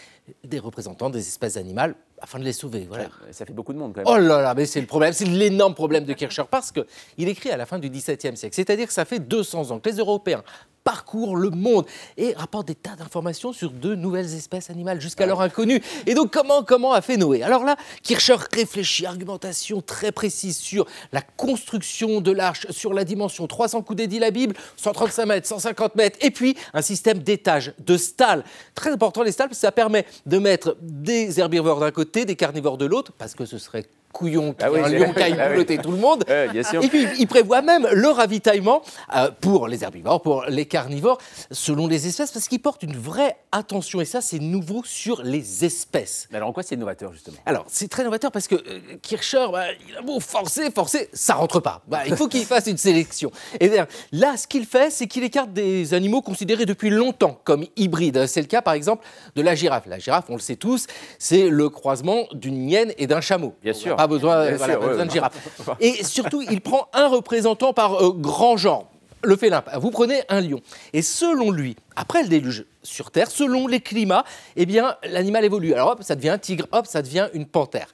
des 0.44 0.58
représentants 0.58 1.08
des 1.08 1.26
espèces 1.26 1.56
animales 1.56 1.94
afin 2.20 2.38
de 2.38 2.44
les 2.44 2.52
sauver. 2.52 2.86
Voilà. 2.88 3.08
Ça 3.30 3.46
fait 3.46 3.52
beaucoup 3.52 3.72
de 3.72 3.78
monde 3.78 3.92
quand 3.94 4.04
même. 4.04 4.12
Oh 4.12 4.18
là 4.18 4.42
là, 4.42 4.54
mais 4.54 4.66
c'est 4.66 4.80
le 4.80 4.86
problème, 4.86 5.12
c'est 5.12 5.24
l'énorme 5.24 5.74
problème 5.74 6.04
de 6.04 6.12
Kircher 6.12 6.44
parce 6.50 6.72
qu'il 6.72 7.28
écrit 7.28 7.50
à 7.50 7.56
la 7.56 7.66
fin 7.66 7.78
du 7.78 7.88
XVIIe 7.88 8.36
siècle. 8.36 8.54
C'est-à-dire 8.54 8.86
que 8.86 8.92
ça 8.92 9.04
fait 9.04 9.18
200 9.18 9.70
ans 9.70 9.78
que 9.78 9.88
les 9.88 9.96
Européens 9.96 10.42
parcourent 10.88 11.36
le 11.36 11.50
monde 11.50 11.84
et 12.16 12.32
rapportent 12.32 12.68
des 12.68 12.74
tas 12.74 12.96
d'informations 12.96 13.52
sur 13.52 13.72
de 13.72 13.94
nouvelles 13.94 14.34
espèces 14.34 14.70
animales 14.70 15.02
jusqu'alors 15.02 15.42
inconnues. 15.42 15.82
Et 16.06 16.14
donc 16.14 16.32
comment, 16.32 16.62
comment 16.62 16.94
a 16.94 17.02
fait 17.02 17.18
Noé? 17.18 17.42
Alors 17.42 17.62
là, 17.62 17.76
Kircher 18.02 18.36
réfléchit, 18.54 19.04
argumentation 19.04 19.82
très 19.82 20.12
précise 20.12 20.56
sur 20.56 20.86
la 21.12 21.20
construction 21.20 22.22
de 22.22 22.32
l'arche, 22.32 22.66
sur 22.70 22.94
la 22.94 23.04
dimension 23.04 23.46
300 23.46 23.82
coudées 23.82 24.06
dit 24.06 24.18
la 24.18 24.30
Bible, 24.30 24.56
135 24.78 25.26
mètres, 25.26 25.46
150 25.46 25.94
mètres, 25.94 26.16
et 26.22 26.30
puis 26.30 26.56
un 26.72 26.80
système 26.80 27.18
d'étages, 27.18 27.74
de 27.80 27.98
stalles. 27.98 28.42
Très 28.74 28.90
important 28.90 29.22
les 29.22 29.32
stalles, 29.32 29.48
parce 29.48 29.58
que 29.58 29.66
ça 29.66 29.72
permet 29.72 30.06
de 30.24 30.38
mettre 30.38 30.78
des 30.80 31.38
herbivores 31.38 31.80
d'un 31.80 31.90
côté, 31.90 32.24
des 32.24 32.34
carnivores 32.34 32.78
de 32.78 32.86
l'autre, 32.86 33.12
parce 33.18 33.34
que 33.34 33.44
ce 33.44 33.58
serait 33.58 33.84
couillon, 34.12 34.54
Ah 34.60 34.70
oui, 34.72 34.80
un 34.80 34.88
lion 34.88 35.12
qui 35.12 35.22
aille 35.22 35.36
Ah 35.38 35.50
boulotter 35.50 35.78
tout 35.78 35.90
le 35.90 35.98
monde. 35.98 36.24
Ouais, 36.28 36.48
bien 36.48 36.62
sûr. 36.62 36.82
Et 36.82 36.88
puis, 36.88 37.06
il 37.18 37.26
prévoit 37.26 37.62
même 37.62 37.86
le 37.92 38.08
ravitaillement 38.08 38.82
euh, 39.14 39.30
pour 39.40 39.68
les 39.68 39.84
herbivores, 39.84 40.22
pour 40.22 40.44
les 40.48 40.66
carnivores, 40.66 41.18
selon 41.50 41.86
les 41.86 42.06
espèces, 42.06 42.30
parce 42.32 42.48
qu'il 42.48 42.60
porte 42.60 42.82
une 42.82 42.96
vraie 42.96 43.36
attention, 43.52 44.00
et 44.00 44.04
ça, 44.04 44.20
c'est 44.20 44.38
nouveau 44.38 44.82
sur 44.84 45.22
les 45.22 45.64
espèces. 45.64 46.28
Alors 46.32 46.48
en 46.48 46.52
quoi 46.52 46.62
c'est 46.62 46.76
novateur 46.76 47.12
justement? 47.12 47.36
Alors, 47.46 47.64
c'est 47.68 47.88
très 47.88 48.04
novateur 48.04 48.32
parce 48.32 48.48
que 48.48 48.56
euh, 48.56 48.80
Kircher, 49.02 49.46
bah, 49.52 49.64
il 49.88 49.96
a 49.96 50.02
beau 50.02 50.20
forcer, 50.20 50.70
forcer, 50.70 51.08
ça 51.12 51.34
rentre 51.34 51.60
pas. 51.60 51.82
Bah, 51.88 52.00
il 52.06 52.16
faut 52.16 52.28
qu'il 52.28 52.44
fasse 52.46 52.66
une 52.66 52.76
sélection. 52.78 53.30
Et 53.60 53.68
bien, 53.68 53.86
là, 54.12 54.36
ce 54.36 54.46
qu'il 54.46 54.66
fait, 54.66 54.90
c'est 54.90 55.06
qu'il 55.06 55.24
écarte 55.24 55.52
des 55.52 55.94
animaux 55.94 56.22
considérés 56.22 56.66
depuis 56.66 56.90
longtemps 56.90 57.40
comme 57.44 57.64
hybrides. 57.76 58.26
C'est 58.26 58.40
le 58.40 58.46
cas, 58.46 58.62
par 58.62 58.74
exemple, 58.74 59.04
de 59.36 59.42
la 59.42 59.54
girafe. 59.54 59.86
La 59.86 59.98
girafe, 59.98 60.24
on 60.28 60.34
le 60.34 60.40
sait 60.40 60.56
tous, 60.56 60.86
c'est 61.18 61.48
le 61.48 61.68
croisement 61.68 62.24
d'une 62.32 62.68
hyène 62.68 62.92
et 62.98 63.06
d'un 63.06 63.20
chameau. 63.20 63.54
Bien 63.62 63.72
On 63.72 63.78
sûr. 63.78 63.96
Besoin, 64.08 64.46
Bien 64.46 64.56
voilà, 64.56 64.72
sûr, 64.72 64.80
pas 64.80 64.86
ouais, 64.86 64.90
besoin 64.92 65.06
de 65.06 65.10
girafe. 65.10 65.32
Et 65.80 66.04
surtout, 66.04 66.42
il 66.42 66.60
prend 66.60 66.88
un 66.92 67.08
représentant 67.08 67.72
par 67.72 68.02
euh, 68.02 68.12
grand 68.12 68.56
genre. 68.56 68.88
Le 69.22 69.36
félin, 69.36 69.64
vous 69.80 69.90
prenez 69.90 70.22
un 70.28 70.40
lion. 70.40 70.60
Et 70.92 71.02
selon 71.02 71.50
lui, 71.50 71.76
après 71.96 72.22
le 72.22 72.28
déluge 72.28 72.64
sur 72.84 73.10
Terre, 73.10 73.30
selon 73.30 73.66
les 73.66 73.80
climats, 73.80 74.24
eh 74.54 74.64
bien, 74.64 74.94
l'animal 75.02 75.44
évolue. 75.44 75.74
Alors 75.74 75.90
hop, 75.90 76.02
ça 76.02 76.14
devient 76.14 76.28
un 76.30 76.38
tigre, 76.38 76.66
hop, 76.70 76.86
ça 76.86 77.02
devient 77.02 77.28
une 77.34 77.46
panthère. 77.46 77.88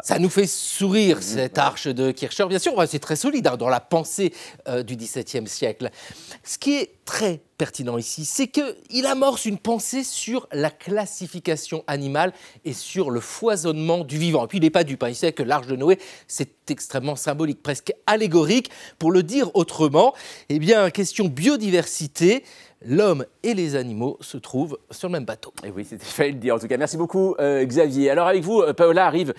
Ça 0.00 0.18
nous 0.18 0.30
fait 0.30 0.46
sourire, 0.46 1.22
cette 1.22 1.58
arche 1.58 1.86
de 1.86 2.12
Kircher. 2.12 2.46
Bien 2.46 2.58
sûr, 2.58 2.82
c'est 2.88 2.98
très 2.98 3.14
solide 3.14 3.46
hein, 3.46 3.58
dans 3.58 3.68
la 3.68 3.78
pensée 3.78 4.32
euh, 4.66 4.82
du 4.82 4.96
XVIIe 4.96 5.46
siècle. 5.46 5.90
Ce 6.42 6.56
qui 6.56 6.76
est 6.76 6.94
très 7.04 7.42
pertinent 7.58 7.98
ici, 7.98 8.24
c'est 8.24 8.46
qu'il 8.46 9.04
amorce 9.04 9.44
une 9.44 9.58
pensée 9.58 10.02
sur 10.02 10.48
la 10.50 10.70
classification 10.70 11.84
animale 11.86 12.32
et 12.64 12.72
sur 12.72 13.10
le 13.10 13.20
foisonnement 13.20 14.02
du 14.02 14.16
vivant. 14.16 14.46
Et 14.46 14.48
puis, 14.48 14.58
il 14.58 14.62
n'est 14.62 14.70
pas 14.70 14.82
dupe. 14.84 15.02
hein. 15.02 15.10
Il 15.10 15.14
sait 15.14 15.32
que 15.32 15.42
l'arche 15.42 15.66
de 15.66 15.76
Noé, 15.76 15.98
c'est 16.26 16.70
extrêmement 16.70 17.14
symbolique, 17.14 17.62
presque 17.62 17.92
allégorique. 18.06 18.70
Pour 18.98 19.12
le 19.12 19.22
dire 19.22 19.50
autrement, 19.54 20.14
eh 20.48 20.58
bien, 20.58 20.88
question 20.88 21.26
biodiversité, 21.26 22.44
l'homme 22.86 23.26
et 23.42 23.52
les 23.52 23.76
animaux 23.76 24.16
se 24.22 24.38
trouvent 24.38 24.78
sur 24.90 25.08
le 25.08 25.12
même 25.12 25.26
bateau. 25.26 25.52
Et 25.66 25.70
oui, 25.70 25.84
c'était 25.88 26.04
fallait 26.06 26.30
le 26.30 26.38
dire 26.38 26.54
en 26.54 26.58
tout 26.58 26.66
cas. 26.66 26.78
Merci 26.78 26.96
beaucoup 26.96 27.34
euh, 27.40 27.62
Xavier. 27.62 28.08
Alors 28.08 28.26
avec 28.26 28.42
vous, 28.42 28.62
euh, 28.62 28.72
Paola, 28.72 29.04
arrive 29.06 29.34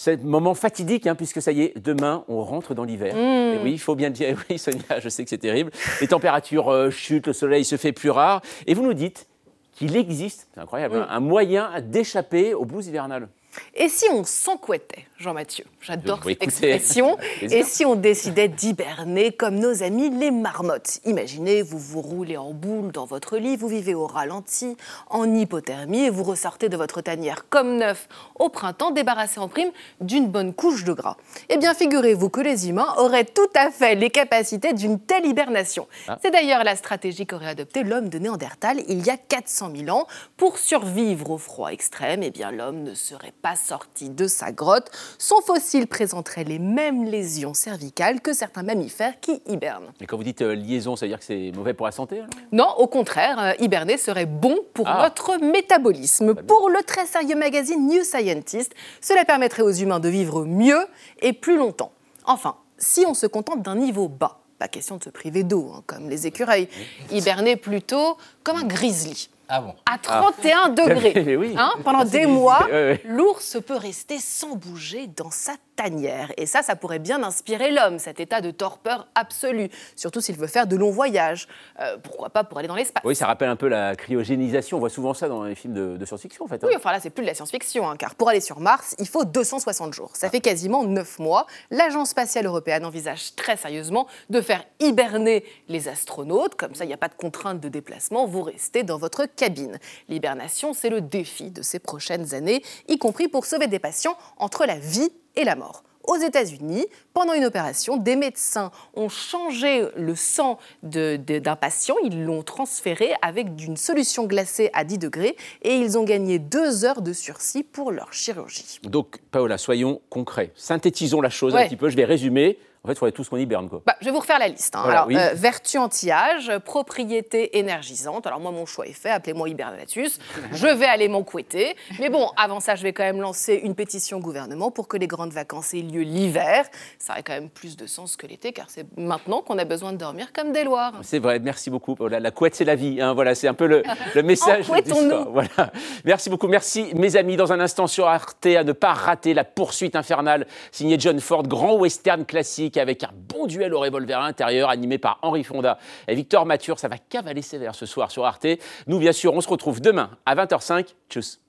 ce 0.00 0.16
moment 0.16 0.54
fatidique, 0.54 1.06
hein, 1.06 1.14
puisque 1.14 1.42
ça 1.42 1.52
y 1.52 1.60
est, 1.60 1.78
demain, 1.78 2.24
on 2.28 2.42
rentre 2.42 2.74
dans 2.74 2.84
l'hiver. 2.84 3.14
Mmh. 3.14 3.18
Et 3.18 3.58
oui, 3.62 3.72
il 3.72 3.78
faut 3.78 3.94
bien 3.94 4.08
le 4.08 4.14
dire. 4.14 4.34
Oui, 4.50 4.58
Sonia, 4.58 4.98
je 4.98 5.08
sais 5.10 5.22
que 5.24 5.30
c'est 5.30 5.38
terrible. 5.38 5.70
Les 6.00 6.08
températures 6.08 6.68
euh, 6.68 6.90
chutent, 6.90 7.26
le 7.26 7.32
soleil 7.34 7.64
se 7.64 7.76
fait 7.76 7.92
plus 7.92 8.08
rare. 8.08 8.40
Et 8.66 8.72
vous 8.72 8.82
nous 8.82 8.94
dites 8.94 9.26
qu'il 9.72 9.94
existe, 9.96 10.48
c'est 10.54 10.60
incroyable, 10.60 10.96
hein, 10.96 11.06
un 11.10 11.20
moyen 11.20 11.70
d'échapper 11.82 12.54
aux 12.54 12.64
blues 12.64 12.86
hivernales. 12.86 13.28
Et 13.74 13.88
si 13.88 14.06
on 14.10 14.24
s'enquêtait, 14.24 15.06
Jean-Mathieu? 15.18 15.64
J'adore 15.80 16.20
cette 16.24 16.42
expression. 16.42 17.16
Et 17.42 17.62
si 17.62 17.84
on 17.84 17.94
décidait 17.94 18.48
d'hiberner 18.48 19.32
comme 19.32 19.56
nos 19.56 19.82
amis 19.82 20.10
les 20.10 20.30
marmottes? 20.30 21.00
Imaginez, 21.04 21.62
vous 21.62 21.78
vous 21.78 22.02
roulez 22.02 22.36
en 22.36 22.52
boule 22.52 22.92
dans 22.92 23.06
votre 23.06 23.38
lit, 23.38 23.56
vous 23.56 23.68
vivez 23.68 23.94
au 23.94 24.06
ralenti, 24.06 24.76
en 25.08 25.34
hypothermie, 25.34 26.04
et 26.04 26.10
vous 26.10 26.22
ressortez 26.22 26.68
de 26.68 26.76
votre 26.76 27.00
tanière 27.00 27.48
comme 27.48 27.76
neuf 27.76 28.08
au 28.38 28.48
printemps, 28.48 28.90
débarrassé 28.90 29.40
en 29.40 29.48
prime 29.48 29.70
d'une 30.00 30.28
bonne 30.28 30.52
couche 30.52 30.84
de 30.84 30.92
gras. 30.92 31.16
Eh 31.48 31.56
bien, 31.56 31.74
figurez-vous 31.74 32.28
que 32.28 32.40
les 32.40 32.68
humains 32.68 32.94
auraient 32.98 33.24
tout 33.24 33.50
à 33.54 33.70
fait 33.70 33.94
les 33.94 34.10
capacités 34.10 34.72
d'une 34.72 35.00
telle 35.00 35.26
hibernation. 35.26 35.88
Ah. 36.08 36.18
C'est 36.22 36.30
d'ailleurs 36.30 36.64
la 36.64 36.76
stratégie 36.76 37.26
qu'aurait 37.26 37.48
adoptée 37.48 37.82
l'homme 37.82 38.08
de 38.08 38.18
Néandertal 38.18 38.82
il 38.88 39.04
y 39.06 39.10
a 39.10 39.16
400 39.16 39.72
000 39.74 39.96
ans. 39.96 40.06
Pour 40.36 40.58
survivre 40.58 41.30
au 41.30 41.38
froid 41.38 41.70
extrême, 41.70 42.22
eh 42.22 42.30
bien, 42.30 42.50
l'homme 42.50 42.82
ne 42.82 42.94
serait 42.94 43.32
pas 43.32 43.39
sorti 43.56 44.10
de 44.10 44.26
sa 44.26 44.52
grotte. 44.52 44.90
Son 45.18 45.40
fossile 45.40 45.86
présenterait 45.86 46.44
les 46.44 46.58
mêmes 46.58 47.04
lésions 47.04 47.54
cervicales 47.54 48.20
que 48.20 48.32
certains 48.32 48.62
mammifères 48.62 49.18
qui 49.20 49.42
hibernent. 49.46 49.92
Et 50.00 50.06
quand 50.06 50.16
vous 50.16 50.24
dites 50.24 50.42
euh, 50.42 50.54
liaison, 50.54 50.96
ça 50.96 51.06
veut 51.06 51.10
dire 51.10 51.18
que 51.18 51.24
c'est 51.24 51.52
mauvais 51.54 51.74
pour 51.74 51.86
la 51.86 51.92
santé 51.92 52.16
alors? 52.16 52.28
Non, 52.52 52.68
au 52.78 52.86
contraire, 52.86 53.38
euh, 53.40 53.52
hiberner 53.58 53.96
serait 53.98 54.26
bon 54.26 54.56
pour 54.74 54.86
Ah. 54.88 55.02
notre 55.02 55.38
métabolisme. 55.44 56.34
Pour 56.34 56.68
le 56.70 56.82
très 56.82 57.06
sérieux 57.06 57.36
magazine 57.36 57.86
New 57.86 58.04
Scientist, 58.04 58.72
cela 59.00 59.24
permettrait 59.24 59.62
aux 59.62 59.72
humains 59.72 60.00
de 60.00 60.08
vivre 60.08 60.44
mieux 60.44 60.84
et 61.20 61.32
plus 61.32 61.56
longtemps. 61.56 61.92
Enfin, 62.24 62.56
si 62.78 63.04
on 63.06 63.14
se 63.14 63.26
contente 63.26 63.62
d'un 63.62 63.76
niveau 63.76 64.08
bas, 64.08 64.38
pas 64.58 64.68
question 64.68 64.98
de 64.98 65.04
se 65.04 65.10
priver 65.10 65.42
d'eau, 65.42 65.72
hein, 65.74 65.82
comme 65.86 66.10
les 66.10 66.26
écureuils. 66.26 66.68
Hiberner 67.10 67.56
plutôt 67.56 68.18
comme 68.44 68.56
un 68.58 68.64
grizzly. 68.64 69.30
Ah 69.52 69.60
bon 69.60 69.74
À 69.84 69.98
31 69.98 70.68
degrés. 70.70 71.12
Mais 71.26 71.36
oui. 71.36 71.54
Hein, 71.58 71.72
pendant 71.84 72.00
Ah, 72.00 72.04
des 72.04 72.26
mois, 72.26 72.64
Ouais, 72.66 72.70
ouais. 72.70 73.00
l'ours 73.04 73.58
peut 73.66 73.76
rester 73.76 74.18
sans 74.18 74.54
bouger 74.54 75.08
dans 75.08 75.30
sa 75.30 75.52
tanière. 75.80 76.30
Et 76.36 76.44
ça, 76.44 76.62
ça 76.62 76.76
pourrait 76.76 76.98
bien 76.98 77.22
inspirer 77.22 77.70
l'homme, 77.70 77.98
cet 77.98 78.20
état 78.20 78.42
de 78.42 78.50
torpeur 78.50 79.08
absolue. 79.14 79.70
Surtout 79.96 80.20
s'il 80.20 80.36
veut 80.36 80.46
faire 80.46 80.66
de 80.66 80.76
longs 80.76 80.90
voyages. 80.90 81.48
Euh, 81.80 81.96
pourquoi 82.02 82.28
pas 82.28 82.44
pour 82.44 82.58
aller 82.58 82.68
dans 82.68 82.74
l'espace 82.74 83.02
Oui, 83.06 83.16
ça 83.16 83.26
rappelle 83.26 83.48
un 83.48 83.56
peu 83.56 83.68
la 83.68 83.96
cryogénisation. 83.96 84.76
On 84.76 84.80
voit 84.80 84.90
souvent 84.90 85.14
ça 85.14 85.28
dans 85.28 85.44
les 85.44 85.54
films 85.54 85.72
de, 85.72 85.96
de 85.96 86.04
science-fiction 86.04 86.44
en 86.44 86.48
fait. 86.48 86.62
hein. 86.62 86.66
Oui, 86.68 86.74
enfin 86.76 86.92
là, 86.92 87.00
c'est 87.00 87.08
plus 87.08 87.22
de 87.22 87.28
la 87.28 87.34
science-fiction, 87.34 87.88
hein, 87.88 87.96
car 87.96 88.14
pour 88.14 88.28
aller 88.28 88.42
sur 88.42 88.60
Mars, 88.60 88.94
il 88.98 89.08
faut 89.08 89.24
260 89.24 89.94
jours. 89.94 90.10
Ça 90.14 90.28
fait 90.28 90.40
quasiment 90.40 90.84
9 90.84 91.18
mois. 91.18 91.46
L'Agence 91.70 92.10
spatiale 92.10 92.44
européenne 92.44 92.84
envisage 92.84 93.34
très 93.34 93.56
sérieusement 93.56 94.06
de 94.28 94.42
faire 94.42 94.62
hiberner 94.80 95.44
les 95.68 95.88
astronautes. 95.88 96.56
Comme 96.56 96.74
ça, 96.74 96.84
il 96.84 96.88
n'y 96.88 96.94
a 96.94 96.98
pas 96.98 97.08
de 97.08 97.14
contrainte 97.14 97.58
de 97.60 97.68
déplacement, 97.70 98.26
vous 98.26 98.42
restez 98.42 98.82
dans 98.82 98.98
votre 98.98 99.24
cabine. 99.24 99.78
L'hibernation, 100.08 100.74
c'est 100.74 100.90
le 100.90 101.00
défi 101.00 101.50
de 101.50 101.62
ces 101.62 101.78
prochaines 101.78 102.34
années, 102.34 102.62
y 102.88 102.98
compris 102.98 103.28
pour 103.28 103.46
sauver 103.46 103.66
des 103.66 103.78
patients 103.78 104.16
entre 104.36 104.66
la 104.66 104.78
vie 104.78 105.10
et 105.36 105.44
la 105.44 105.56
mort. 105.56 105.82
Aux 106.04 106.16
États-Unis, 106.16 106.86
pendant 107.12 107.34
une 107.34 107.44
opération, 107.44 107.96
des 107.98 108.16
médecins 108.16 108.72
ont 108.94 109.10
changé 109.10 109.84
le 109.96 110.14
sang 110.14 110.58
d'un 110.82 111.56
patient, 111.56 111.94
ils 112.02 112.24
l'ont 112.24 112.42
transféré 112.42 113.10
avec 113.20 113.46
une 113.62 113.76
solution 113.76 114.24
glacée 114.24 114.70
à 114.72 114.84
10 114.84 114.98
degrés 114.98 115.36
et 115.62 115.76
ils 115.76 115.98
ont 115.98 116.04
gagné 116.04 116.38
deux 116.38 116.84
heures 116.84 117.02
de 117.02 117.12
sursis 117.12 117.62
pour 117.62 117.92
leur 117.92 118.12
chirurgie. 118.12 118.80
Donc, 118.82 119.18
Paola, 119.30 119.58
soyons 119.58 120.00
concrets. 120.08 120.52
Synthétisons 120.56 121.20
la 121.20 121.30
chose 121.30 121.54
un 121.54 121.66
petit 121.66 121.76
peu. 121.76 121.90
Je 121.90 121.96
vais 121.96 122.06
résumer. 122.06 122.58
En 122.82 122.88
fait, 122.88 122.94
il 122.94 122.98
faudrait 122.98 123.12
tous 123.12 123.28
qu'on 123.28 123.36
hiberne, 123.36 123.68
quoi. 123.68 123.82
Bah, 123.84 123.94
je 124.00 124.06
vais 124.06 124.10
vous 124.10 124.20
refaire 124.20 124.38
la 124.38 124.48
liste. 124.48 124.74
hein. 124.74 124.80
Voilà, 124.82 125.00
Alors, 125.00 125.08
oui. 125.08 125.16
euh, 125.18 125.32
vertu 125.34 125.76
anti-âge, 125.76 126.50
propriété 126.64 127.58
énergisante. 127.58 128.26
Alors, 128.26 128.40
moi, 128.40 128.52
mon 128.52 128.64
choix 128.64 128.86
est 128.86 128.94
fait. 128.94 129.10
Appelez-moi 129.10 129.50
Hibernatus. 129.50 130.18
Je 130.52 130.66
vais 130.66 130.86
aller 130.86 131.08
m'encouetter. 131.08 131.76
Mais 131.98 132.08
bon, 132.08 132.30
avant 132.38 132.58
ça, 132.58 132.76
je 132.76 132.82
vais 132.82 132.94
quand 132.94 133.02
même 133.02 133.20
lancer 133.20 133.54
une 133.62 133.74
pétition 133.74 134.16
au 134.16 134.20
gouvernement 134.20 134.70
pour 134.70 134.88
que 134.88 134.96
les 134.96 135.06
grandes 135.06 135.32
vacances 135.32 135.74
aient 135.74 135.82
lieu 135.82 136.00
l'hiver. 136.00 136.64
Ça 136.98 137.12
aurait 137.12 137.22
quand 137.22 137.34
même 137.34 137.50
plus 137.50 137.76
de 137.76 137.86
sens 137.86 138.16
que 138.16 138.26
l'été, 138.26 138.52
car 138.52 138.66
c'est 138.68 138.86
maintenant 138.96 139.42
qu'on 139.42 139.58
a 139.58 139.64
besoin 139.66 139.92
de 139.92 139.98
dormir 139.98 140.32
comme 140.32 140.52
des 140.52 140.64
loirs. 140.64 140.94
C'est 141.02 141.18
vrai, 141.18 141.38
merci 141.38 141.68
beaucoup. 141.68 141.96
La 142.08 142.30
couette, 142.30 142.54
c'est 142.54 142.64
la 142.64 142.76
vie. 142.76 143.00
hein. 143.02 143.12
Voilà, 143.12 143.34
c'est 143.34 143.46
un 143.48 143.54
peu 143.54 143.66
le, 143.66 143.82
le 144.14 144.22
message. 144.22 144.70
du 144.70 144.90
soir. 144.90 145.28
Voilà. 145.30 145.70
Merci 146.06 146.30
beaucoup. 146.30 146.48
Merci, 146.48 146.92
mes 146.94 147.16
amis. 147.16 147.36
Dans 147.36 147.52
un 147.52 147.60
instant 147.60 147.86
sur 147.86 148.06
Arte, 148.08 148.46
à 148.46 148.64
ne 148.64 148.72
pas 148.72 148.94
rater 148.94 149.34
la 149.34 149.44
poursuite 149.44 149.96
infernale, 149.96 150.46
signé 150.72 150.98
John 150.98 151.20
Ford, 151.20 151.42
grand 151.42 151.74
western 151.74 152.24
classique 152.24 152.69
avec 152.76 153.04
un 153.04 153.10
bon 153.14 153.46
duel 153.46 153.74
au 153.74 153.80
revolver 153.80 154.18
à 154.18 154.22
l'intérieur, 154.22 154.70
animé 154.70 154.98
par 154.98 155.18
Henri 155.22 155.44
Fonda 155.44 155.78
et 156.08 156.14
Victor 156.14 156.46
Mature. 156.46 156.78
Ça 156.78 156.88
va 156.88 156.98
cavaler 156.98 157.42
sévère 157.42 157.74
ce 157.74 157.86
soir 157.86 158.10
sur 158.10 158.24
Arte. 158.24 158.46
Nous, 158.86 158.98
bien 158.98 159.12
sûr, 159.12 159.34
on 159.34 159.40
se 159.40 159.48
retrouve 159.48 159.80
demain 159.80 160.10
à 160.26 160.34
20h05. 160.34 160.94
Tchuss. 161.08 161.40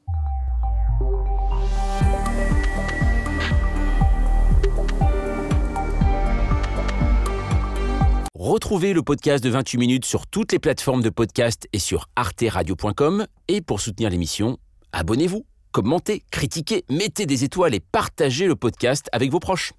Retrouvez 8.42 8.94
le 8.94 9.04
podcast 9.04 9.44
de 9.44 9.52
28 9.52 9.78
minutes 9.78 10.06
sur 10.06 10.26
toutes 10.26 10.52
les 10.52 10.58
plateformes 10.58 11.04
de 11.04 11.12
podcast 11.12 11.68
et 11.74 11.80
sur 11.80 12.08
arteradio.com. 12.16 13.28
Et 13.48 13.62
pour 13.62 13.80
soutenir 13.80 14.10
l'émission, 14.10 14.58
abonnez-vous, 14.94 15.46
commentez, 15.72 16.24
critiquez, 16.32 16.84
mettez 16.90 17.28
des 17.28 17.44
étoiles 17.44 17.76
et 17.76 17.80
partagez 17.80 18.48
le 18.48 18.56
podcast 18.56 19.10
avec 19.12 19.30
vos 19.30 19.40
proches. 19.40 19.74